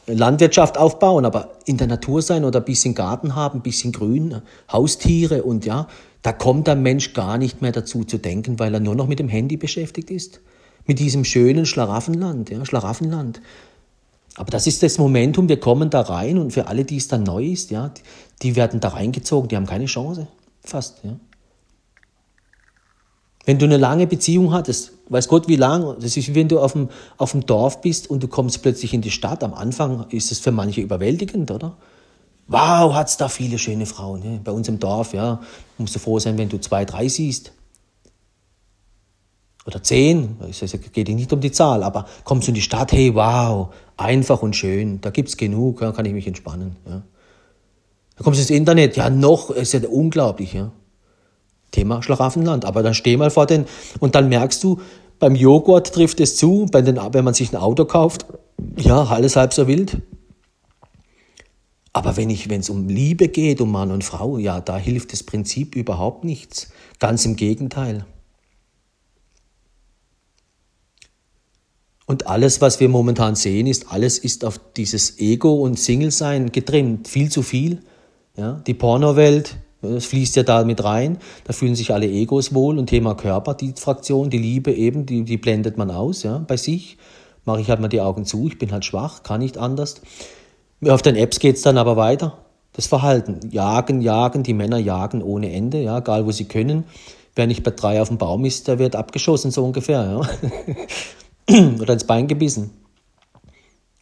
Landwirtschaft 0.07 0.79
aufbauen, 0.79 1.27
aber 1.27 1.51
in 1.66 1.77
der 1.77 1.87
Natur 1.87 2.23
sein 2.23 2.44
oder 2.44 2.61
ein 2.61 2.64
bisschen 2.64 2.94
Garten 2.94 3.35
haben, 3.35 3.59
ein 3.59 3.62
bisschen 3.62 3.92
Grün, 3.92 4.40
Haustiere 4.73 5.42
und 5.42 5.66
ja, 5.66 5.88
da 6.23 6.33
kommt 6.33 6.66
der 6.66 6.77
Mensch 6.77 7.12
gar 7.12 7.37
nicht 7.38 7.61
mehr 7.62 7.73
dazu 7.73 8.05
zu 8.05 8.18
denken, 8.18 8.59
weil 8.59 8.73
er 8.73 8.81
nur 8.81 8.94
noch 8.94 9.09
mit 9.09 9.18
dem 9.18 9.29
Handy 9.29 9.57
beschäftigt 9.57 10.11
ist. 10.11 10.40
Mit 10.87 10.99
diesem 10.99 11.25
schönen 11.25 11.66
Schlaraffenland, 11.66 12.51
ja, 12.51 12.64
Schlaraffenland. 12.64 13.40
Aber 14.37 14.51
das 14.51 14.66
ist 14.66 14.83
das 14.83 14.99
Momentum, 14.99 15.49
wir 15.49 15.59
kommen 15.59 15.90
da 15.90 16.03
rein 16.03 16.38
und 16.38 16.53
für 16.53 16.66
alle, 16.69 16.85
die 16.85 16.97
es 16.97 17.09
dann 17.09 17.25
neu 17.25 17.45
ist, 17.45 17.71
ja, 17.71 17.93
die 18.43 18.57
werden 18.57 18.81
da 18.81 18.88
reingezogen, 18.88 19.49
die 19.49 19.57
haben 19.57 19.66
keine 19.66 19.87
Chance. 19.87 20.29
Fast, 20.62 21.05
ja. 21.05 21.16
Wenn 23.47 23.59
du 23.59 23.64
eine 23.64 23.79
lange 23.79 24.07
Beziehung 24.07 24.53
hattest, 24.53 24.93
weiß 25.09 25.27
Gott 25.27 25.49
wie 25.49 25.57
lang, 25.57 25.97
das 26.01 26.16
ist 26.16 26.29
wie 26.29 26.35
wenn 26.35 26.49
du 26.49 26.61
auf 26.61 26.73
dem, 26.73 26.88
auf 27.16 27.33
dem 27.33 27.47
Dorf 27.47 27.81
bist 27.81 28.09
und 28.09 28.23
du 28.23 28.29
kommst 28.29 28.62
plötzlich 28.62 28.95
in 28.95 29.01
die 29.01 29.11
Stadt. 29.11 29.43
Am 29.43 29.55
Anfang 29.55 30.07
ist 30.11 30.31
es 30.31 30.38
für 30.38 30.53
manche 30.53 30.83
überwältigend, 30.83 31.51
oder? 31.51 31.77
Wow, 32.47 32.95
hat's 32.95 33.16
da 33.16 33.29
viele 33.29 33.59
schöne 33.59 33.87
Frauen. 33.87 34.21
Ne? 34.21 34.40
Bei 34.45 34.53
uns 34.53 34.69
im 34.69 34.79
Dorf, 34.79 35.14
ja, 35.14 35.40
musst 35.79 35.95
du 35.95 35.99
froh 35.99 36.19
sein, 36.19 36.37
wenn 36.37 36.49
du 36.49 36.61
zwei, 36.61 36.85
drei 36.85 37.09
siehst 37.09 37.53
oder 39.66 39.83
zehn, 39.83 40.37
es 40.49 40.75
geht 40.93 41.09
nicht 41.09 41.33
um 41.33 41.40
die 41.40 41.53
Zahl, 41.53 41.83
aber 41.83 42.07
kommst 42.25 42.49
du 42.49 42.51
in 42.51 42.55
die 42.55 42.62
Stadt, 42.62 42.93
hey, 42.93 43.14
wow, 43.14 43.69
einfach 44.01 44.43
und 44.43 44.57
schön, 44.57 45.01
da 45.01 45.11
gibt's 45.11 45.37
genug, 45.37 45.83
ja, 45.83 45.93
kann 45.93 46.07
ich 46.07 46.13
mich 46.13 46.27
entspannen. 46.27 46.77
Ja. 46.87 47.03
Dann 48.17 48.25
kommst 48.25 48.39
du 48.39 48.43
ins 48.43 48.51
Internet, 48.51 48.97
ja, 48.97 49.11
noch, 49.11 49.51
ist 49.51 49.73
ja 49.73 49.81
unglaublich, 49.89 50.55
ja. 50.55 50.73
Thema 51.71 52.03
Schlaraffenland, 52.03 52.65
aber 52.65 52.83
dann 52.83 52.95
steh 52.95 53.17
mal 53.17 53.31
vor 53.31 53.47
den, 53.47 53.67
und 54.01 54.15
dann 54.15 54.29
merkst 54.29 54.63
du, 54.65 54.81
beim 55.19 55.37
Joghurt 55.37 55.93
trifft 55.93 56.19
es 56.21 56.37
zu, 56.37 56.67
bei 56.73 56.83
den, 56.83 56.99
wenn 57.13 57.25
man 57.25 57.35
sich 57.35 57.53
ein 57.53 57.57
Auto 57.57 57.85
kauft, 57.85 58.27
ja, 58.77 59.05
alles 59.05 59.37
halb 59.37 59.53
so 59.53 59.69
wild. 59.69 59.99
Aber 61.93 62.17
wenn 62.17 62.31
es 62.31 62.71
um 62.71 62.89
Liebe 62.89 63.29
geht, 63.29 63.61
um 63.61 63.73
Mann 63.73 63.91
und 63.91 64.05
Frau, 64.05 64.39
ja, 64.39 64.61
da 64.61 64.79
hilft 64.79 65.13
das 65.13 65.23
Prinzip 65.25 65.75
überhaupt 65.75 66.25
nichts. 66.25 66.71
Ganz 67.01 67.25
im 67.27 67.37
Gegenteil. 67.37 68.07
Und 72.11 72.27
alles, 72.27 72.61
was 72.61 72.81
wir 72.81 72.88
momentan 72.88 73.37
sehen, 73.37 73.68
ist, 73.68 73.92
alles 73.92 74.18
ist 74.18 74.44
auf 74.44 74.59
dieses 74.77 75.20
Ego 75.20 75.55
und 75.55 75.79
Single-Sein 75.79 76.51
getrimmt. 76.51 77.07
Viel 77.07 77.31
zu 77.31 77.42
viel. 77.42 77.83
Ja, 78.37 78.61
die 78.66 78.75
Pornowelt, 78.75 79.55
das 79.81 80.07
fließt 80.07 80.35
ja 80.35 80.42
da 80.42 80.64
mit 80.64 80.83
rein. 80.83 81.18
Da 81.44 81.53
fühlen 81.53 81.77
sich 81.77 81.94
alle 81.94 82.09
Egos 82.09 82.53
wohl. 82.53 82.81
Und 82.81 82.88
Thema 82.88 83.14
Körper, 83.14 83.55
die 83.55 83.75
Fraktion, 83.77 84.29
die 84.29 84.38
Liebe 84.38 84.73
eben, 84.73 85.07
die, 85.07 85.23
die 85.23 85.37
blendet 85.37 85.79
man 85.79 85.92
aus, 85.92 86.25
ja, 86.25 86.38
bei 86.38 86.57
sich. 86.57 86.99
Mache 87.44 87.61
ich 87.61 87.70
halt 87.70 87.79
mal 87.79 87.87
die 87.87 88.01
Augen 88.01 88.25
zu. 88.25 88.49
Ich 88.49 88.59
bin 88.59 88.73
halt 88.73 88.85
schwach, 88.85 89.23
kann 89.23 89.38
nicht 89.38 89.57
anders. 89.57 90.01
Auf 90.85 91.03
den 91.03 91.14
Apps 91.14 91.38
geht's 91.38 91.62
dann 91.62 91.79
aber 91.79 91.96
weiter. 91.96 92.38
Das 92.73 92.88
Verhalten. 92.88 93.38
Jagen, 93.53 94.01
jagen, 94.01 94.42
die 94.42 94.55
Männer 94.55 94.79
jagen 94.79 95.23
ohne 95.23 95.53
Ende, 95.53 95.81
ja, 95.81 95.99
egal 95.99 96.27
wo 96.27 96.33
sie 96.33 96.46
können. 96.46 96.83
Wer 97.37 97.46
nicht 97.46 97.62
bei 97.62 97.70
drei 97.70 98.03
auf 98.03 98.09
dem 98.09 98.18
Baum 98.18 98.44
ist, 98.46 98.66
der 98.66 98.81
wird 98.81 98.96
abgeschossen, 98.96 99.53
so 99.53 99.64
ungefähr, 99.64 100.03
ja. 100.03 100.20
oder 101.81 101.94
ins 101.94 102.05
Bein 102.05 102.29
gebissen. 102.29 102.70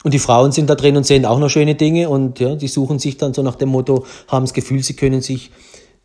Und 0.04 0.14
die 0.14 0.18
Frauen 0.20 0.52
sind 0.52 0.70
da 0.70 0.76
drin 0.76 0.96
und 0.96 1.04
sehen 1.04 1.24
auch 1.26 1.38
noch 1.40 1.48
schöne 1.48 1.74
Dinge 1.74 2.08
und 2.08 2.38
ja, 2.38 2.54
die 2.54 2.68
suchen 2.68 2.98
sich 2.98 3.16
dann 3.16 3.34
so 3.34 3.42
nach 3.42 3.56
dem 3.56 3.70
Motto, 3.70 4.06
haben 4.28 4.44
das 4.44 4.52
Gefühl, 4.52 4.82
sie 4.82 4.94
können 4.94 5.22
sich 5.22 5.50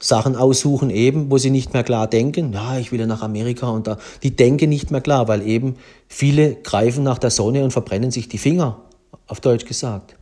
Sachen 0.01 0.35
aussuchen, 0.35 0.89
eben, 0.89 1.29
wo 1.29 1.37
sie 1.37 1.51
nicht 1.51 1.73
mehr 1.73 1.83
klar 1.83 2.07
denken. 2.07 2.53
Ja, 2.53 2.77
ich 2.77 2.91
will 2.91 2.99
ja 2.99 3.05
nach 3.05 3.21
Amerika 3.21 3.69
und 3.69 3.87
da, 3.87 3.97
die 4.23 4.35
denken 4.35 4.69
nicht 4.69 4.91
mehr 4.91 5.01
klar, 5.01 5.27
weil 5.27 5.47
eben 5.47 5.75
viele 6.07 6.55
greifen 6.55 7.03
nach 7.03 7.19
der 7.19 7.29
Sonne 7.29 7.63
und 7.63 7.71
verbrennen 7.71 8.11
sich 8.11 8.27
die 8.27 8.39
Finger, 8.39 8.81
auf 9.27 9.39
Deutsch 9.39 9.65
gesagt. 9.65 10.17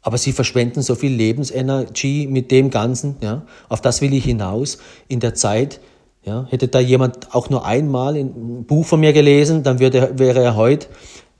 Aber 0.00 0.16
sie 0.16 0.32
verschwenden 0.32 0.80
so 0.80 0.94
viel 0.94 1.12
Lebensenergie 1.12 2.28
mit 2.28 2.52
dem 2.52 2.70
Ganzen, 2.70 3.16
ja, 3.20 3.42
auf 3.68 3.80
das 3.80 4.00
will 4.00 4.14
ich 4.14 4.24
hinaus, 4.24 4.78
in 5.08 5.20
der 5.20 5.34
Zeit, 5.34 5.80
ja, 6.24 6.46
hätte 6.50 6.68
da 6.68 6.80
jemand 6.80 7.34
auch 7.34 7.48
nur 7.50 7.64
einmal 7.64 8.16
ein 8.16 8.64
Buch 8.64 8.84
von 8.84 9.00
mir 9.00 9.12
gelesen, 9.12 9.62
dann 9.62 9.78
würde, 9.80 10.12
wäre 10.16 10.42
er 10.42 10.56
heute 10.56 10.88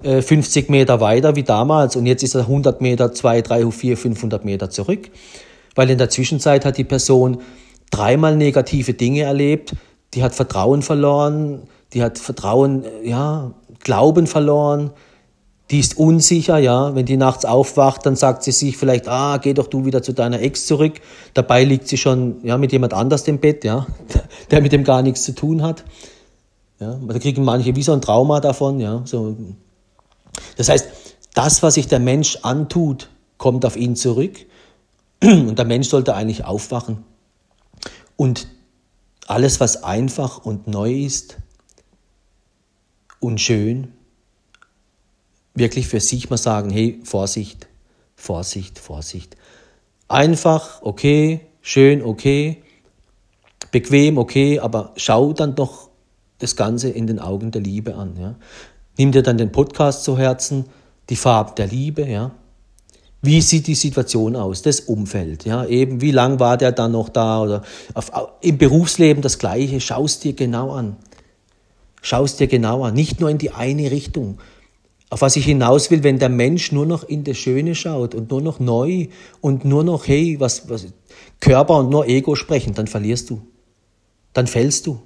äh, 0.03 0.23
50 0.23 0.69
Meter 0.69 1.01
weiter 1.01 1.37
wie 1.37 1.43
damals. 1.43 1.97
Und 1.97 2.07
jetzt 2.07 2.23
ist 2.23 2.35
er 2.35 2.43
100 2.43 2.81
Meter, 2.81 3.13
2, 3.13 3.43
3, 3.43 3.71
4, 3.71 3.97
500 3.97 4.45
Meter 4.45 4.71
zurück. 4.71 5.11
Weil 5.75 5.91
in 5.91 5.99
der 5.99 6.11
Zwischenzeit 6.11 6.65
hat 6.65 6.79
die 6.79 6.85
Person 6.85 7.39
dreimal 7.91 8.37
negative 8.37 8.95
Dinge 8.95 9.23
erlebt, 9.23 9.75
die 10.15 10.23
hat 10.23 10.35
Vertrauen 10.35 10.83
verloren, 10.83 11.63
die 11.93 12.03
hat 12.03 12.19
Vertrauen, 12.19 12.85
äh, 12.85 13.09
ja, 13.09 13.53
Glauben 13.81 14.27
verloren, 14.27 14.91
die 15.71 15.81
ist 15.81 15.99
unsicher, 15.99 16.59
ja. 16.59 16.95
Wenn 16.95 17.07
die 17.07 17.17
nachts 17.17 17.45
aufwacht, 17.45 18.07
dann 18.07 18.17
sagt 18.17 18.43
sie 18.43 18.53
sich 18.53 18.77
vielleicht, 18.77 19.09
ah, 19.09 19.37
geh 19.37 19.53
doch 19.53 19.67
du 19.67 19.85
wieder 19.85 20.03
zu 20.03 20.13
deiner 20.13 20.41
Ex 20.41 20.67
zurück. 20.67 21.01
Dabei 21.35 21.65
liegt 21.65 21.89
sie 21.89 21.99
schon, 21.99 22.37
ja, 22.43 22.57
mit 22.57 22.73
jemand 22.73 22.95
anders 22.95 23.29
im 23.29 23.39
Bett, 23.39 23.65
ja, 23.65 23.87
der 24.51 24.63
mit 24.63 24.73
dem 24.73 24.85
gar 24.85 25.03
nichts 25.03 25.25
zu 25.25 25.35
tun 25.35 25.63
hat. 25.63 25.85
Ja, 26.81 26.99
da 27.07 27.19
kriegen 27.19 27.45
manche 27.45 27.75
wie 27.77 27.83
so 27.83 27.93
ein 27.93 28.01
Trauma 28.01 28.41
davon, 28.41 28.81
ja. 28.81 29.03
So. 29.05 29.37
Das 30.57 30.69
heißt, 30.69 30.89
das, 31.35 31.63
was 31.63 31.75
sich 31.75 31.89
der 31.89 31.99
Mensch 31.99 32.39
antut, 32.43 33.11
kommt 33.37 33.67
auf 33.67 33.77
ihn 33.77 33.97
zurück. 33.97 34.39
Und 35.23 35.59
der 35.59 35.67
Mensch 35.67 35.89
sollte 35.89 36.15
eigentlich 36.15 36.45
aufwachen. 36.45 37.05
Und 38.17 38.49
alles, 39.27 39.61
was 39.61 39.85
einfach 39.85 40.45
und 40.45 40.67
neu 40.67 40.93
ist, 40.93 41.37
und 43.21 43.41
schön, 43.41 43.93
wirklich 45.59 45.89
für 45.89 46.01
sich 46.01 46.31
mal 46.31 46.37
sagen, 46.37 46.71
hey, 46.71 47.01
Vorsicht, 47.05 47.69
Vorsicht, 48.17 48.79
Vorsicht. 48.79 49.37
Einfach, 50.09 50.83
okay, 50.83 51.41
schön, 51.61 52.03
okay, 52.03 52.63
bequem, 53.71 54.19
okay, 54.19 54.59
aber 54.59 54.93
schau 54.97 55.33
dann 55.33 55.55
doch 55.55 55.89
das 56.39 56.57
Ganze 56.57 56.89
in 56.89 57.07
den 57.07 57.19
Augen 57.19 57.51
der 57.51 57.61
Liebe 57.61 57.95
an. 57.95 58.17
Ja. 58.19 58.35
Nimm 58.97 59.13
dir 59.13 59.23
dann 59.23 59.39
den 59.39 59.53
Podcast 59.53 60.05
zu 60.05 60.17
Herzen, 60.17 60.67
die 61.11 61.17
Farben 61.17 61.55
der 61.57 61.67
Liebe, 61.67 62.07
ja. 62.07 62.33
Wie 63.21 63.41
sieht 63.41 63.67
die 63.67 63.75
Situation 63.75 64.37
aus, 64.37 64.63
das 64.63 64.79
Umfeld, 64.81 65.45
ja, 65.45 65.65
eben, 65.65 66.01
wie 66.01 66.13
lang 66.13 66.39
war 66.39 66.57
der 66.57 66.71
dann 66.71 66.93
noch 66.93 67.09
da 67.09 67.43
oder 67.43 67.63
auf, 67.95 68.13
im 68.41 68.59
Berufsleben 68.59 69.23
das 69.23 69.39
Gleiche, 69.39 69.81
schau 69.81 70.05
es 70.05 70.21
dir 70.21 70.35
genau 70.35 70.71
an. 70.71 70.97
Schau 72.01 72.23
es 72.23 72.37
dir 72.37 72.47
genau 72.47 72.85
an, 72.85 72.95
nicht 72.95 73.19
nur 73.19 73.29
in 73.29 73.39
die 73.39 73.51
eine 73.51 73.91
Richtung. 73.91 74.39
Auf 75.11 75.23
was 75.23 75.37
ich 75.37 75.45
hinaus 75.47 75.91
will, 75.91 76.03
wenn 76.03 76.19
der 76.19 76.29
Mensch 76.29 76.71
nur 76.71 76.85
noch 76.85 77.03
in 77.03 77.25
das 77.25 77.39
Schöne 77.39 77.75
schaut 77.75 78.15
und 78.15 78.31
nur 78.31 78.43
noch 78.43 78.61
neu 78.61 79.07
und 79.41 79.65
nur 79.65 79.83
noch, 79.83 80.07
hey, 80.07 80.37
was, 80.39 80.69
was 80.69 80.87
Körper 81.41 81.79
und 81.79 81.89
nur 81.89 82.07
Ego 82.07 82.35
sprechen, 82.35 82.75
dann 82.75 82.87
verlierst 82.87 83.31
du. 83.31 83.41
Dann 84.35 84.47
fällst 84.47 84.87
du. 84.87 85.01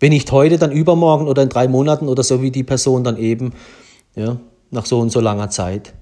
Wenn 0.00 0.10
nicht 0.10 0.30
heute, 0.32 0.58
dann 0.58 0.72
übermorgen 0.72 1.26
oder 1.26 1.42
in 1.42 1.48
drei 1.48 1.68
Monaten 1.68 2.08
oder 2.08 2.22
so 2.22 2.40
wie 2.40 2.50
die 2.50 2.62
Person 2.62 3.04
dann 3.04 3.18
eben, 3.18 3.52
ja, 4.14 4.38
nach 4.70 4.86
so 4.86 5.00
und 5.00 5.10
so 5.10 5.20
langer 5.20 5.50
Zeit. 5.50 5.92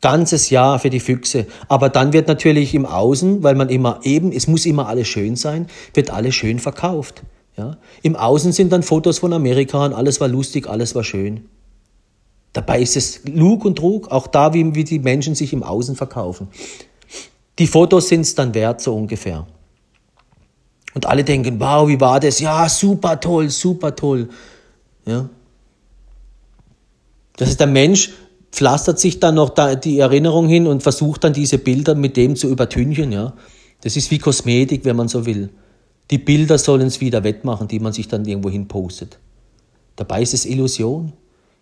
Ganzes 0.00 0.50
Jahr 0.50 0.78
für 0.78 0.90
die 0.90 1.00
Füchse. 1.00 1.46
Aber 1.68 1.88
dann 1.88 2.12
wird 2.12 2.26
natürlich 2.26 2.74
im 2.74 2.86
Außen, 2.86 3.42
weil 3.42 3.54
man 3.54 3.68
immer 3.68 4.00
eben, 4.02 4.32
es 4.32 4.46
muss 4.46 4.66
immer 4.66 4.88
alles 4.88 5.08
schön 5.08 5.36
sein, 5.36 5.66
wird 5.94 6.10
alles 6.10 6.34
schön 6.34 6.58
verkauft. 6.58 7.22
Ja? 7.56 7.76
Im 8.02 8.16
Außen 8.16 8.52
sind 8.52 8.72
dann 8.72 8.82
Fotos 8.82 9.18
von 9.18 9.32
Amerika 9.32 9.84
und 9.84 9.92
alles 9.92 10.20
war 10.20 10.28
lustig, 10.28 10.68
alles 10.68 10.94
war 10.94 11.04
schön. 11.04 11.48
Dabei 12.52 12.80
ist 12.82 12.96
es 12.96 13.20
Lug 13.24 13.64
und 13.64 13.76
Trug, 13.76 14.10
auch 14.10 14.26
da, 14.26 14.52
wie, 14.52 14.74
wie 14.74 14.84
die 14.84 14.98
Menschen 14.98 15.34
sich 15.34 15.52
im 15.52 15.62
Außen 15.62 15.96
verkaufen. 15.96 16.48
Die 17.58 17.66
Fotos 17.66 18.08
sind 18.08 18.22
es 18.22 18.34
dann 18.34 18.54
wert, 18.54 18.80
so 18.80 18.94
ungefähr. 18.94 19.46
Und 20.94 21.06
alle 21.06 21.24
denken, 21.24 21.58
wow, 21.58 21.88
wie 21.88 22.00
war 22.00 22.20
das? 22.20 22.40
Ja, 22.40 22.68
super 22.68 23.18
toll, 23.20 23.48
super 23.48 23.96
toll. 23.96 24.28
Ja. 25.06 25.28
Das 27.36 27.48
ist 27.48 27.60
der 27.60 27.66
Mensch, 27.66 28.10
pflastert 28.50 29.00
sich 29.00 29.18
dann 29.18 29.36
noch 29.36 29.54
die 29.80 29.98
Erinnerung 29.98 30.48
hin 30.48 30.66
und 30.66 30.82
versucht 30.82 31.24
dann 31.24 31.32
diese 31.32 31.56
Bilder 31.56 31.94
mit 31.94 32.18
dem 32.18 32.36
zu 32.36 32.48
übertünchen. 32.48 33.12
Ja. 33.12 33.32
Das 33.80 33.96
ist 33.96 34.10
wie 34.10 34.18
Kosmetik, 34.18 34.84
wenn 34.84 34.96
man 34.96 35.08
so 35.08 35.24
will. 35.24 35.48
Die 36.10 36.18
Bilder 36.18 36.58
sollen 36.58 36.86
es 36.86 37.00
wieder 37.00 37.24
wettmachen, 37.24 37.68
die 37.68 37.80
man 37.80 37.92
sich 37.92 38.08
dann 38.08 38.24
irgendwo 38.24 38.50
hin 38.50 38.68
postet. 38.68 39.18
Dabei 39.96 40.22
ist 40.22 40.34
es 40.34 40.44
Illusion. 40.44 41.12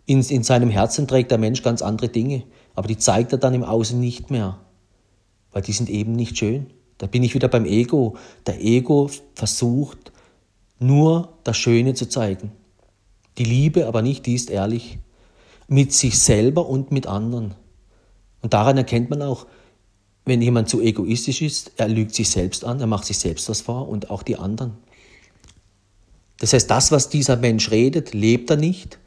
In, 0.07 0.23
in 0.23 0.43
seinem 0.43 0.71
Herzen 0.71 1.07
trägt 1.07 1.31
der 1.31 1.39
Mensch 1.39 1.63
ganz 1.63 1.83
andere 1.83 2.09
Dinge, 2.09 2.43
aber 2.75 2.89
die 2.89 2.97
zeigt 2.97 3.33
er 3.33 3.39
dann 3.39 3.55
im 3.55 3.63
Außen 3.63 3.99
nicht 3.99 4.31
mehr, 4.31 4.59
weil 5.53 5.63
die 5.63 5.73
sind 5.73 5.89
eben 5.89 6.13
nicht 6.13 6.39
schön. 6.39 6.67
Da 6.99 7.07
bin 7.07 7.23
ich 7.23 7.35
wieder 7.35 7.49
beim 7.49 7.65
Ego. 7.65 8.17
Der 8.47 8.61
Ego 8.61 9.11
versucht 9.35 10.13
nur 10.79 11.35
das 11.45 11.57
Schöne 11.57 11.95
zu 11.95 12.09
zeigen. 12.09 12.53
Die 13.39 13.45
Liebe 13.45 13.87
aber 13.87 14.03
nicht, 14.03 14.27
die 14.27 14.35
ist 14.35 14.51
ehrlich. 14.51 14.99
Mit 15.69 15.93
sich 15.93 16.19
selber 16.19 16.69
und 16.69 16.91
mit 16.91 17.07
anderen. 17.07 17.55
Und 18.43 18.53
daran 18.53 18.77
erkennt 18.77 19.11
man 19.11 19.23
auch, 19.23 19.47
wenn 20.25 20.43
jemand 20.43 20.69
zu 20.69 20.81
egoistisch 20.81 21.43
ist, 21.43 21.73
er 21.77 21.89
lügt 21.89 22.15
sich 22.15 22.31
selbst 22.31 22.65
an, 22.65 22.81
er 22.81 22.87
macht 22.87 23.07
sich 23.07 23.19
selbst 23.19 23.49
was 23.49 23.61
vor 23.61 23.89
und 23.89 24.11
auch 24.11 24.23
die 24.23 24.37
anderen. 24.37 24.77
Das 26.39 26.53
heißt, 26.53 26.71
das, 26.71 26.93
was 26.93 27.09
dieser 27.09 27.37
Mensch 27.37 27.71
redet, 27.71 28.15
lebt 28.15 28.51
er 28.51 28.57
nicht, 28.57 28.99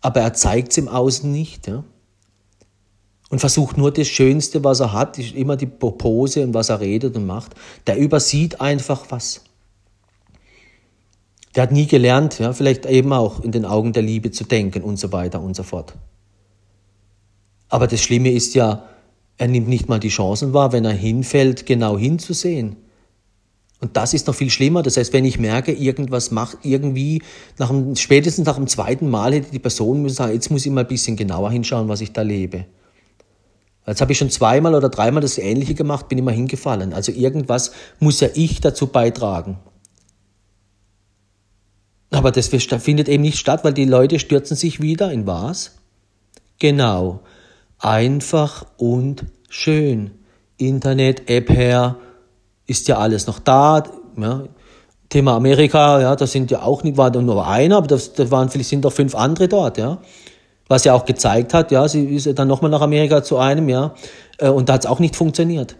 aber 0.00 0.20
er 0.20 0.34
zeigt 0.34 0.72
es 0.72 0.78
im 0.78 0.88
Außen 0.88 1.30
nicht. 1.30 1.66
Ja? 1.66 1.84
und 3.28 3.40
versucht 3.40 3.76
nur 3.76 3.92
das 3.92 4.06
Schönste, 4.08 4.62
was 4.62 4.80
er 4.80 4.92
hat, 4.92 5.18
immer 5.18 5.56
die 5.56 5.66
Pose 5.66 6.44
und 6.44 6.54
was 6.54 6.68
er 6.68 6.80
redet 6.80 7.16
und 7.16 7.26
macht. 7.26 7.54
Der 7.86 7.98
übersieht 7.98 8.60
einfach 8.60 9.06
was. 9.10 9.42
Der 11.54 11.64
hat 11.64 11.72
nie 11.72 11.86
gelernt, 11.86 12.38
ja, 12.38 12.52
vielleicht 12.52 12.86
eben 12.86 13.12
auch 13.12 13.42
in 13.42 13.50
den 13.50 13.64
Augen 13.64 13.92
der 13.92 14.02
Liebe 14.02 14.30
zu 14.30 14.44
denken 14.44 14.82
und 14.82 14.98
so 14.98 15.10
weiter 15.10 15.40
und 15.40 15.56
so 15.56 15.62
fort. 15.62 15.94
Aber 17.68 17.86
das 17.86 18.00
Schlimme 18.00 18.30
ist 18.30 18.54
ja, 18.54 18.88
er 19.38 19.48
nimmt 19.48 19.68
nicht 19.68 19.88
mal 19.88 20.00
die 20.00 20.08
Chancen 20.08 20.52
wahr, 20.52 20.72
wenn 20.72 20.84
er 20.84 20.92
hinfällt, 20.92 21.66
genau 21.66 21.98
hinzusehen. 21.98 22.76
Und 23.80 23.96
das 23.96 24.14
ist 24.14 24.26
noch 24.26 24.34
viel 24.34 24.48
schlimmer. 24.48 24.82
Das 24.82 24.96
heißt, 24.96 25.12
wenn 25.12 25.26
ich 25.26 25.38
merke, 25.38 25.72
irgendwas 25.72 26.30
macht 26.30 26.58
irgendwie, 26.62 27.22
nach 27.58 27.68
dem, 27.68 27.94
spätestens 27.94 28.46
nach 28.46 28.56
dem 28.56 28.66
zweiten 28.66 29.10
Mal 29.10 29.34
hätte 29.34 29.50
die 29.50 29.58
Person 29.58 30.00
müssen 30.02 30.16
sagen, 30.16 30.32
jetzt 30.32 30.50
muss 30.50 30.64
ich 30.64 30.72
mal 30.72 30.80
ein 30.82 30.88
bisschen 30.88 31.16
genauer 31.16 31.50
hinschauen, 31.50 31.88
was 31.88 32.00
ich 32.00 32.12
da 32.12 32.22
lebe. 32.22 32.64
Jetzt 33.86 34.00
habe 34.00 34.12
ich 34.12 34.18
schon 34.18 34.30
zweimal 34.30 34.74
oder 34.74 34.88
dreimal 34.88 35.20
das 35.20 35.38
Ähnliche 35.38 35.74
gemacht, 35.74 36.08
bin 36.08 36.18
immer 36.18 36.32
hingefallen. 36.32 36.92
Also 36.92 37.12
irgendwas 37.12 37.72
muss 38.00 38.20
ja 38.20 38.28
ich 38.34 38.60
dazu 38.60 38.88
beitragen. 38.88 39.58
Aber 42.10 42.32
das 42.32 42.48
findet 42.48 43.08
eben 43.08 43.22
nicht 43.22 43.38
statt, 43.38 43.62
weil 43.62 43.74
die 43.74 43.84
Leute 43.84 44.18
stürzen 44.18 44.56
sich 44.56 44.80
wieder 44.80 45.12
in 45.12 45.26
was? 45.26 45.76
Genau. 46.58 47.20
Einfach 47.78 48.66
und 48.76 49.26
schön. 49.48 50.12
Internet, 50.56 51.28
App 51.28 51.50
her, 51.50 51.96
ist 52.66 52.88
ja 52.88 52.98
alles 52.98 53.26
noch 53.26 53.38
da. 53.38 53.82
Ja. 54.16 54.44
Thema 55.08 55.36
Amerika, 55.36 56.00
ja, 56.00 56.16
da 56.16 56.26
sind 56.26 56.50
ja 56.50 56.62
auch 56.62 56.82
nicht, 56.82 56.96
war 56.96 57.10
nur 57.10 57.46
einer, 57.46 57.76
aber 57.76 57.86
da 57.86 58.30
waren 58.30 58.48
vielleicht 58.48 58.70
sind 58.70 58.84
doch 58.84 58.92
fünf 58.92 59.14
andere 59.14 59.46
dort, 59.46 59.78
ja 59.78 59.98
was 60.68 60.84
ja 60.84 60.94
auch 60.94 61.04
gezeigt 61.04 61.54
hat, 61.54 61.70
ja, 61.70 61.86
sie 61.88 62.04
ist 62.04 62.26
dann 62.38 62.48
nochmal 62.48 62.70
nach 62.70 62.80
Amerika 62.80 63.22
zu 63.22 63.38
einem, 63.38 63.68
ja, 63.68 63.94
äh, 64.38 64.48
und 64.48 64.68
da 64.68 64.74
hat 64.74 64.84
es 64.84 64.90
auch 64.90 64.98
nicht 64.98 65.16
funktioniert. 65.16 65.76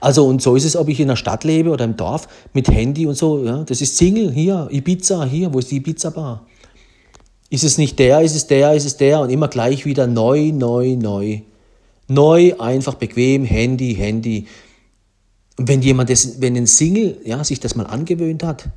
Also 0.00 0.26
und 0.26 0.42
so 0.42 0.56
ist 0.56 0.64
es, 0.64 0.76
ob 0.76 0.88
ich 0.88 1.00
in 1.00 1.08
der 1.08 1.16
Stadt 1.16 1.42
lebe 1.42 1.70
oder 1.70 1.84
im 1.84 1.96
Dorf 1.96 2.28
mit 2.52 2.68
Handy 2.68 3.06
und 3.06 3.14
so, 3.14 3.44
ja, 3.44 3.64
das 3.64 3.80
ist 3.80 3.96
Single 3.96 4.30
hier, 4.30 4.68
Ibiza 4.70 5.24
hier, 5.24 5.52
wo 5.52 5.58
ist 5.58 5.70
die 5.70 5.76
Ibiza 5.76 6.10
Bar? 6.10 6.46
Ist 7.50 7.64
es 7.64 7.78
nicht 7.78 7.98
der, 7.98 8.20
ist 8.22 8.36
es 8.36 8.46
der, 8.46 8.74
ist 8.74 8.86
es 8.86 8.96
der 8.96 9.20
und 9.20 9.30
immer 9.30 9.48
gleich 9.48 9.84
wieder 9.84 10.06
neu, 10.06 10.52
neu, 10.52 10.96
neu. 10.96 11.40
Neu, 12.06 12.54
einfach 12.58 12.94
bequem, 12.94 13.44
Handy, 13.44 13.94
Handy. 13.94 14.46
Und 15.58 15.68
wenn 15.68 15.82
jemand 15.82 16.10
das, 16.10 16.40
wenn 16.40 16.56
ein 16.56 16.66
Single, 16.66 17.20
ja, 17.24 17.42
sich 17.44 17.60
das 17.60 17.74
mal 17.74 17.86
angewöhnt 17.86 18.42
hat, 18.42 18.70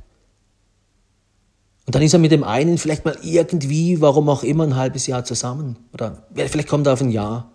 und 1.86 1.94
dann 1.94 2.02
ist 2.02 2.14
er 2.14 2.18
mit 2.18 2.32
dem 2.32 2.44
einen 2.44 2.78
vielleicht 2.78 3.04
mal 3.04 3.16
irgendwie, 3.22 4.00
warum 4.00 4.28
auch 4.28 4.42
immer, 4.42 4.64
ein 4.64 4.76
halbes 4.76 5.06
Jahr 5.06 5.24
zusammen. 5.24 5.76
Oder 5.92 6.26
vielleicht 6.34 6.68
kommt 6.68 6.86
er 6.86 6.94
auf 6.94 7.02
ein 7.02 7.10
Jahr. 7.10 7.50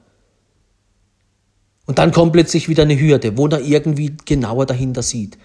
Und 1.87 1.97
dann 1.97 2.11
kommt 2.11 2.33
plötzlich 2.33 2.69
wieder 2.69 2.83
eine 2.83 2.99
Hürde, 2.99 3.37
wo 3.37 3.47
er 3.47 3.61
irgendwie 3.61 4.15
genauer 4.25 4.67
dahinter 4.67 5.01
sieht. 5.01 5.39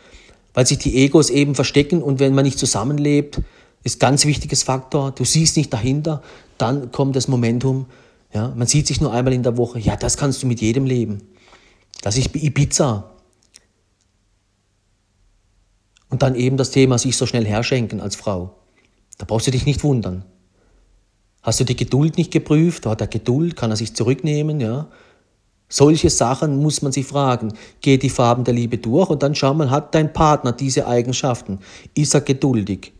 Weil 0.52 0.66
sich 0.66 0.78
die 0.78 1.02
Egos 1.02 1.30
eben 1.30 1.54
verstecken 1.54 2.02
und 2.02 2.20
wenn 2.20 2.34
man 2.34 2.44
nicht 2.44 2.58
zusammenlebt, 2.58 3.40
ist 3.84 4.00
ganz 4.00 4.24
wichtiges 4.24 4.62
Faktor. 4.62 5.12
Du 5.12 5.24
siehst 5.24 5.56
nicht 5.56 5.72
dahinter, 5.72 6.22
dann 6.58 6.90
kommt 6.90 7.14
das 7.14 7.28
Momentum. 7.28 7.86
Ja, 8.32 8.52
man 8.56 8.66
sieht 8.66 8.86
sich 8.86 9.00
nur 9.00 9.12
einmal 9.12 9.34
in 9.34 9.44
der 9.44 9.56
Woche. 9.56 9.78
Ja, 9.78 9.94
das 9.94 10.16
kannst 10.16 10.42
du 10.42 10.46
mit 10.46 10.60
jedem 10.60 10.86
leben. 10.86 11.22
Das 12.02 12.16
ist 12.16 12.34
Ibiza. 12.34 13.10
Und 16.08 16.22
dann 16.22 16.34
eben 16.34 16.56
das 16.56 16.70
Thema 16.70 16.98
sich 16.98 17.16
so 17.16 17.26
schnell 17.26 17.46
herschenken 17.46 18.00
als 18.00 18.16
Frau. 18.16 18.56
Da 19.18 19.26
brauchst 19.26 19.46
du 19.46 19.50
dich 19.50 19.66
nicht 19.66 19.84
wundern. 19.84 20.24
Hast 21.42 21.60
du 21.60 21.64
die 21.64 21.76
Geduld 21.76 22.16
nicht 22.16 22.30
geprüft? 22.30 22.86
Hat 22.86 23.00
er 23.00 23.06
Geduld? 23.06 23.54
Kann 23.54 23.70
er 23.70 23.76
sich 23.76 23.94
zurücknehmen? 23.94 24.60
Ja. 24.60 24.88
Solche 25.68 26.08
Sachen 26.08 26.56
muss 26.56 26.82
man 26.82 26.92
sich 26.92 27.06
fragen. 27.06 27.52
Geht 27.80 28.02
die 28.02 28.10
Farben 28.10 28.44
der 28.44 28.54
Liebe 28.54 28.78
durch 28.78 29.10
und 29.10 29.22
dann 29.22 29.34
schau 29.34 29.52
mal, 29.54 29.70
hat 29.70 29.94
dein 29.94 30.12
Partner 30.12 30.52
diese 30.52 30.86
Eigenschaften? 30.86 31.58
Ist 31.94 32.14
er 32.14 32.22
geduldig? 32.22 32.92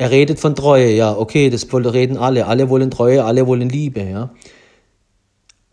Er 0.00 0.10
redet 0.10 0.40
von 0.40 0.54
Treue, 0.54 0.94
ja, 0.94 1.14
okay, 1.14 1.50
das 1.50 1.66
reden 1.70 2.16
alle. 2.16 2.46
Alle 2.46 2.70
wollen 2.70 2.90
Treue, 2.90 3.22
alle 3.22 3.46
wollen 3.46 3.68
Liebe, 3.68 4.02
ja. 4.02 4.30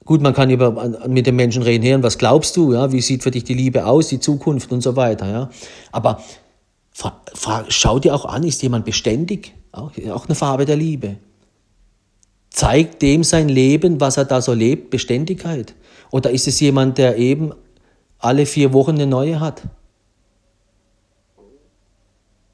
Gut, 0.03 0.21
man 0.21 0.33
kann 0.33 0.49
über, 0.49 1.07
mit 1.07 1.27
den 1.27 1.37
Menschen 1.37 1.63
reden, 1.63 1.85
hören, 1.87 2.03
was 2.03 2.17
glaubst 2.17 2.57
du, 2.57 2.73
ja, 2.73 2.91
wie 2.91 2.99
sieht 2.99 3.23
für 3.23 3.31
dich 3.31 3.45
die 3.45 3.53
Liebe 3.53 3.85
aus, 3.85 4.09
die 4.09 4.19
Zukunft 4.19 4.69
und 4.73 4.81
so 4.81 4.97
weiter, 4.97 5.29
ja. 5.31 5.49
Aber 5.93 6.21
schau 7.69 7.99
dir 7.99 8.13
auch 8.13 8.25
an, 8.25 8.43
ist 8.43 8.61
jemand 8.61 8.83
beständig? 8.83 9.53
Auch, 9.71 9.91
auch 10.11 10.25
eine 10.25 10.35
Farbe 10.35 10.65
der 10.65 10.75
Liebe. 10.75 11.15
Zeigt 12.49 13.01
dem 13.03 13.23
sein 13.23 13.47
Leben, 13.47 14.01
was 14.01 14.17
er 14.17 14.25
da 14.25 14.41
so 14.41 14.51
lebt, 14.51 14.89
Beständigkeit? 14.89 15.73
Oder 16.11 16.31
ist 16.31 16.49
es 16.49 16.59
jemand, 16.59 16.97
der 16.97 17.17
eben 17.17 17.53
alle 18.19 18.45
vier 18.45 18.73
Wochen 18.73 18.95
eine 18.95 19.07
neue 19.07 19.39
hat? 19.39 19.61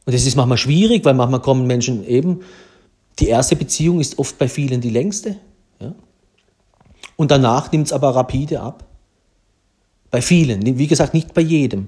Und 0.05 0.13
das 0.13 0.25
ist 0.25 0.35
manchmal 0.35 0.57
schwierig, 0.57 1.05
weil 1.05 1.13
manchmal 1.13 1.41
kommen 1.41 1.65
Menschen 1.65 2.05
eben, 2.05 2.41
die 3.19 3.27
erste 3.27 3.55
Beziehung 3.55 3.99
ist 3.99 4.19
oft 4.19 4.37
bei 4.37 4.47
vielen 4.47 4.81
die 4.81 4.89
längste. 4.89 5.37
Ja? 5.79 5.93
Und 7.15 7.31
danach 7.31 7.71
nimmt 7.71 7.87
es 7.87 7.93
aber 7.93 8.15
rapide 8.15 8.61
ab. 8.61 8.85
Bei 10.11 10.21
vielen, 10.21 10.77
wie 10.77 10.87
gesagt, 10.87 11.13
nicht 11.13 11.33
bei 11.33 11.41
jedem. 11.41 11.87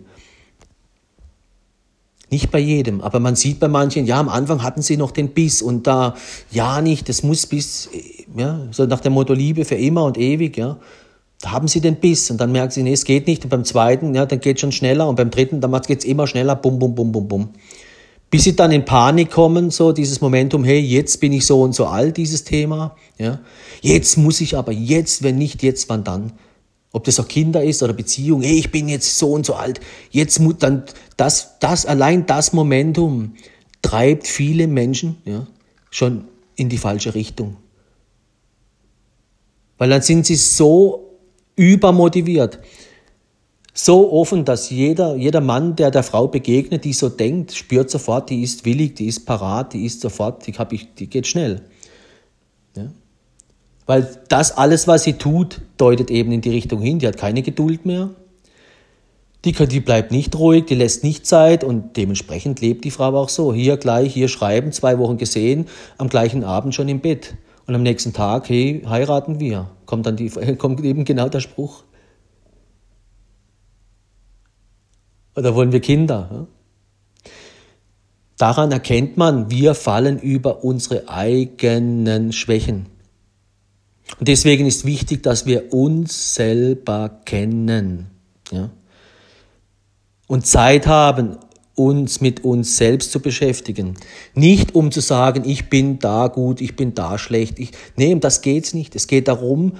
Nicht 2.31 2.49
bei 2.49 2.59
jedem, 2.59 3.01
aber 3.01 3.19
man 3.19 3.35
sieht 3.35 3.59
bei 3.59 3.67
manchen, 3.67 4.07
ja, 4.07 4.19
am 4.19 4.29
Anfang 4.29 4.63
hatten 4.63 4.81
sie 4.81 4.97
noch 4.97 5.11
den 5.11 5.29
Biss 5.29 5.61
und 5.61 5.85
da, 5.85 6.15
ja, 6.49 6.81
nicht, 6.81 7.07
das 7.07 7.21
muss 7.21 7.45
bis, 7.45 7.87
ja, 8.35 8.61
so 8.71 8.85
nach 8.87 8.99
dem 8.99 9.13
Motto 9.13 9.33
Liebe 9.33 9.63
für 9.63 9.75
immer 9.75 10.05
und 10.05 10.17
ewig, 10.17 10.57
ja. 10.57 10.79
Da 11.41 11.51
haben 11.51 11.67
sie 11.67 11.81
den 11.81 11.97
Biss 11.97 12.31
und 12.31 12.41
dann 12.41 12.51
merken 12.51 12.71
sie, 12.71 12.81
nee, 12.81 12.93
es 12.93 13.03
geht 13.03 13.27
nicht. 13.27 13.43
Und 13.43 13.49
beim 13.49 13.63
zweiten, 13.63 14.15
ja, 14.15 14.25
dann 14.25 14.39
geht 14.39 14.57
es 14.57 14.61
schon 14.61 14.71
schneller 14.71 15.07
und 15.07 15.17
beim 15.17 15.29
dritten, 15.29 15.61
dann 15.61 15.71
geht 15.81 15.99
es 15.99 16.05
immer 16.05 16.25
schneller, 16.25 16.55
bum, 16.55 16.79
bum, 16.79 16.95
bum, 16.95 17.11
bum, 17.11 17.27
bum. 17.27 17.49
Bis 18.35 18.43
sie 18.43 18.55
dann 18.55 18.73
in 18.73 18.83
Panik 18.83 19.31
kommen, 19.31 19.71
so 19.71 19.93
dieses 19.93 20.19
Momentum, 20.19 20.65
hey, 20.65 20.77
jetzt 20.77 21.21
bin 21.21 21.31
ich 21.31 21.45
so 21.45 21.61
und 21.61 21.73
so 21.73 21.85
alt, 21.85 22.17
dieses 22.17 22.43
Thema, 22.43 22.97
ja. 23.17 23.39
Jetzt 23.81 24.17
muss 24.17 24.41
ich 24.41 24.57
aber, 24.57 24.73
jetzt, 24.73 25.23
wenn 25.23 25.37
nicht 25.37 25.63
jetzt, 25.63 25.87
wann 25.87 26.03
dann? 26.03 26.33
ob 26.91 27.05
das 27.05 27.17
auch 27.19 27.29
Kinder 27.29 27.63
ist 27.63 27.81
oder 27.81 27.93
Beziehung, 27.93 28.41
hey, 28.41 28.57
ich 28.57 28.71
bin 28.71 28.89
jetzt 28.89 29.17
so 29.17 29.31
und 29.31 29.45
so 29.45 29.55
alt, 29.55 29.79
jetzt 30.11 30.39
muss 30.39 30.55
dann 30.59 30.83
das, 31.15 31.59
das 31.59 31.85
allein 31.85 32.25
das 32.25 32.51
Momentum 32.51 33.35
treibt 33.81 34.27
viele 34.27 34.67
Menschen 34.67 35.17
ja, 35.23 35.47
schon 35.89 36.25
in 36.57 36.67
die 36.67 36.77
falsche 36.77 37.13
Richtung. 37.15 37.55
Weil 39.77 39.89
dann 39.89 40.01
sind 40.01 40.25
sie 40.25 40.35
so 40.35 41.17
übermotiviert, 41.55 42.59
so 43.77 44.11
offen, 44.13 44.45
dass 44.45 44.69
jeder, 44.69 45.17
jeder 45.17 45.41
Mann, 45.41 45.75
der 45.75 45.91
der 45.91 46.01
Frau 46.01 46.27
begegnet, 46.27 46.85
die 46.85 46.93
so 46.93 47.09
denkt, 47.09 47.53
spürt 47.53 47.89
sofort, 47.89 48.29
die 48.29 48.41
ist 48.41 48.63
willig, 48.63 48.95
die 48.95 49.07
ist 49.07 49.25
parat, 49.25 49.73
die 49.73 49.85
ist 49.85 49.99
sofort, 49.99 50.47
die, 50.47 50.53
hab 50.53 50.71
ich, 50.71 50.95
die 50.95 51.07
geht 51.07 51.27
schnell. 51.27 51.61
Ja? 52.75 52.87
Weil 53.85 54.17
das 54.29 54.53
alles, 54.53 54.87
was 54.87 55.03
sie 55.03 55.13
tut, 55.13 55.59
deutet 55.77 56.09
eben 56.09 56.31
in 56.31 56.39
die 56.39 56.51
Richtung 56.51 56.81
hin. 56.81 56.99
Die 56.99 57.07
hat 57.07 57.17
keine 57.17 57.41
Geduld 57.41 57.85
mehr. 57.85 58.11
Die, 59.43 59.51
die 59.51 59.79
bleibt 59.81 60.11
nicht 60.11 60.35
ruhig, 60.39 60.65
die 60.65 60.75
lässt 60.75 61.03
nicht 61.03 61.27
Zeit 61.27 61.63
und 61.63 61.97
dementsprechend 61.97 62.61
lebt 62.61 62.85
die 62.85 62.91
Frau 62.91 63.13
auch 63.15 63.29
so. 63.29 63.53
Hier 63.53 63.75
gleich, 63.75 64.13
hier 64.13 64.29
schreiben, 64.29 64.71
zwei 64.71 64.97
Wochen 64.97 65.17
gesehen, 65.17 65.67
am 65.97 66.07
gleichen 66.07 66.45
Abend 66.45 66.73
schon 66.73 66.87
im 66.87 67.01
Bett. 67.01 67.35
Und 67.67 67.75
am 67.75 67.83
nächsten 67.83 68.13
Tag, 68.13 68.47
hey, 68.47 68.83
heiraten 68.87 69.39
wir. 69.39 69.69
Kommt 69.85 70.05
dann 70.05 70.15
die, 70.15 70.29
kommt 70.57 70.81
eben 70.81 71.03
genau 71.03 71.27
der 71.27 71.41
Spruch. 71.41 71.83
Oder 75.35 75.55
wollen 75.55 75.71
wir 75.71 75.81
Kinder? 75.81 76.47
Daran 78.37 78.71
erkennt 78.71 79.17
man, 79.17 79.49
wir 79.49 79.75
fallen 79.75 80.19
über 80.19 80.63
unsere 80.63 81.07
eigenen 81.07 82.33
Schwächen. 82.33 82.87
Und 84.19 84.27
deswegen 84.27 84.65
ist 84.65 84.85
wichtig, 84.85 85.23
dass 85.23 85.45
wir 85.45 85.73
uns 85.73 86.35
selber 86.35 87.21
kennen. 87.25 88.07
Ja? 88.51 88.69
Und 90.27 90.45
Zeit 90.45 90.87
haben, 90.87 91.37
uns 91.75 92.21
mit 92.21 92.43
uns 92.43 92.77
selbst 92.77 93.11
zu 93.11 93.19
beschäftigen. 93.19 93.95
Nicht 94.33 94.75
um 94.75 94.91
zu 94.91 95.01
sagen, 95.01 95.43
ich 95.45 95.69
bin 95.69 95.99
da 95.99 96.27
gut, 96.27 96.61
ich 96.61 96.75
bin 96.75 96.93
da 96.93 97.17
schlecht. 97.17 97.59
Ich, 97.59 97.71
nee, 97.97 98.13
um 98.13 98.21
das 98.21 98.41
geht's 98.41 98.73
nicht. 98.73 98.95
Es 98.95 99.07
geht 99.07 99.27
darum, 99.27 99.73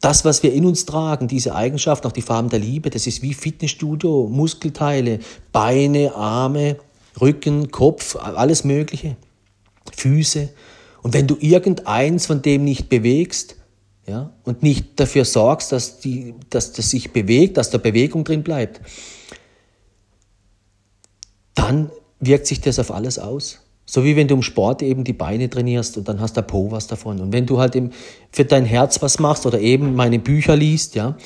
das, 0.00 0.24
was 0.24 0.42
wir 0.42 0.52
in 0.52 0.64
uns 0.64 0.86
tragen, 0.86 1.26
diese 1.26 1.54
Eigenschaft, 1.54 2.06
auch 2.06 2.12
die 2.12 2.22
Farben 2.22 2.48
der 2.50 2.60
Liebe, 2.60 2.90
das 2.90 3.06
ist 3.06 3.22
wie 3.22 3.34
Fitnessstudio, 3.34 4.28
Muskelteile, 4.28 5.18
Beine, 5.50 6.14
Arme, 6.14 6.76
Rücken, 7.20 7.70
Kopf, 7.70 8.16
alles 8.16 8.64
Mögliche, 8.64 9.16
Füße. 9.96 10.50
Und 11.02 11.14
wenn 11.14 11.26
du 11.26 11.36
irgendeins 11.40 12.26
von 12.26 12.42
dem 12.42 12.64
nicht 12.64 12.88
bewegst, 12.88 13.56
ja, 14.06 14.32
und 14.44 14.62
nicht 14.62 14.98
dafür 14.98 15.24
sorgst, 15.24 15.72
dass, 15.72 16.00
die, 16.00 16.34
dass 16.48 16.72
das 16.72 16.90
sich 16.90 17.12
bewegt, 17.12 17.56
dass 17.58 17.70
da 17.70 17.78
Bewegung 17.78 18.24
drin 18.24 18.42
bleibt, 18.42 18.80
dann 21.54 21.90
wirkt 22.18 22.46
sich 22.46 22.60
das 22.60 22.78
auf 22.78 22.90
alles 22.90 23.18
aus. 23.18 23.58
So 23.90 24.04
wie 24.04 24.16
wenn 24.16 24.28
du 24.28 24.34
im 24.34 24.42
Sport 24.42 24.82
eben 24.82 25.02
die 25.02 25.14
Beine 25.14 25.48
trainierst 25.48 25.96
und 25.96 26.06
dann 26.06 26.20
hast 26.20 26.36
der 26.36 26.42
Po 26.42 26.70
was 26.70 26.88
davon. 26.88 27.20
Und 27.20 27.32
wenn 27.32 27.46
du 27.46 27.58
halt 27.58 27.74
eben 27.74 27.92
für 28.30 28.44
dein 28.44 28.66
Herz 28.66 29.00
was 29.00 29.18
machst 29.18 29.46
oder 29.46 29.60
eben 29.60 29.94
meine 29.94 30.18
Bücher 30.18 30.56
liest, 30.56 30.94
ja, 30.94 31.16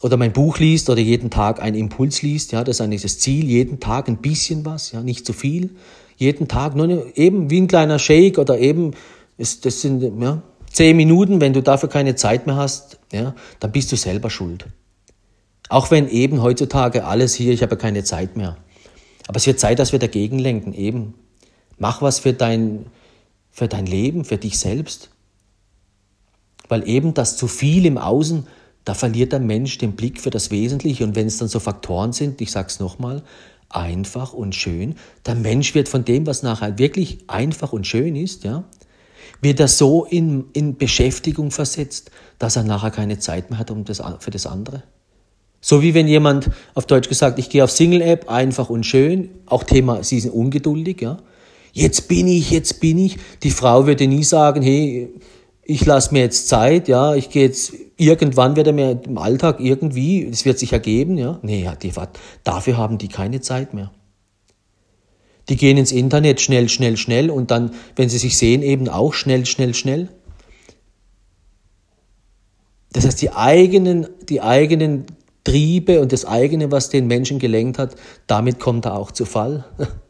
oder 0.00 0.16
mein 0.16 0.32
Buch 0.32 0.58
liest 0.58 0.88
oder 0.88 0.98
jeden 0.98 1.28
Tag 1.28 1.60
einen 1.60 1.76
Impuls 1.76 2.22
liest, 2.22 2.52
ja, 2.52 2.64
das 2.64 2.76
ist 2.76 2.80
eigentlich 2.80 3.02
das 3.02 3.18
Ziel, 3.18 3.44
jeden 3.44 3.80
Tag 3.80 4.08
ein 4.08 4.16
bisschen 4.16 4.64
was, 4.64 4.92
ja, 4.92 5.02
nicht 5.02 5.26
zu 5.26 5.34
viel, 5.34 5.76
jeden 6.16 6.48
Tag 6.48 6.74
nur 6.74 7.18
eben 7.18 7.50
wie 7.50 7.60
ein 7.60 7.66
kleiner 7.66 7.98
Shake 7.98 8.38
oder 8.38 8.58
eben, 8.58 8.92
ist, 9.36 9.66
das 9.66 9.82
sind 9.82 10.22
ja, 10.22 10.40
zehn 10.72 10.96
Minuten, 10.96 11.42
wenn 11.42 11.52
du 11.52 11.60
dafür 11.60 11.90
keine 11.90 12.14
Zeit 12.14 12.46
mehr 12.46 12.56
hast, 12.56 12.98
ja, 13.12 13.34
dann 13.58 13.72
bist 13.72 13.92
du 13.92 13.96
selber 13.96 14.30
schuld. 14.30 14.64
Auch 15.68 15.90
wenn 15.90 16.08
eben 16.08 16.40
heutzutage 16.40 17.04
alles 17.04 17.34
hier, 17.34 17.52
ich 17.52 17.60
habe 17.60 17.76
keine 17.76 18.04
Zeit 18.04 18.38
mehr. 18.38 18.56
Aber 19.28 19.36
es 19.36 19.46
wird 19.46 19.60
Zeit, 19.60 19.78
dass 19.78 19.92
wir 19.92 19.98
dagegen 19.98 20.38
lenken, 20.38 20.72
eben. 20.72 21.12
Mach 21.80 22.02
was 22.02 22.20
für 22.20 22.34
dein, 22.34 22.84
für 23.50 23.66
dein 23.66 23.86
Leben, 23.86 24.24
für 24.24 24.36
dich 24.36 24.58
selbst. 24.58 25.08
Weil 26.68 26.86
eben 26.86 27.14
das 27.14 27.38
zu 27.38 27.48
viel 27.48 27.86
im 27.86 27.98
Außen, 27.98 28.46
da 28.84 28.92
verliert 28.94 29.32
der 29.32 29.40
Mensch 29.40 29.78
den 29.78 29.96
Blick 29.96 30.20
für 30.20 30.30
das 30.30 30.50
Wesentliche. 30.50 31.04
Und 31.04 31.16
wenn 31.16 31.26
es 31.26 31.38
dann 31.38 31.48
so 31.48 31.58
Faktoren 31.58 32.12
sind, 32.12 32.40
ich 32.42 32.50
sage 32.52 32.68
es 32.68 32.80
nochmal, 32.80 33.22
einfach 33.70 34.34
und 34.34 34.54
schön. 34.54 34.96
Der 35.24 35.34
Mensch 35.34 35.74
wird 35.74 35.88
von 35.88 36.04
dem, 36.04 36.26
was 36.26 36.42
nachher 36.42 36.78
wirklich 36.78 37.18
einfach 37.28 37.72
und 37.72 37.86
schön 37.86 38.14
ist, 38.14 38.44
ja, 38.44 38.64
wird 39.40 39.58
er 39.58 39.68
so 39.68 40.04
in, 40.04 40.50
in 40.52 40.76
Beschäftigung 40.76 41.50
versetzt, 41.50 42.10
dass 42.38 42.56
er 42.56 42.62
nachher 42.62 42.90
keine 42.90 43.18
Zeit 43.18 43.48
mehr 43.48 43.58
hat 43.58 43.70
um 43.70 43.84
das, 43.84 44.02
für 44.18 44.30
das 44.30 44.46
andere. 44.46 44.82
So 45.62 45.80
wie 45.80 45.94
wenn 45.94 46.08
jemand, 46.08 46.50
auf 46.74 46.84
Deutsch 46.84 47.08
gesagt, 47.08 47.38
ich 47.38 47.48
gehe 47.48 47.64
auf 47.64 47.70
Single-App, 47.70 48.28
einfach 48.28 48.68
und 48.68 48.84
schön, 48.84 49.30
auch 49.46 49.64
Thema, 49.64 50.02
sie 50.02 50.20
sind 50.20 50.32
ungeduldig, 50.32 51.00
ja. 51.00 51.18
Jetzt 51.72 52.08
bin 52.08 52.26
ich, 52.26 52.50
jetzt 52.50 52.80
bin 52.80 52.98
ich. 52.98 53.16
Die 53.42 53.50
Frau 53.50 53.86
würde 53.86 54.06
nie 54.06 54.24
sagen, 54.24 54.62
hey, 54.62 55.08
ich 55.62 55.86
lasse 55.86 56.12
mir 56.12 56.20
jetzt 56.20 56.48
Zeit, 56.48 56.88
ja, 56.88 57.14
ich 57.14 57.30
gehe 57.30 57.44
jetzt, 57.44 57.72
irgendwann 57.96 58.56
wird 58.56 58.66
er 58.66 58.72
mir 58.72 59.00
im 59.04 59.18
Alltag 59.18 59.60
irgendwie, 59.60 60.24
es 60.24 60.44
wird 60.44 60.58
sich 60.58 60.72
ergeben, 60.72 61.16
ja. 61.16 61.38
Nee, 61.42 61.62
ja, 61.62 61.76
die, 61.76 61.92
dafür 62.42 62.76
haben 62.76 62.98
die 62.98 63.08
keine 63.08 63.40
Zeit 63.40 63.72
mehr. 63.72 63.92
Die 65.48 65.56
gehen 65.56 65.76
ins 65.76 65.92
Internet 65.92 66.40
schnell, 66.40 66.68
schnell, 66.68 66.96
schnell 66.96 67.30
und 67.30 67.50
dann, 67.50 67.72
wenn 67.94 68.08
sie 68.08 68.18
sich 68.18 68.36
sehen, 68.36 68.62
eben 68.62 68.88
auch 68.88 69.14
schnell, 69.14 69.46
schnell, 69.46 69.74
schnell. 69.74 70.08
Das 72.92 73.06
heißt, 73.06 73.22
die 73.22 73.30
eigenen, 73.30 74.08
die 74.28 74.40
eigenen 74.40 75.06
Triebe 75.44 76.00
und 76.00 76.12
das 76.12 76.24
eigene, 76.24 76.70
was 76.72 76.90
den 76.90 77.06
Menschen 77.06 77.38
gelenkt 77.38 77.78
hat, 77.78 77.94
damit 78.26 78.58
kommt 78.58 78.86
er 78.86 78.94
auch 78.94 79.12
zu 79.12 79.24
Fall. 79.24 79.64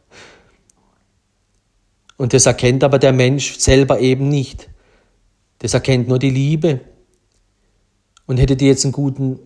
Und 2.21 2.33
das 2.33 2.45
erkennt 2.45 2.83
aber 2.83 2.99
der 2.99 3.13
Mensch 3.13 3.57
selber 3.57 3.99
eben 3.99 4.29
nicht. 4.29 4.69
Das 5.57 5.73
erkennt 5.73 6.07
nur 6.07 6.19
die 6.19 6.29
Liebe. 6.29 6.81
Und 8.27 8.37
hätte 8.37 8.55
die 8.55 8.67
jetzt 8.67 8.85
einen 8.85 8.91
guten 8.91 9.39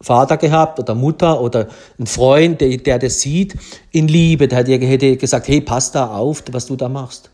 Vater 0.00 0.36
gehabt 0.36 0.80
oder 0.80 0.96
Mutter 0.96 1.40
oder 1.40 1.68
einen 1.96 2.08
Freund, 2.08 2.60
der, 2.60 2.76
der 2.78 2.98
das 2.98 3.20
sieht, 3.20 3.54
in 3.92 4.08
Liebe, 4.08 4.48
der 4.48 4.64
hätte 4.66 5.16
gesagt, 5.16 5.46
hey, 5.46 5.60
pass 5.60 5.92
da 5.92 6.08
auf, 6.08 6.42
was 6.50 6.66
du 6.66 6.74
da 6.74 6.88
machst. 6.88 7.30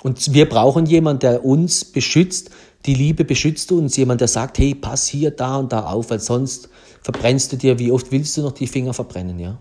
Und 0.00 0.32
wir 0.32 0.48
brauchen 0.48 0.86
jemanden, 0.86 1.18
der 1.18 1.44
uns 1.44 1.86
beschützt. 1.86 2.50
Die 2.86 2.94
Liebe 2.94 3.24
beschützt 3.24 3.72
uns. 3.72 3.96
Jemand, 3.96 4.20
der 4.20 4.28
sagt, 4.28 4.60
hey, 4.60 4.76
pass 4.76 5.08
hier, 5.08 5.32
da 5.32 5.56
und 5.56 5.72
da 5.72 5.86
auf, 5.86 6.10
weil 6.10 6.20
sonst 6.20 6.68
verbrennst 7.02 7.52
du 7.52 7.56
dir, 7.56 7.80
wie 7.80 7.90
oft 7.90 8.12
willst 8.12 8.36
du 8.36 8.42
noch 8.42 8.52
die 8.52 8.68
Finger 8.68 8.94
verbrennen, 8.94 9.40
ja? 9.40 9.58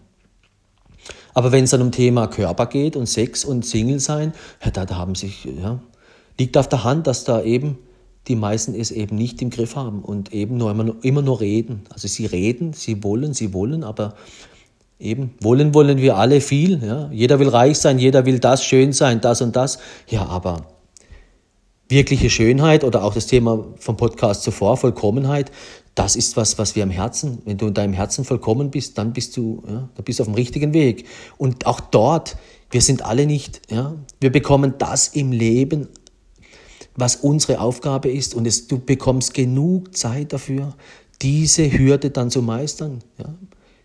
Aber 1.38 1.52
wenn 1.52 1.66
es 1.66 1.70
dann 1.70 1.84
um 1.84 1.92
Thema 1.92 2.26
Körper 2.26 2.66
geht 2.66 2.96
und 2.96 3.06
Sex 3.06 3.46
und 3.46 3.64
Single 3.64 4.00
sein, 4.00 4.34
ja, 4.66 4.72
da, 4.72 4.86
da 4.86 4.96
haben 4.96 5.14
sich, 5.14 5.46
ja, 5.46 5.80
liegt 6.40 6.58
auf 6.58 6.68
der 6.68 6.84
Hand, 6.84 7.06
dass 7.06 7.26
da 7.26 7.44
eben 7.44 7.78
die 8.28 8.36
meisten 8.36 8.74
es 8.74 8.90
eben 8.90 9.16
nicht 9.18 9.40
im 9.44 9.52
Griff 9.52 9.76
haben 9.76 10.02
und 10.02 10.34
eben 10.34 10.58
nur 10.58 10.72
immer, 10.72 10.96
immer 11.04 11.22
nur 11.22 11.40
reden. 11.40 11.84
Also 11.92 12.08
sie 12.08 12.26
reden, 12.26 12.74
sie 12.74 13.04
wollen, 13.04 13.36
sie 13.36 13.54
wollen, 13.54 13.84
aber 13.84 14.16
eben 15.00 15.36
wollen 15.40 15.76
wollen 15.76 16.00
wir 16.00 16.18
alle 16.18 16.42
viel. 16.42 16.84
Ja? 16.84 17.12
Jeder 17.12 17.38
will 17.38 17.50
reich 17.50 17.78
sein, 17.78 18.00
jeder 18.00 18.26
will 18.26 18.40
das 18.40 18.66
schön 18.66 18.92
sein, 18.92 19.22
das 19.22 19.40
und 19.44 19.56
das. 19.56 19.78
Ja, 20.08 20.26
aber 20.26 20.66
wirkliche 21.88 22.32
Schönheit 22.32 22.84
oder 22.84 23.04
auch 23.04 23.14
das 23.14 23.28
Thema 23.28 23.64
vom 23.78 23.96
Podcast 23.96 24.42
zuvor, 24.42 24.78
Vollkommenheit, 24.78 25.52
das 25.98 26.16
ist 26.16 26.38
was, 26.38 26.58
was 26.58 26.76
wir 26.76 26.84
am 26.84 26.90
Herzen, 26.92 27.40
wenn 27.46 27.58
du 27.58 27.68
in 27.68 27.74
deinem 27.74 27.94
Herzen 27.94 28.24
vollkommen 28.24 28.72
bist, 28.72 28.98
dann 28.98 29.14
bist 29.14 29.36
du, 29.36 29.64
ja, 29.68 29.90
dann 29.94 30.04
bist 30.06 30.20
du 30.20 30.24
auf 30.24 30.28
dem 30.28 30.36
richtigen 30.36 30.74
Weg. 30.74 31.06
Und 31.38 31.66
auch 31.66 31.80
dort, 31.80 32.38
wir 32.70 32.82
sind 32.82 33.04
alle 33.04 33.26
nicht, 33.26 33.62
ja, 33.72 33.96
wir 34.20 34.32
bekommen 34.32 34.76
das 34.78 35.10
im 35.10 35.32
Leben 35.32 35.88
was 36.98 37.16
unsere 37.16 37.62
Aufgabe 37.62 38.10
ist 38.10 38.34
und 38.34 38.46
es, 38.48 38.68
du 38.68 38.80
bekommst 38.80 39.34
genug 39.34 39.96
Zeit 39.96 40.34
dafür, 40.34 40.74
diese 41.22 41.72
Hürde 41.72 42.10
dann 42.10 42.32
zu 42.32 42.42
meistern. 42.42 43.04
Ja. 43.20 43.36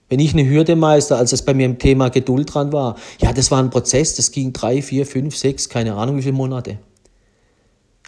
Wenn 0.08 0.18
ich 0.18 0.32
eine 0.32 0.48
Hürde 0.48 0.76
meister, 0.76 1.18
als 1.18 1.32
es 1.32 1.42
bei 1.42 1.54
mir 1.54 1.66
im 1.66 1.78
Thema 1.78 2.08
Geduld 2.08 2.52
dran 2.52 2.72
war, 2.72 2.96
ja, 3.20 3.32
das 3.32 3.50
war 3.50 3.62
ein 3.62 3.70
Prozess, 3.70 4.16
das 4.16 4.32
ging 4.32 4.52
drei, 4.52 4.82
vier, 4.82 5.06
fünf, 5.06 5.36
sechs, 5.36 5.68
keine 5.68 5.94
Ahnung 5.94 6.16
wie 6.16 6.22
viele 6.22 6.34
Monate. 6.34 6.78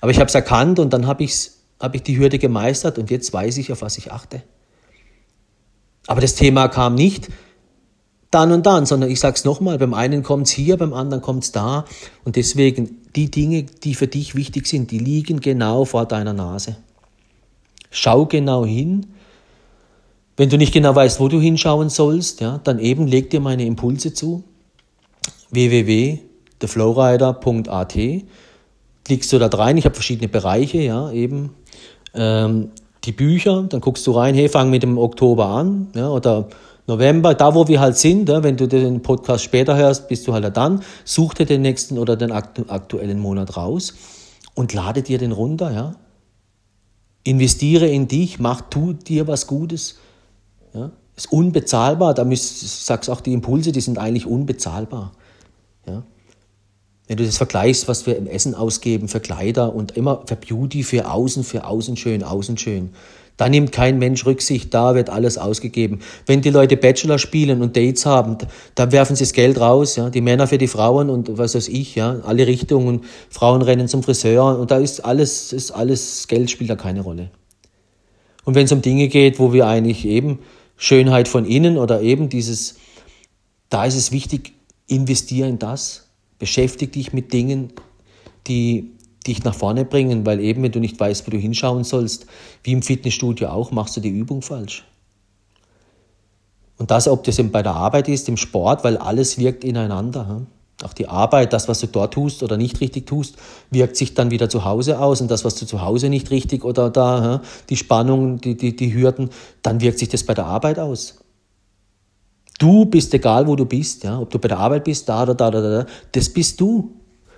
Aber 0.00 0.10
ich 0.10 0.18
habe 0.18 0.28
es 0.28 0.34
erkannt 0.34 0.78
und 0.78 0.92
dann 0.92 1.06
habe 1.06 1.22
hab 1.80 1.94
ich 1.94 2.02
die 2.02 2.18
Hürde 2.18 2.38
gemeistert 2.38 2.98
und 2.98 3.10
jetzt 3.10 3.32
weiß 3.32 3.58
ich, 3.58 3.72
auf 3.72 3.82
was 3.82 3.98
ich 3.98 4.12
achte. 4.12 4.42
Aber 6.06 6.20
das 6.20 6.34
Thema 6.34 6.68
kam 6.68 6.94
nicht 6.94 7.30
dann 8.34 8.52
und 8.52 8.66
dann, 8.66 8.84
sondern 8.84 9.08
ich 9.10 9.20
sag's 9.20 9.44
nochmal, 9.44 9.78
beim 9.78 9.94
einen 9.94 10.24
kommt's 10.24 10.50
hier, 10.50 10.76
beim 10.76 10.92
anderen 10.92 11.22
kommt's 11.22 11.52
da. 11.52 11.84
Und 12.24 12.34
deswegen, 12.34 13.00
die 13.14 13.30
Dinge, 13.30 13.62
die 13.62 13.94
für 13.94 14.08
dich 14.08 14.34
wichtig 14.34 14.66
sind, 14.66 14.90
die 14.90 14.98
liegen 14.98 15.38
genau 15.38 15.84
vor 15.84 16.06
deiner 16.06 16.32
Nase. 16.32 16.74
Schau 17.92 18.26
genau 18.26 18.66
hin. 18.66 19.06
Wenn 20.36 20.48
du 20.48 20.58
nicht 20.58 20.74
genau 20.74 20.96
weißt, 20.96 21.20
wo 21.20 21.28
du 21.28 21.40
hinschauen 21.40 21.90
sollst, 21.90 22.40
ja, 22.40 22.58
dann 22.64 22.80
eben 22.80 23.06
leg 23.06 23.30
dir 23.30 23.38
meine 23.38 23.64
Impulse 23.66 24.12
zu. 24.12 24.42
www.theflowrider.at 25.50 27.98
Klickst 29.04 29.32
du 29.32 29.38
da 29.38 29.46
rein, 29.46 29.76
ich 29.76 29.84
habe 29.84 29.94
verschiedene 29.94 30.26
Bereiche, 30.28 30.78
ja, 30.78 31.12
eben 31.12 31.50
ähm, 32.14 32.70
die 33.04 33.12
Bücher, 33.12 33.64
dann 33.68 33.80
guckst 33.80 34.06
du 34.06 34.12
rein, 34.12 34.34
hey, 34.34 34.48
fang 34.48 34.70
mit 34.70 34.82
dem 34.82 34.98
Oktober 34.98 35.46
an, 35.46 35.88
ja, 35.94 36.08
oder 36.08 36.48
November, 36.86 37.34
da 37.34 37.54
wo 37.54 37.66
wir 37.66 37.80
halt 37.80 37.96
sind, 37.96 38.28
ja, 38.28 38.42
wenn 38.42 38.56
du 38.56 38.66
den 38.68 39.02
Podcast 39.02 39.44
später 39.44 39.76
hörst, 39.76 40.08
bist 40.08 40.26
du 40.26 40.32
halt 40.32 40.44
da 40.44 40.50
dann, 40.50 40.82
such 41.04 41.34
dir 41.34 41.46
den 41.46 41.62
nächsten 41.62 41.98
oder 41.98 42.16
den 42.16 42.30
aktuellen 42.30 43.18
Monat 43.18 43.56
raus 43.56 43.94
und 44.54 44.72
lade 44.72 45.02
dir 45.02 45.18
den 45.18 45.32
runter, 45.32 45.72
ja. 45.72 45.94
Investiere 47.26 47.86
in 47.86 48.06
dich, 48.06 48.38
mach 48.38 48.60
tu 48.62 48.92
dir 48.92 49.26
was 49.26 49.46
Gutes. 49.46 49.96
Ja. 50.74 50.90
Ist 51.16 51.32
unbezahlbar, 51.32 52.12
da 52.12 52.24
müsst, 52.24 52.86
sagst 52.86 53.08
auch 53.08 53.22
die 53.22 53.32
Impulse, 53.32 53.72
die 53.72 53.80
sind 53.80 53.98
eigentlich 53.98 54.26
unbezahlbar. 54.26 55.12
Ja. 55.86 56.02
Wenn 57.06 57.18
du 57.18 57.24
das 57.24 57.36
vergleichst, 57.36 57.86
was 57.86 58.06
wir 58.06 58.16
im 58.16 58.26
Essen 58.26 58.54
ausgeben 58.54 59.08
für 59.08 59.20
Kleider 59.20 59.74
und 59.74 59.96
immer 59.96 60.22
für 60.26 60.36
Beauty, 60.36 60.82
für 60.82 61.10
außen, 61.10 61.44
für 61.44 61.66
außen 61.66 61.96
schön, 61.96 62.22
außen 62.22 62.56
schön. 62.56 62.90
Da 63.36 63.48
nimmt 63.48 63.72
kein 63.72 63.98
Mensch 63.98 64.24
Rücksicht, 64.26 64.72
da 64.72 64.94
wird 64.94 65.10
alles 65.10 65.38
ausgegeben. 65.38 65.98
Wenn 66.24 66.40
die 66.40 66.50
Leute 66.50 66.76
Bachelor 66.76 67.18
spielen 67.18 67.62
und 67.62 67.76
Dates 67.76 68.06
haben, 68.06 68.38
da 68.76 68.92
werfen 68.92 69.16
sie 69.16 69.24
das 69.24 69.32
Geld 69.32 69.58
raus, 69.58 69.96
ja, 69.96 70.08
die 70.08 70.20
Männer 70.20 70.46
für 70.46 70.56
die 70.56 70.68
Frauen 70.68 71.10
und 71.10 71.36
was 71.36 71.56
weiß 71.56 71.68
ich, 71.68 71.96
ja, 71.96 72.20
alle 72.24 72.46
Richtungen, 72.46 73.02
Frauen 73.30 73.62
rennen 73.62 73.88
zum 73.88 74.04
Friseur 74.04 74.58
und 74.58 74.70
da 74.70 74.78
ist 74.78 75.04
alles, 75.04 75.52
ist 75.52 75.72
alles, 75.72 76.28
Geld 76.28 76.50
spielt 76.50 76.70
da 76.70 76.76
keine 76.76 77.00
Rolle. 77.00 77.30
Und 78.44 78.54
wenn 78.54 78.66
es 78.66 78.72
um 78.72 78.82
Dinge 78.82 79.08
geht, 79.08 79.40
wo 79.40 79.52
wir 79.52 79.66
eigentlich 79.66 80.04
eben 80.04 80.38
Schönheit 80.76 81.26
von 81.26 81.44
innen 81.44 81.76
oder 81.76 82.02
eben 82.02 82.28
dieses, 82.28 82.76
da 83.68 83.84
ist 83.84 83.96
es 83.96 84.12
wichtig, 84.12 84.52
investiere 84.86 85.48
in 85.48 85.58
das, 85.58 86.03
beschäftige 86.44 86.92
dich 86.92 87.14
mit 87.14 87.32
Dingen, 87.32 87.72
die 88.46 88.90
dich 89.26 89.44
nach 89.44 89.54
vorne 89.54 89.86
bringen, 89.86 90.26
weil 90.26 90.40
eben, 90.40 90.62
wenn 90.62 90.72
du 90.72 90.78
nicht 90.78 91.00
weißt, 91.00 91.26
wo 91.26 91.30
du 91.30 91.38
hinschauen 91.38 91.84
sollst, 91.84 92.26
wie 92.62 92.72
im 92.72 92.82
Fitnessstudio 92.82 93.48
auch, 93.48 93.70
machst 93.70 93.96
du 93.96 94.02
die 94.02 94.10
Übung 94.10 94.42
falsch. 94.42 94.84
Und 96.76 96.90
das, 96.90 97.08
ob 97.08 97.24
das 97.24 97.38
eben 97.38 97.50
bei 97.50 97.62
der 97.62 97.74
Arbeit 97.74 98.08
ist, 98.08 98.28
im 98.28 98.36
Sport, 98.36 98.84
weil 98.84 98.98
alles 98.98 99.38
wirkt 99.38 99.64
ineinander. 99.64 100.42
Auch 100.82 100.92
die 100.92 101.08
Arbeit, 101.08 101.54
das, 101.54 101.66
was 101.66 101.80
du 101.80 101.86
dort 101.86 102.12
tust 102.12 102.42
oder 102.42 102.58
nicht 102.58 102.82
richtig 102.82 103.06
tust, 103.06 103.36
wirkt 103.70 103.96
sich 103.96 104.12
dann 104.12 104.30
wieder 104.30 104.50
zu 104.50 104.66
Hause 104.66 105.00
aus. 105.00 105.22
Und 105.22 105.30
das, 105.30 105.46
was 105.46 105.54
du 105.54 105.64
zu 105.64 105.80
Hause 105.80 106.10
nicht 106.10 106.30
richtig 106.30 106.62
oder 106.62 106.90
da, 106.90 107.40
die 107.70 107.78
Spannung, 107.78 108.38
die, 108.38 108.54
die, 108.54 108.76
die 108.76 108.92
Hürden, 108.92 109.30
dann 109.62 109.80
wirkt 109.80 109.98
sich 109.98 110.10
das 110.10 110.24
bei 110.24 110.34
der 110.34 110.44
Arbeit 110.44 110.78
aus. 110.78 111.23
Du 112.58 112.84
bist 112.86 113.12
egal, 113.14 113.46
wo 113.46 113.56
du 113.56 113.64
bist, 113.64 114.04
ja, 114.04 114.18
ob 114.18 114.30
du 114.30 114.38
bei 114.38 114.48
der 114.48 114.58
Arbeit 114.58 114.84
bist, 114.84 115.08
da 115.08 115.24
oder 115.24 115.34
da 115.34 115.48
oder 115.48 115.84
da, 115.84 115.86
das 116.12 116.28
bist 116.28 116.60
du. 116.60 116.92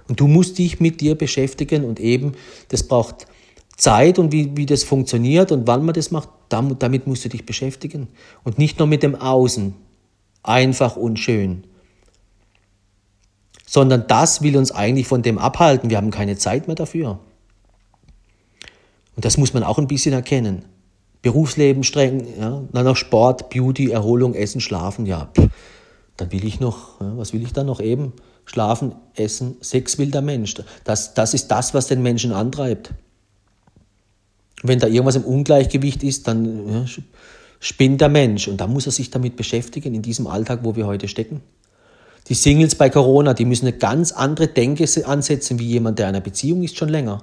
Und 0.09 0.21
du 0.21 0.29
musst 0.29 0.59
dich 0.59 0.79
mit 0.79 1.01
dir 1.01 1.17
beschäftigen 1.17 1.85
und 1.85 1.99
eben, 1.99 2.33
das 2.69 2.87
braucht 2.87 3.27
Zeit 3.77 4.19
und 4.19 4.33
wie, 4.33 4.57
wie 4.57 4.67
das 4.67 4.85
funktioniert 4.85 5.53
und 5.53 5.67
wann 5.67 5.85
man 5.85 5.95
das 5.95 6.11
macht, 6.11 6.29
damit 6.49 7.07
musst 7.07 7.25
du 7.25 7.29
dich 7.29 7.45
beschäftigen. 7.45 8.09
Und 8.45 8.59
nicht 8.59 8.79
nur 8.79 8.87
mit 8.87 9.03
dem 9.03 9.15
Außen, 9.15 9.75
einfach 10.43 10.97
und 10.97 11.19
schön. 11.19 11.65
Sondern 13.67 14.07
das 14.07 14.43
will 14.43 14.57
uns 14.57 14.71
eigentlich 14.71 15.09
von 15.09 15.23
dem 15.23 15.39
abhalten. 15.39 15.91
Wir 15.91 15.97
haben 15.97 16.11
keine 16.11 16.37
Zeit 16.37 16.69
mehr 16.69 16.77
dafür. 16.77 17.19
Und 19.17 19.25
das 19.25 19.39
muss 19.39 19.55
man 19.55 19.65
auch 19.65 19.79
ein 19.79 19.89
bisschen 19.89 20.13
erkennen. 20.13 20.65
Berufsleben 21.23 21.83
streng, 21.83 22.27
ja, 22.39 22.63
dann 22.73 22.85
noch 22.85 22.97
Sport, 22.97 23.51
Beauty, 23.51 23.91
Erholung, 23.91 24.35
Essen, 24.35 24.61
Schlafen, 24.61 25.07
ja, 25.07 25.31
pff, 25.35 25.49
dann 26.17 26.33
will 26.33 26.45
ich 26.45 26.61
noch, 26.61 27.01
ja, 27.01 27.17
was 27.17 27.33
will 27.33 27.43
ich 27.43 27.53
dann 27.53 27.67
noch 27.67 27.81
eben? 27.81 28.13
Schlafen, 28.45 28.95
Essen, 29.15 29.57
Sex 29.61 29.99
will 29.99 30.11
der 30.11 30.23
Mensch. 30.23 30.55
Das, 30.85 31.15
das 31.15 31.35
ist 31.35 31.49
das, 31.49 31.75
was 31.75 31.89
den 31.89 32.01
Menschen 32.03 32.33
antreibt. 32.33 32.93
Wenn 34.63 34.79
da 34.79 34.87
irgendwas 34.87 35.17
im 35.17 35.25
Ungleichgewicht 35.25 36.03
ist, 36.03 36.29
dann 36.29 36.69
ja, 36.69 36.85
spinnt 37.61 38.01
der 38.01 38.09
Mensch 38.09 38.49
und 38.49 38.61
da 38.61 38.67
muss 38.67 38.87
er 38.87 38.93
sich 38.93 39.11
damit 39.11 39.37
beschäftigen 39.37 39.95
in 39.95 40.03
diesem 40.03 40.27
Alltag, 40.27 40.61
wo 40.63 40.77
wir 40.77 40.87
heute 40.87 41.09
stecken. 41.09 41.43
Die 42.29 42.35
Singles 42.35 42.75
bei 42.75 42.91
Corona, 42.91 43.35
die 43.35 43.45
müssen 43.45 43.67
eine 43.67 43.77
ganz 43.77 44.13
andere 44.13 44.49
Denke 44.49 44.87
ansetzen 45.07 45.59
wie 45.59 45.67
jemand, 45.67 45.99
der 45.99 46.09
in 46.09 46.15
einer 46.15 46.25
Beziehung 46.25 46.63
ist 46.63 46.77
schon 46.77 46.89
länger. 46.89 47.23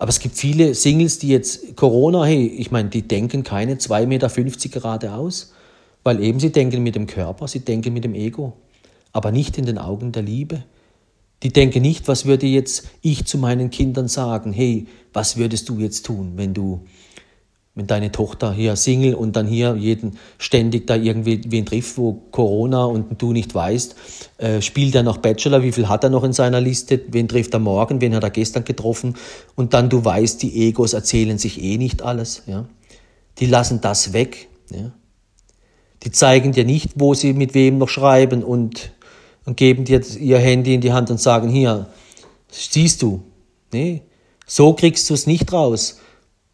Aber 0.00 0.08
es 0.08 0.18
gibt 0.18 0.36
viele 0.36 0.74
Singles, 0.74 1.20
die 1.20 1.28
jetzt 1.28 1.76
Corona, 1.76 2.24
hey, 2.24 2.48
ich 2.48 2.72
meine, 2.72 2.88
die 2.88 3.02
denken 3.02 3.44
keine 3.44 3.76
2,50 3.76 4.06
Meter 4.06 4.28
geradeaus, 4.68 5.52
weil 6.02 6.20
eben 6.20 6.40
sie 6.40 6.50
denken 6.50 6.82
mit 6.82 6.96
dem 6.96 7.06
Körper, 7.06 7.46
sie 7.46 7.60
denken 7.60 7.92
mit 7.92 8.02
dem 8.02 8.14
Ego 8.14 8.56
aber 9.12 9.32
nicht 9.32 9.58
in 9.58 9.66
den 9.66 9.78
Augen 9.78 10.12
der 10.12 10.22
Liebe. 10.22 10.64
Die 11.42 11.52
denken 11.52 11.82
nicht, 11.82 12.06
was 12.06 12.26
würde 12.26 12.46
jetzt 12.46 12.88
ich 13.02 13.24
zu 13.24 13.38
meinen 13.38 13.70
Kindern 13.70 14.08
sagen? 14.08 14.52
Hey, 14.52 14.86
was 15.12 15.36
würdest 15.36 15.68
du 15.68 15.78
jetzt 15.78 16.04
tun, 16.04 16.32
wenn 16.36 16.52
du, 16.54 16.86
wenn 17.74 17.86
deine 17.86 18.10
Tochter 18.10 18.52
hier 18.52 18.76
Single 18.76 19.14
und 19.14 19.36
dann 19.36 19.46
hier 19.46 19.76
jeden 19.76 20.18
ständig 20.38 20.86
da 20.86 20.96
irgendwie 20.96 21.40
wen 21.46 21.64
trifft, 21.66 21.96
wo 21.98 22.14
Corona 22.30 22.84
und 22.84 23.22
du 23.22 23.32
nicht 23.32 23.54
weißt, 23.54 23.94
äh, 24.38 24.60
spielt 24.60 24.94
er 24.94 25.02
noch 25.02 25.18
Bachelor, 25.18 25.62
wie 25.62 25.72
viel 25.72 25.88
hat 25.88 26.04
er 26.04 26.10
noch 26.10 26.24
in 26.24 26.32
seiner 26.32 26.60
Liste, 26.60 27.00
wen 27.08 27.28
trifft 27.28 27.54
er 27.54 27.60
morgen, 27.60 28.00
wen 28.00 28.14
hat 28.14 28.24
er 28.24 28.30
gestern 28.30 28.64
getroffen 28.64 29.14
und 29.54 29.72
dann 29.72 29.88
du 29.88 30.04
weißt, 30.04 30.42
die 30.42 30.68
Egos 30.68 30.92
erzählen 30.92 31.38
sich 31.38 31.62
eh 31.62 31.78
nicht 31.78 32.02
alles, 32.02 32.42
ja. 32.46 32.66
Die 33.38 33.46
lassen 33.46 33.80
das 33.80 34.12
weg, 34.12 34.48
ja. 34.70 34.92
Die 36.02 36.10
zeigen 36.10 36.52
dir 36.52 36.64
nicht, 36.64 36.92
wo 36.96 37.14
sie 37.14 37.34
mit 37.34 37.54
wem 37.54 37.78
noch 37.78 37.88
schreiben 37.88 38.42
und 38.42 38.92
und 39.44 39.56
geben 39.56 39.84
dir 39.84 40.00
ihr 40.18 40.38
Handy 40.38 40.74
in 40.74 40.80
die 40.80 40.92
Hand 40.92 41.10
und 41.10 41.20
sagen, 41.20 41.48
hier, 41.48 41.86
siehst 42.50 43.02
du. 43.02 43.22
Nee, 43.72 44.02
so 44.46 44.74
kriegst 44.74 45.08
du 45.10 45.14
es 45.14 45.26
nicht 45.26 45.52
raus, 45.52 45.98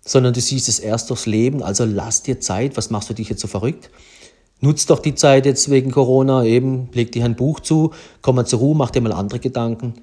sondern 0.06 0.32
du 0.32 0.40
siehst 0.40 0.68
es 0.68 0.78
erst 0.78 1.10
durchs 1.10 1.26
Leben. 1.26 1.62
Also 1.62 1.84
lass 1.84 2.22
dir 2.22 2.40
Zeit. 2.40 2.76
Was 2.78 2.88
machst 2.88 3.10
du 3.10 3.14
dich 3.14 3.28
jetzt 3.28 3.42
so 3.42 3.48
verrückt? 3.48 3.90
Nutz 4.60 4.86
doch 4.86 5.00
die 5.00 5.14
Zeit 5.14 5.44
jetzt 5.44 5.68
wegen 5.68 5.90
Corona 5.90 6.44
eben, 6.44 6.88
leg 6.94 7.12
dir 7.12 7.26
ein 7.26 7.36
Buch 7.36 7.60
zu, 7.60 7.92
komm 8.22 8.36
mal 8.36 8.46
zur 8.46 8.60
Ruhe, 8.60 8.74
mach 8.74 8.90
dir 8.90 9.02
mal 9.02 9.12
andere 9.12 9.38
Gedanken. 9.38 9.94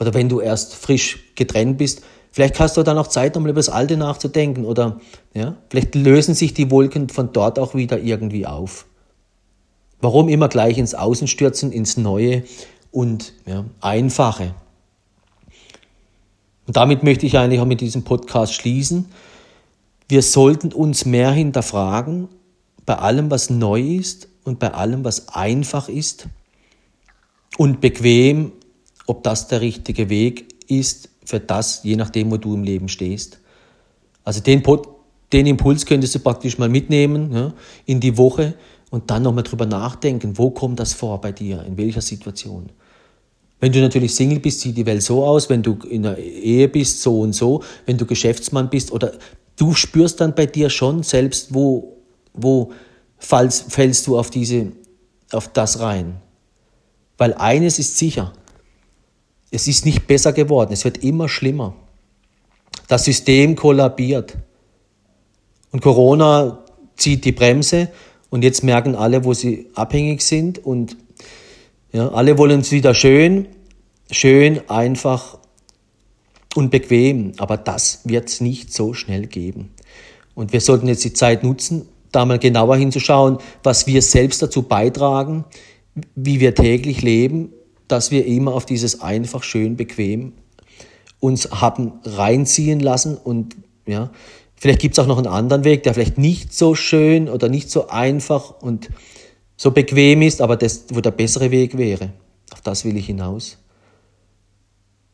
Oder 0.00 0.14
wenn 0.14 0.28
du 0.28 0.40
erst 0.40 0.74
frisch 0.74 1.32
getrennt 1.36 1.78
bist, 1.78 2.02
vielleicht 2.32 2.58
hast 2.58 2.76
du 2.76 2.82
dann 2.82 2.98
auch 2.98 3.06
Zeit, 3.06 3.36
nochmal 3.36 3.50
über 3.50 3.60
das 3.60 3.68
Alte 3.68 3.96
nachzudenken. 3.96 4.64
Oder 4.64 5.00
ja, 5.32 5.54
vielleicht 5.70 5.94
lösen 5.94 6.34
sich 6.34 6.54
die 6.54 6.72
Wolken 6.72 7.08
von 7.08 7.32
dort 7.32 7.60
auch 7.60 7.76
wieder 7.76 8.00
irgendwie 8.00 8.46
auf. 8.46 8.86
Warum 10.00 10.28
immer 10.28 10.48
gleich 10.48 10.76
ins 10.78 10.94
Außen 10.94 11.28
stürzen, 11.28 11.70
ins 11.70 11.96
Neue 11.96 12.42
und 12.90 13.32
ja, 13.46 13.64
Einfache? 13.80 14.54
Und 16.66 16.76
damit 16.76 17.02
möchte 17.02 17.26
ich 17.26 17.36
eigentlich 17.38 17.60
auch 17.60 17.66
mit 17.66 17.80
diesem 17.80 18.04
Podcast 18.04 18.54
schließen. 18.54 19.06
Wir 20.08 20.22
sollten 20.22 20.72
uns 20.72 21.04
mehr 21.04 21.32
hinterfragen 21.32 22.28
bei 22.86 22.96
allem, 22.96 23.30
was 23.30 23.50
neu 23.50 23.80
ist 23.80 24.28
und 24.44 24.58
bei 24.58 24.72
allem, 24.72 25.04
was 25.04 25.28
einfach 25.28 25.88
ist 25.88 26.28
und 27.56 27.80
bequem, 27.80 28.52
ob 29.06 29.22
das 29.22 29.48
der 29.48 29.60
richtige 29.60 30.08
Weg 30.08 30.54
ist 30.68 31.10
für 31.24 31.40
das, 31.40 31.82
je 31.82 31.96
nachdem, 31.96 32.30
wo 32.30 32.36
du 32.36 32.54
im 32.54 32.64
Leben 32.64 32.88
stehst. 32.88 33.38
Also 34.24 34.40
den, 34.40 34.62
den 35.32 35.46
Impuls 35.46 35.86
könntest 35.86 36.14
du 36.14 36.18
praktisch 36.18 36.58
mal 36.58 36.68
mitnehmen 36.68 37.32
ja, 37.32 37.54
in 37.86 38.00
die 38.00 38.16
Woche 38.16 38.54
und 38.90 39.10
dann 39.10 39.22
nochmal 39.22 39.44
drüber 39.44 39.66
nachdenken, 39.66 40.36
wo 40.38 40.50
kommt 40.50 40.80
das 40.80 40.92
vor 40.92 41.20
bei 41.20 41.32
dir, 41.32 41.62
in 41.64 41.76
welcher 41.76 42.00
Situation. 42.00 42.70
Wenn 43.60 43.72
du 43.72 43.80
natürlich 43.80 44.14
Single 44.14 44.40
bist, 44.40 44.60
sieht 44.60 44.76
die 44.76 44.86
Welt 44.86 45.02
so 45.02 45.24
aus, 45.24 45.48
wenn 45.48 45.62
du 45.62 45.78
in 45.88 46.06
einer 46.06 46.18
Ehe 46.18 46.68
bist, 46.68 47.00
so 47.00 47.20
und 47.20 47.32
so, 47.32 47.62
wenn 47.86 47.96
du 47.96 48.04
Geschäftsmann 48.04 48.68
bist 48.68 48.92
oder 48.92 49.12
du 49.56 49.74
spürst 49.74 50.20
dann 50.20 50.34
bei 50.34 50.46
dir 50.46 50.70
schon 50.70 51.02
selbst, 51.02 51.54
wo, 51.54 51.96
wo 52.32 52.72
fallst, 53.18 53.72
fällst 53.72 54.06
du 54.06 54.18
auf, 54.18 54.30
diese, 54.30 54.72
auf 55.32 55.48
das 55.48 55.80
rein. 55.80 56.16
Weil 57.16 57.34
eines 57.34 57.78
ist 57.78 57.96
sicher, 57.96 58.32
es 59.50 59.68
ist 59.68 59.86
nicht 59.86 60.06
besser 60.06 60.32
geworden, 60.32 60.72
es 60.72 60.84
wird 60.84 61.04
immer 61.04 61.28
schlimmer. 61.28 61.74
Das 62.88 63.04
System 63.04 63.56
kollabiert. 63.56 64.36
Und 65.70 65.80
Corona 65.80 66.64
zieht 66.96 67.24
die 67.24 67.32
Bremse 67.32 67.88
und 68.30 68.42
jetzt 68.42 68.64
merken 68.64 68.94
alle, 68.94 69.24
wo 69.24 69.32
sie 69.32 69.68
abhängig 69.74 70.22
sind 70.22 70.58
und 70.58 70.96
ja, 71.94 72.08
alle 72.08 72.36
wollen 72.38 72.60
es 72.60 72.72
wieder 72.72 72.92
schön, 72.92 73.46
schön, 74.10 74.68
einfach 74.68 75.38
und 76.56 76.70
bequem. 76.70 77.34
Aber 77.38 77.56
das 77.56 78.00
wird 78.02 78.28
es 78.28 78.40
nicht 78.40 78.72
so 78.72 78.94
schnell 78.94 79.28
geben. 79.28 79.70
Und 80.34 80.52
wir 80.52 80.60
sollten 80.60 80.88
jetzt 80.88 81.04
die 81.04 81.12
Zeit 81.12 81.44
nutzen, 81.44 81.88
da 82.10 82.24
mal 82.24 82.40
genauer 82.40 82.76
hinzuschauen, 82.76 83.38
was 83.62 83.86
wir 83.86 84.02
selbst 84.02 84.42
dazu 84.42 84.62
beitragen, 84.62 85.44
wie 86.16 86.40
wir 86.40 86.56
täglich 86.56 87.02
leben, 87.02 87.52
dass 87.86 88.10
wir 88.10 88.26
immer 88.26 88.54
auf 88.54 88.66
dieses 88.66 89.00
einfach, 89.00 89.44
schön, 89.44 89.76
bequem 89.76 90.32
uns 91.20 91.48
haben 91.52 91.92
reinziehen 92.04 92.80
lassen 92.80 93.16
und 93.16 93.56
ja, 93.86 94.10
vielleicht 94.56 94.80
gibt 94.80 94.98
es 94.98 94.98
auch 94.98 95.06
noch 95.06 95.18
einen 95.18 95.28
anderen 95.28 95.64
Weg, 95.64 95.84
der 95.84 95.94
vielleicht 95.94 96.18
nicht 96.18 96.52
so 96.52 96.74
schön 96.74 97.30
oder 97.30 97.48
nicht 97.48 97.70
so 97.70 97.86
einfach 97.88 98.60
und 98.60 98.90
so 99.56 99.70
bequem 99.70 100.22
ist, 100.22 100.40
aber 100.40 100.56
das, 100.56 100.86
wo 100.90 101.00
der 101.00 101.10
bessere 101.10 101.50
Weg 101.50 101.78
wäre. 101.78 102.10
Auf 102.52 102.60
das 102.60 102.84
will 102.84 102.96
ich 102.96 103.06
hinaus. 103.06 103.58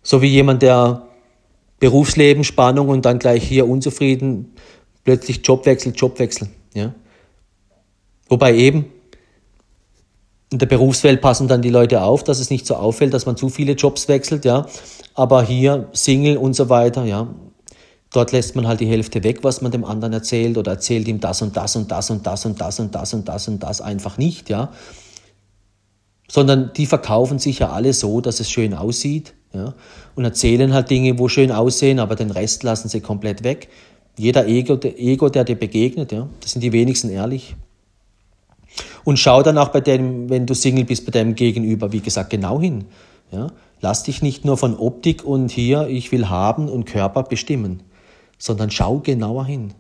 So 0.03 0.23
wie 0.23 0.29
jemand, 0.29 0.63
der 0.63 1.07
Berufsleben, 1.79 2.45
Spannung 2.45 2.89
und 2.89 3.05
dann 3.05 3.19
gleich 3.19 3.43
hier 3.43 3.69
unzufrieden, 3.69 4.55
plötzlich 5.05 5.41
Jobwechsel, 5.45 5.93
Jobwechsel. 5.95 6.49
Ja? 6.75 6.95
Wobei 8.29 8.55
eben 8.55 8.87
in 10.53 10.59
der 10.59 10.67
Berufswelt 10.67 11.21
passen 11.21 11.49
dann 11.49 11.63
die 11.63 11.71
Leute 11.71 12.03
auf, 12.03 12.25
dass 12.25 12.41
es 12.41 12.51
nicht 12.51 12.67
so 12.67 12.75
auffällt, 12.75 13.15
dass 13.15 13.27
man 13.27 13.37
zu 13.37 13.49
viele 13.49 13.73
Jobs 13.73 14.09
wechselt, 14.09 14.45
ja. 14.45 14.67
Aber 15.15 15.45
hier 15.45 15.89
Single 15.93 16.37
und 16.37 16.55
so 16.55 16.69
weiter, 16.69 17.05
ja. 17.05 17.29
Dort 18.13 18.33
lässt 18.33 18.57
man 18.57 18.67
halt 18.67 18.81
die 18.81 18.87
Hälfte 18.87 19.23
weg, 19.23 19.45
was 19.45 19.61
man 19.63 19.71
dem 19.71 19.85
anderen 19.85 20.13
erzählt 20.13 20.59
oder 20.59 20.73
erzählt 20.73 21.07
ihm 21.07 21.21
das 21.21 21.43
und 21.43 21.57
das 21.57 21.77
und 21.77 21.91
das 21.91 22.11
und 22.11 22.27
das 22.27 22.45
und 22.45 22.61
das 22.61 22.81
und 22.81 22.95
das 22.95 23.15
und 23.15 23.29
das 23.29 23.49
und 23.49 23.63
das 23.63 23.81
einfach 23.81 24.19
nicht, 24.19 24.51
ja. 24.51 24.73
Sondern 26.29 26.73
die 26.77 26.87
verkaufen 26.87 27.39
sich 27.39 27.61
ja 27.61 27.71
alle 27.71 27.93
so, 27.93 28.21
dass 28.21 28.41
es 28.41 28.51
schön 28.51 28.75
aussieht, 28.75 29.35
ja. 29.53 29.75
Und 30.17 30.25
erzählen 30.25 30.75
halt 30.75 30.91
Dinge, 30.91 31.19
wo 31.19 31.29
schön 31.29 31.53
aussehen, 31.53 32.01
aber 32.01 32.17
den 32.17 32.33
Rest 32.33 32.65
lassen 32.65 32.89
sie 32.89 33.01
komplett 33.01 33.45
weg. 33.45 33.69
Jeder 34.17 34.47
Ego, 34.47 34.77
der, 34.77 34.99
Ego, 34.99 35.29
der 35.29 35.45
dir 35.45 35.57
begegnet, 35.57 36.11
ja, 36.11 36.29
das 36.41 36.53
sind 36.53 36.63
die 36.63 36.73
wenigsten 36.73 37.11
ehrlich. 37.11 37.55
Und 39.05 39.19
schau 39.19 39.43
dann 39.43 39.57
auch 39.59 39.69
bei 39.69 39.81
dem, 39.81 40.29
wenn 40.31 40.47
du 40.47 40.55
Single 40.55 40.85
bist, 40.85 41.07
bei 41.07 41.13
deinem 41.13 41.35
Gegenüber, 41.35 41.93
wie 41.93 42.01
gesagt, 42.01 42.31
genau 42.31 42.61
hin. 42.61 42.85
Ja? 43.31 43.53
Lass 43.81 44.03
dich 44.03 44.21
nicht 44.21 44.45
nur 44.45 44.57
von 44.57 44.77
Optik 44.77 45.25
und 45.25 45.51
hier, 45.51 45.89
ich 45.89 46.13
will 46.13 46.29
haben 46.29 46.69
und 46.69 46.85
Körper 46.85 47.23
bestimmen, 47.23 47.83
sondern 48.41 48.71
schau 48.71 48.99
genauer 48.99 49.45
hin. 49.45 49.75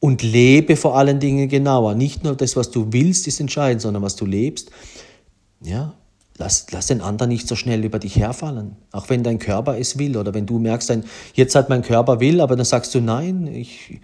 Und 0.00 0.22
lebe 0.22 0.76
vor 0.76 0.96
allen 0.96 1.20
Dingen 1.20 1.48
genauer. 1.48 1.94
Nicht 1.94 2.24
nur 2.24 2.34
das, 2.34 2.56
was 2.56 2.70
du 2.70 2.92
willst, 2.92 3.26
ist 3.26 3.40
entscheidend, 3.40 3.82
sondern 3.82 4.02
was 4.02 4.16
du 4.16 4.24
lebst. 4.24 4.70
Ja, 5.60 5.94
lass, 6.38 6.66
lass 6.70 6.86
den 6.86 7.00
anderen 7.00 7.28
nicht 7.30 7.46
so 7.46 7.56
schnell 7.56 7.84
über 7.84 7.98
dich 7.98 8.16
herfallen. 8.16 8.76
Auch 8.92 9.10
wenn 9.10 9.22
dein 9.22 9.38
Körper 9.38 9.78
es 9.78 9.98
will 9.98 10.16
oder 10.16 10.34
wenn 10.34 10.46
du 10.46 10.58
merkst, 10.58 10.90
dein, 10.90 11.04
jetzt 11.34 11.54
hat 11.54 11.68
mein 11.68 11.82
Körper 11.82 12.20
will, 12.20 12.40
aber 12.40 12.56
dann 12.56 12.64
sagst 12.64 12.94
du, 12.94 13.00
nein, 13.00 13.46
ich 13.46 14.00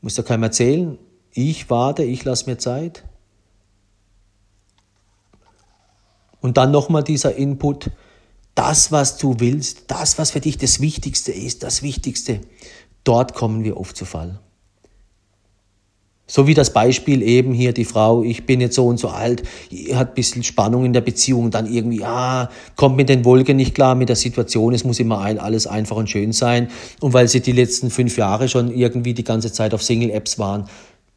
muss 0.00 0.16
ja 0.16 0.22
keinem 0.22 0.44
erzählen, 0.44 0.98
ich 1.32 1.68
warte, 1.70 2.02
ich 2.02 2.24
lasse 2.24 2.48
mir 2.48 2.58
Zeit. 2.58 3.04
Und 6.40 6.56
dann 6.56 6.70
nochmal 6.70 7.02
dieser 7.02 7.34
Input, 7.34 7.90
das, 8.56 8.90
was 8.90 9.18
du 9.18 9.36
willst, 9.38 9.84
das, 9.86 10.18
was 10.18 10.32
für 10.32 10.40
dich 10.40 10.58
das 10.58 10.80
Wichtigste 10.80 11.30
ist, 11.30 11.62
das 11.62 11.82
Wichtigste, 11.82 12.40
dort 13.04 13.34
kommen 13.34 13.62
wir 13.62 13.76
oft 13.76 13.96
zu 13.96 14.04
Fall. 14.04 14.40
So 16.28 16.48
wie 16.48 16.54
das 16.54 16.72
Beispiel 16.72 17.22
eben 17.22 17.52
hier, 17.52 17.72
die 17.72 17.84
Frau, 17.84 18.24
ich 18.24 18.46
bin 18.46 18.60
jetzt 18.60 18.74
so 18.74 18.88
und 18.88 18.98
so 18.98 19.08
alt, 19.08 19.44
hat 19.92 20.08
ein 20.08 20.14
bisschen 20.14 20.42
Spannung 20.42 20.84
in 20.84 20.92
der 20.92 21.02
Beziehung, 21.02 21.52
dann 21.52 21.72
irgendwie, 21.72 22.02
ah, 22.02 22.50
kommt 22.74 22.96
mit 22.96 23.08
den 23.08 23.24
Wolken 23.24 23.56
nicht 23.56 23.76
klar, 23.76 23.94
mit 23.94 24.08
der 24.08 24.16
Situation, 24.16 24.74
es 24.74 24.82
muss 24.82 24.98
immer 24.98 25.20
alles 25.20 25.68
einfach 25.68 25.94
und 25.94 26.10
schön 26.10 26.32
sein. 26.32 26.68
Und 27.00 27.12
weil 27.12 27.28
sie 27.28 27.42
die 27.42 27.52
letzten 27.52 27.90
fünf 27.90 28.16
Jahre 28.18 28.48
schon 28.48 28.74
irgendwie 28.74 29.14
die 29.14 29.22
ganze 29.22 29.52
Zeit 29.52 29.72
auf 29.72 29.84
Single-Apps 29.84 30.40
waren, 30.40 30.64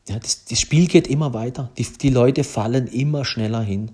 ja, 0.08 0.20
das, 0.20 0.46
das 0.46 0.60
Spiel 0.60 0.88
geht 0.88 1.08
immer 1.08 1.34
weiter. 1.34 1.72
Die, 1.78 1.86
die 1.86 2.10
Leute 2.10 2.44
fallen 2.44 2.86
immer 2.88 3.26
schneller 3.26 3.62
hin. 3.62 3.92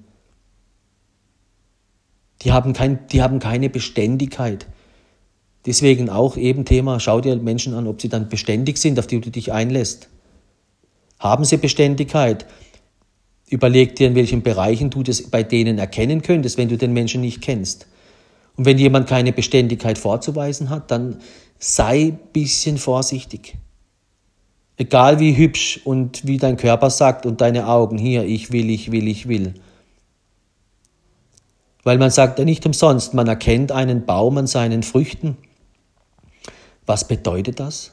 Die 2.42 2.52
haben, 2.52 2.74
kein, 2.74 3.08
die 3.08 3.22
haben 3.22 3.40
keine 3.40 3.70
Beständigkeit. 3.70 4.68
Deswegen 5.66 6.10
auch 6.10 6.38
eben 6.38 6.66
Thema, 6.66 7.00
schau 7.00 7.22
dir 7.22 7.36
Menschen 7.38 7.74
an, 7.74 7.88
ob 7.88 8.02
sie 8.02 8.10
dann 8.10 8.30
beständig 8.30 8.78
sind, 8.78 9.00
auf 9.00 9.08
die 9.08 9.20
du 9.20 9.32
dich 9.32 9.52
einlässt. 9.52 10.10
Haben 11.20 11.46
sie 11.46 11.58
Beständigkeit? 11.58 12.46
Überleg 13.50 13.96
dir, 13.96 14.08
in 14.08 14.16
welchen 14.16 14.44
Bereichen 14.44 14.90
du 14.90 15.02
das 15.02 15.24
bei 15.24 15.44
denen 15.44 15.78
erkennen 15.78 16.22
könntest, 16.22 16.58
wenn 16.58 16.70
du 16.70 16.78
den 16.78 16.94
Menschen 16.94 17.22
nicht 17.22 17.42
kennst. 17.42 17.88
Und 18.56 18.66
wenn 18.66 18.78
jemand 18.78 19.08
keine 19.08 19.34
Beständigkeit 19.34 19.98
vorzuweisen 19.98 20.70
hat, 20.70 20.92
dann 20.92 21.20
sei 21.60 22.08
ein 22.08 22.20
bisschen 22.32 22.78
vorsichtig. 22.78 23.56
Egal 24.78 25.20
wie 25.20 25.38
hübsch 25.38 25.80
und 25.84 26.28
wie 26.28 26.38
dein 26.38 26.58
Körper 26.58 26.90
sagt 26.90 27.26
und 27.26 27.42
deine 27.42 27.68
Augen, 27.68 27.98
hier, 27.98 28.24
ich 28.24 28.52
will, 28.52 28.70
ich 28.70 28.92
will, 28.92 29.08
ich 29.08 29.28
will. 29.28 29.54
Weil 31.86 32.00
man 32.00 32.10
sagt 32.10 32.40
ja 32.40 32.46
nicht 32.46 32.66
umsonst, 32.66 33.14
man 33.14 33.28
erkennt 33.28 33.72
einen 33.72 34.06
Baum 34.06 34.40
an 34.40 34.48
seinen 34.48 34.82
Früchten. 34.82 35.38
Was 36.88 37.08
bedeutet 37.08 37.60
das? 37.60 37.92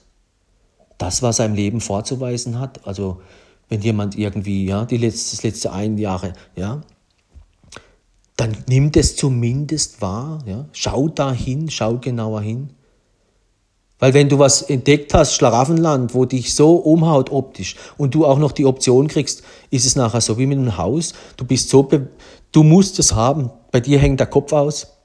Das, 0.96 1.22
was 1.22 1.38
er 1.38 1.46
im 1.46 1.54
Leben 1.54 1.80
vorzuweisen 1.80 2.58
hat. 2.58 2.86
Also 2.86 3.20
wenn 3.68 3.82
jemand 3.82 4.16
irgendwie, 4.16 4.64
ja, 4.64 4.86
die 4.86 4.96
letzte, 4.96 5.36
das 5.36 5.42
letzte 5.42 5.72
ein 5.72 5.98
Jahre, 5.98 6.32
ja, 6.56 6.80
dann 8.36 8.56
nimmt 8.66 8.96
es 8.96 9.14
zumindest 9.14 10.00
wahr, 10.00 10.38
ja, 10.46 10.64
schau 10.72 11.08
da 11.08 11.30
hin, 11.30 11.70
schau 11.70 11.98
genauer 11.98 12.40
hin. 12.40 12.70
Weil 13.98 14.14
wenn 14.14 14.28
du 14.28 14.38
was 14.38 14.62
entdeckt 14.62 15.12
hast, 15.14 15.34
Schlaraffenland, 15.34 16.14
wo 16.14 16.24
dich 16.24 16.54
so 16.54 16.76
umhaut 16.76 17.30
optisch 17.30 17.76
und 17.98 18.14
du 18.14 18.24
auch 18.24 18.38
noch 18.38 18.52
die 18.52 18.64
Option 18.64 19.06
kriegst, 19.06 19.42
ist 19.70 19.84
es 19.84 19.96
nachher 19.96 20.22
so 20.22 20.38
wie 20.38 20.46
mit 20.46 20.58
einem 20.58 20.76
Haus. 20.78 21.12
Du 21.36 21.44
bist 21.44 21.68
so, 21.68 21.88
du 22.52 22.62
musst 22.62 22.98
es 22.98 23.14
haben. 23.14 23.50
Bei 23.70 23.80
dir 23.80 23.98
hängt 23.98 24.20
der 24.20 24.26
Kopf 24.26 24.52
aus. 24.52 24.98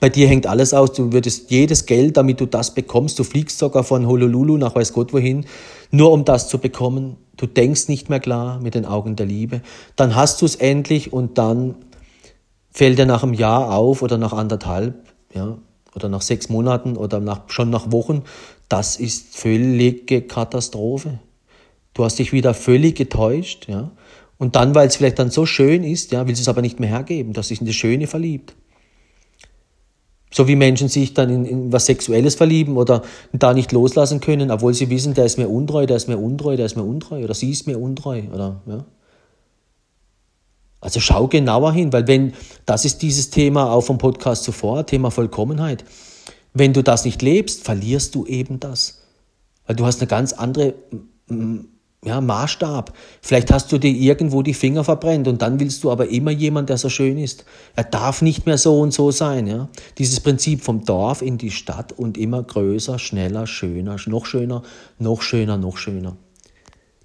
Bei 0.00 0.08
dir 0.08 0.28
hängt 0.28 0.46
alles 0.46 0.74
aus. 0.74 0.92
Du 0.92 1.12
würdest 1.12 1.50
jedes 1.50 1.86
Geld, 1.86 2.16
damit 2.16 2.40
du 2.40 2.46
das 2.46 2.74
bekommst. 2.74 3.18
Du 3.18 3.24
fliegst 3.24 3.58
sogar 3.58 3.84
von 3.84 4.06
Honolulu 4.06 4.56
nach 4.56 4.74
weiß 4.74 4.92
Gott 4.92 5.12
wohin, 5.12 5.46
nur 5.90 6.12
um 6.12 6.24
das 6.24 6.48
zu 6.48 6.58
bekommen. 6.58 7.16
Du 7.36 7.46
denkst 7.46 7.88
nicht 7.88 8.08
mehr 8.08 8.20
klar 8.20 8.60
mit 8.60 8.74
den 8.74 8.84
Augen 8.84 9.16
der 9.16 9.26
Liebe. 9.26 9.62
Dann 9.94 10.16
hast 10.16 10.42
du 10.42 10.46
es 10.46 10.56
endlich 10.56 11.12
und 11.12 11.38
dann 11.38 11.76
fällt 12.70 12.98
dir 12.98 13.06
nach 13.06 13.22
einem 13.22 13.34
Jahr 13.34 13.74
auf 13.74 14.02
oder 14.02 14.18
nach 14.18 14.32
anderthalb, 14.32 14.94
ja, 15.34 15.56
oder 15.94 16.10
nach 16.10 16.20
sechs 16.20 16.50
Monaten 16.50 16.96
oder 16.96 17.20
nach, 17.20 17.48
schon 17.48 17.70
nach 17.70 17.90
Wochen, 17.90 18.22
das 18.68 18.96
ist 18.96 19.34
völlige 19.34 20.22
Katastrophe. 20.22 21.18
Du 21.94 22.04
hast 22.04 22.18
dich 22.18 22.32
wieder 22.32 22.52
völlig 22.52 22.96
getäuscht, 22.96 23.66
ja. 23.68 23.92
Und 24.38 24.56
dann, 24.56 24.74
weil 24.74 24.88
es 24.88 24.96
vielleicht 24.96 25.18
dann 25.18 25.30
so 25.30 25.46
schön 25.46 25.82
ist, 25.82 26.12
ja, 26.12 26.26
willst 26.26 26.40
du 26.40 26.42
es 26.42 26.48
aber 26.48 26.62
nicht 26.62 26.78
mehr 26.78 26.90
hergeben, 26.90 27.32
dass 27.32 27.48
sich 27.48 27.60
in 27.60 27.66
das 27.66 27.74
Schöne 27.74 28.06
verliebt. 28.06 28.54
So 30.30 30.48
wie 30.48 30.56
Menschen 30.56 30.88
sich 30.88 31.14
dann 31.14 31.30
in, 31.30 31.44
in, 31.46 31.72
was 31.72 31.86
Sexuelles 31.86 32.34
verlieben 32.34 32.76
oder 32.76 33.02
da 33.32 33.54
nicht 33.54 33.72
loslassen 33.72 34.20
können, 34.20 34.50
obwohl 34.50 34.74
sie 34.74 34.90
wissen, 34.90 35.14
der 35.14 35.24
ist 35.24 35.38
mir 35.38 35.48
untreu, 35.48 35.86
der 35.86 35.96
ist 35.96 36.08
mir 36.08 36.18
untreu, 36.18 36.56
der 36.56 36.66
ist 36.66 36.76
mir 36.76 36.82
untreu 36.82 37.24
oder 37.24 37.32
sie 37.32 37.50
ist 37.50 37.66
mir 37.66 37.78
untreu. 37.78 38.22
Oder, 38.32 38.60
ja. 38.66 38.84
Also 40.80 41.00
schau 41.00 41.26
genauer 41.26 41.72
hin, 41.72 41.92
weil 41.92 42.06
wenn, 42.06 42.34
das 42.66 42.84
ist 42.84 43.00
dieses 43.02 43.30
Thema 43.30 43.72
auch 43.72 43.80
vom 43.80 43.98
Podcast 43.98 44.44
zuvor, 44.44 44.84
Thema 44.84 45.10
Vollkommenheit. 45.10 45.84
Wenn 46.52 46.72
du 46.72 46.82
das 46.82 47.04
nicht 47.04 47.22
lebst, 47.22 47.64
verlierst 47.64 48.14
du 48.14 48.26
eben 48.26 48.60
das. 48.60 49.02
Weil 49.66 49.76
du 49.76 49.86
hast 49.86 50.00
eine 50.00 50.08
ganz 50.08 50.32
andere 50.32 50.74
ja, 52.06 52.20
Maßstab. 52.20 52.92
Vielleicht 53.20 53.52
hast 53.52 53.72
du 53.72 53.78
dir 53.78 53.90
irgendwo 53.90 54.42
die 54.42 54.54
Finger 54.54 54.84
verbrennt 54.84 55.28
und 55.28 55.42
dann 55.42 55.58
willst 55.60 55.84
du 55.84 55.90
aber 55.90 56.08
immer 56.08 56.30
jemand, 56.30 56.68
der 56.68 56.78
so 56.78 56.88
schön 56.88 57.18
ist. 57.18 57.44
Er 57.74 57.84
darf 57.84 58.22
nicht 58.22 58.46
mehr 58.46 58.58
so 58.58 58.80
und 58.80 58.92
so 58.92 59.10
sein. 59.10 59.46
Ja? 59.46 59.68
Dieses 59.98 60.20
Prinzip 60.20 60.62
vom 60.62 60.84
Dorf 60.84 61.22
in 61.22 61.38
die 61.38 61.50
Stadt 61.50 61.92
und 61.92 62.16
immer 62.16 62.42
größer, 62.42 62.98
schneller, 62.98 63.46
schöner, 63.46 63.96
noch 64.06 64.26
schöner, 64.26 64.62
noch 64.98 65.22
schöner, 65.22 65.56
noch 65.56 65.76
schöner 65.76 66.16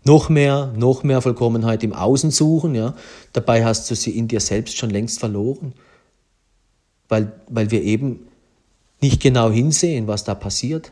noch 0.04 0.30
mehr, 0.30 0.74
noch 0.76 1.04
mehr 1.04 1.22
Vollkommenheit 1.22 1.84
im 1.84 1.94
Außen 1.94 2.32
suchen, 2.32 2.76
ja. 2.76 2.96
Dabei 3.34 3.64
hast 3.64 3.90
du 3.92 3.96
sie 3.96 4.18
in 4.18 4.28
dir 4.28 4.40
selbst 4.40 4.78
schon 4.78 4.90
längst 4.90 5.20
verloren. 5.20 5.74
Weil, 7.08 7.34
weil 7.48 7.72
wir 7.72 7.84
eben 7.84 8.28
nicht 9.02 9.22
genau 9.22 9.52
hinsehen, 9.52 10.08
was 10.08 10.24
da 10.24 10.34
passiert. 10.34 10.92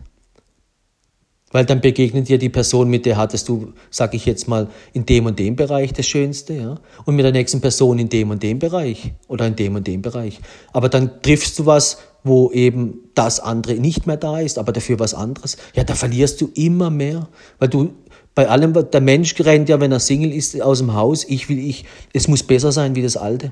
Weil 1.52 1.66
dann 1.66 1.82
begegnet 1.82 2.30
dir 2.30 2.38
die 2.38 2.50
Person, 2.50 2.90
mit 2.90 3.06
der 3.06 3.18
hattest 3.18 3.50
du, 3.50 3.74
sag 3.90 4.14
ich 4.14 4.26
jetzt 4.26 4.48
mal, 4.48 4.68
in 4.94 5.06
dem 5.06 5.26
und 5.26 5.40
dem 5.40 5.56
Bereich 5.56 5.94
das 5.94 6.06
Schönste, 6.06 6.54
ja. 6.54 6.76
Und 7.06 7.16
mit 7.16 7.26
der 7.26 7.32
nächsten 7.32 7.60
Person 7.60 7.98
in 7.98 8.10
dem 8.10 8.30
und 8.30 8.44
dem 8.44 8.60
Bereich 8.60 9.14
oder 9.28 9.48
in 9.48 9.56
dem 9.56 9.76
und 9.76 9.88
dem 9.88 10.02
Bereich. 10.02 10.40
Aber 10.74 10.90
dann 10.90 11.22
triffst 11.24 11.58
du 11.58 11.66
was, 11.66 11.98
wo 12.24 12.52
eben 12.52 13.00
das 13.16 13.40
andere 13.40 13.76
nicht 13.76 14.06
mehr 14.06 14.18
da 14.18 14.40
ist, 14.40 14.60
aber 14.60 14.72
dafür 14.72 15.00
was 15.00 15.14
anderes. 15.14 15.58
Ja, 15.74 15.84
da 15.84 15.96
verlierst 15.96 16.40
du 16.42 16.52
immer 16.54 16.92
mehr, 16.92 17.30
weil 17.58 17.70
du 17.70 17.94
bei 18.36 18.48
allem, 18.48 18.74
der 18.74 19.02
Mensch 19.02 19.34
rennt 19.40 19.70
ja, 19.70 19.80
wenn 19.80 19.92
er 19.92 20.00
Single 20.00 20.32
ist, 20.32 20.62
aus 20.62 20.78
dem 20.78 20.94
Haus, 20.94 21.26
ich 21.28 21.50
will 21.50 21.60
ich, 21.60 21.86
es 22.14 22.28
muss 22.28 22.44
besser 22.44 22.72
sein 22.72 22.96
wie 22.96 23.02
das 23.02 23.18
Alte. 23.18 23.52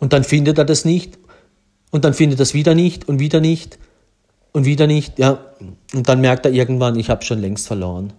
Und 0.00 0.12
dann 0.12 0.24
findet 0.24 0.58
er 0.58 0.64
das 0.64 0.84
nicht. 0.84 1.18
Und 1.90 2.04
dann 2.04 2.14
findet 2.14 2.40
er 2.40 2.42
es 2.42 2.54
wieder 2.54 2.74
nicht 2.74 3.08
und 3.08 3.20
wieder 3.20 3.40
nicht 3.40 3.78
und 4.52 4.64
wieder 4.64 4.86
nicht. 4.86 5.18
Ja. 5.18 5.38
Und 5.94 6.08
dann 6.08 6.20
merkt 6.20 6.46
er 6.46 6.52
irgendwann, 6.52 6.98
ich 6.98 7.10
habe 7.10 7.24
schon 7.24 7.40
längst 7.40 7.66
verloren. 7.66 8.12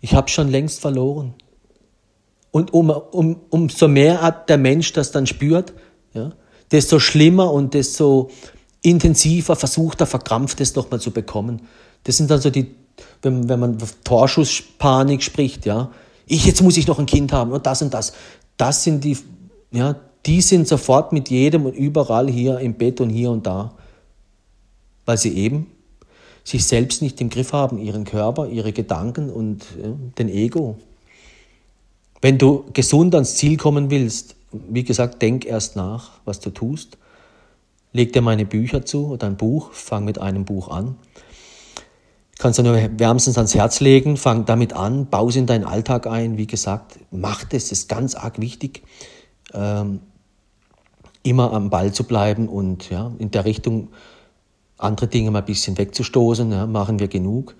Ich 0.00 0.14
habe 0.14 0.28
schon 0.28 0.48
längst 0.48 0.80
verloren. 0.80 1.34
Und 2.50 2.72
um, 2.72 2.90
um, 2.90 3.36
umso 3.50 3.88
mehr 3.88 4.30
der 4.48 4.58
Mensch 4.58 4.92
das 4.92 5.10
dann 5.10 5.26
spürt, 5.26 5.72
ja, 6.14 6.32
desto 6.70 6.98
schlimmer 6.98 7.52
und 7.52 7.74
desto 7.74 8.30
intensiver 8.82 9.56
versucht 9.56 10.00
er 10.00 10.06
verkrampft 10.06 10.60
es 10.60 10.74
nochmal 10.74 11.00
zu 11.00 11.10
bekommen. 11.10 11.62
Das 12.04 12.16
sind 12.16 12.30
dann 12.30 12.40
so 12.40 12.50
die, 12.50 12.74
wenn, 13.22 13.48
wenn 13.48 13.60
man 13.60 13.78
Torschusspanik 14.04 15.22
spricht, 15.22 15.66
ja, 15.66 15.90
ich, 16.26 16.44
jetzt 16.46 16.62
muss 16.62 16.76
ich 16.76 16.86
noch 16.86 16.98
ein 16.98 17.06
Kind 17.06 17.32
haben 17.32 17.52
und 17.52 17.66
das 17.66 17.82
und 17.82 17.92
das. 17.92 18.12
Das 18.56 18.84
sind 18.84 19.04
die, 19.04 19.16
ja, 19.70 19.96
die 20.26 20.40
sind 20.40 20.68
sofort 20.68 21.12
mit 21.12 21.30
jedem 21.30 21.66
und 21.66 21.74
überall 21.74 22.28
hier 22.28 22.58
im 22.58 22.74
Bett 22.74 23.00
und 23.00 23.10
hier 23.10 23.30
und 23.30 23.46
da, 23.46 23.74
weil 25.08 25.16
sie 25.16 25.34
eben 25.38 25.68
sich 26.44 26.66
selbst 26.66 27.00
nicht 27.00 27.18
im 27.22 27.30
Griff 27.30 27.54
haben, 27.54 27.78
ihren 27.78 28.04
Körper, 28.04 28.46
ihre 28.46 28.74
Gedanken 28.74 29.30
und 29.30 29.64
ja, 29.82 29.88
den 30.18 30.28
Ego. 30.28 30.76
Wenn 32.20 32.36
du 32.36 32.66
gesund 32.74 33.14
ans 33.14 33.36
Ziel 33.36 33.56
kommen 33.56 33.90
willst, 33.90 34.36
wie 34.52 34.84
gesagt, 34.84 35.22
denk 35.22 35.46
erst 35.46 35.76
nach, 35.76 36.10
was 36.26 36.40
du 36.40 36.50
tust. 36.50 36.98
Leg 37.94 38.12
dir 38.12 38.20
meine 38.20 38.44
Bücher 38.44 38.84
zu 38.84 39.06
oder 39.06 39.26
ein 39.26 39.38
Buch, 39.38 39.72
fang 39.72 40.04
mit 40.04 40.20
einem 40.20 40.44
Buch 40.44 40.68
an. 40.68 40.96
Kannst 42.38 42.58
du 42.58 42.62
nur 42.62 42.76
wärmstens 42.98 43.38
ans 43.38 43.54
Herz 43.54 43.80
legen, 43.80 44.18
fang 44.18 44.44
damit 44.44 44.74
an, 44.74 45.06
baue 45.06 45.30
es 45.30 45.36
in 45.36 45.46
deinen 45.46 45.64
Alltag 45.64 46.06
ein. 46.06 46.36
Wie 46.36 46.46
gesagt, 46.46 46.98
mach 47.10 47.44
das, 47.44 47.72
ist 47.72 47.88
ganz 47.88 48.14
arg 48.14 48.40
wichtig, 48.40 48.82
ähm, 49.54 50.00
immer 51.22 51.54
am 51.54 51.70
Ball 51.70 51.94
zu 51.94 52.04
bleiben 52.04 52.46
und 52.46 52.90
ja, 52.90 53.10
in 53.18 53.30
der 53.30 53.46
Richtung 53.46 53.88
andere 54.78 55.08
Dinge 55.08 55.30
mal 55.30 55.40
ein 55.40 55.44
bisschen 55.44 55.76
wegzustoßen, 55.76 56.50
ja, 56.52 56.66
machen 56.66 56.98
wir 56.98 57.08
genug. 57.08 57.56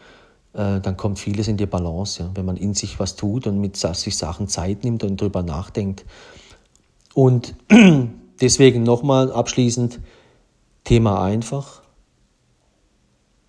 Äh, 0.55 0.81
dann 0.81 0.97
kommt 0.97 1.19
vieles 1.19 1.49
in 1.49 1.57
die 1.57 1.67
Balance, 1.67 2.23
ja, 2.23 2.31
wenn 2.35 2.47
man 2.47 2.57
in 2.57 2.75
sich 2.75 2.99
was 2.99 3.17
tut 3.17 3.47
und 3.47 3.61
mit 3.61 3.77
sich 3.77 4.17
Sachen 4.17 4.49
Zeit 4.49 4.85
nimmt 4.85 5.05
und 5.05 5.21
drüber 5.21 5.43
nachdenkt. 5.43 6.05
Und 7.15 7.55
deswegen 8.41 8.85
nochmal 8.85 9.33
abschließend, 9.33 10.01
Thema 10.85 11.23
einfach, 11.23 11.83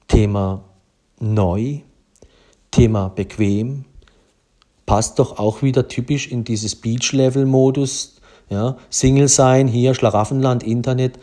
Thema 0.07 0.63
neu, 1.19 1.79
Thema 2.71 3.09
bequem, 3.09 3.85
passt 4.85 5.19
doch 5.19 5.37
auch 5.37 5.61
wieder 5.61 5.87
typisch 5.87 6.27
in 6.27 6.43
dieses 6.43 6.75
Beach-Level-Modus. 6.75 8.15
Ja, 8.49 8.77
Single 8.89 9.27
sein, 9.27 9.67
hier 9.67 9.93
Schlaraffenland, 9.93 10.63
Internet, 10.63 11.19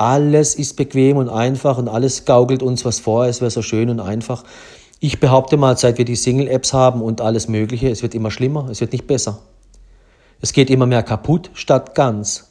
alles 0.00 0.54
ist 0.54 0.76
bequem 0.76 1.18
und 1.18 1.28
einfach 1.28 1.76
und 1.76 1.88
alles 1.88 2.24
gaukelt 2.24 2.62
uns 2.62 2.84
was 2.86 3.00
vor, 3.00 3.26
es 3.26 3.40
wäre 3.42 3.50
so 3.50 3.60
schön 3.60 3.90
und 3.90 4.00
einfach. 4.00 4.44
Ich 4.98 5.20
behaupte 5.20 5.58
mal, 5.58 5.76
seit 5.76 5.98
wir 5.98 6.06
die 6.06 6.16
Single-Apps 6.16 6.72
haben 6.72 7.02
und 7.02 7.20
alles 7.20 7.48
Mögliche, 7.48 7.90
es 7.90 8.02
wird 8.02 8.14
immer 8.14 8.30
schlimmer, 8.30 8.68
es 8.70 8.80
wird 8.80 8.92
nicht 8.92 9.06
besser. 9.06 9.40
Es 10.40 10.54
geht 10.54 10.70
immer 10.70 10.86
mehr 10.86 11.02
kaputt 11.02 11.50
statt 11.52 11.94
ganz. 11.94 12.48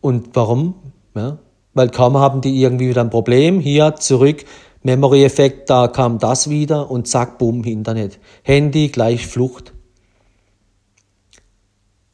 Und 0.00 0.34
warum? 0.34 0.74
Ja, 1.14 1.38
weil 1.74 1.90
kaum 1.90 2.16
haben 2.16 2.40
die 2.40 2.62
irgendwie 2.62 2.88
wieder 2.88 3.02
ein 3.02 3.10
Problem, 3.10 3.60
hier 3.60 3.94
zurück, 3.96 4.44
Memory-Effekt, 4.84 5.68
da 5.68 5.88
kam 5.88 6.18
das 6.18 6.48
wieder 6.48 6.90
und 6.90 7.06
zack, 7.08 7.36
bumm, 7.36 7.62
Internet. 7.64 8.18
Handy 8.42 8.88
gleich 8.88 9.26
Flucht. 9.26 9.74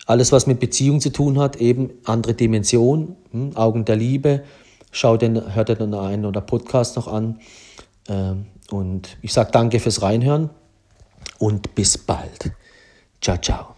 Alles, 0.06 0.32
was 0.32 0.46
mit 0.46 0.60
Beziehung 0.60 1.00
zu 1.00 1.10
tun 1.10 1.38
hat, 1.38 1.56
eben 1.56 1.90
andere 2.04 2.34
Dimension, 2.34 3.16
hm, 3.30 3.56
Augen 3.56 3.84
der 3.84 3.96
Liebe. 3.96 4.44
Schau 4.90 5.16
den, 5.16 5.54
hört 5.54 5.68
den 5.68 5.94
einen 5.94 6.24
oder 6.24 6.40
Podcast 6.40 6.96
noch 6.96 7.08
an. 7.08 7.40
Ähm, 8.08 8.46
und 8.70 9.16
ich 9.22 9.32
sage 9.32 9.50
danke 9.52 9.80
fürs 9.80 10.02
Reinhören 10.02 10.50
und 11.38 11.74
bis 11.74 11.98
bald. 11.98 12.52
Ciao, 13.20 13.38
ciao. 13.38 13.73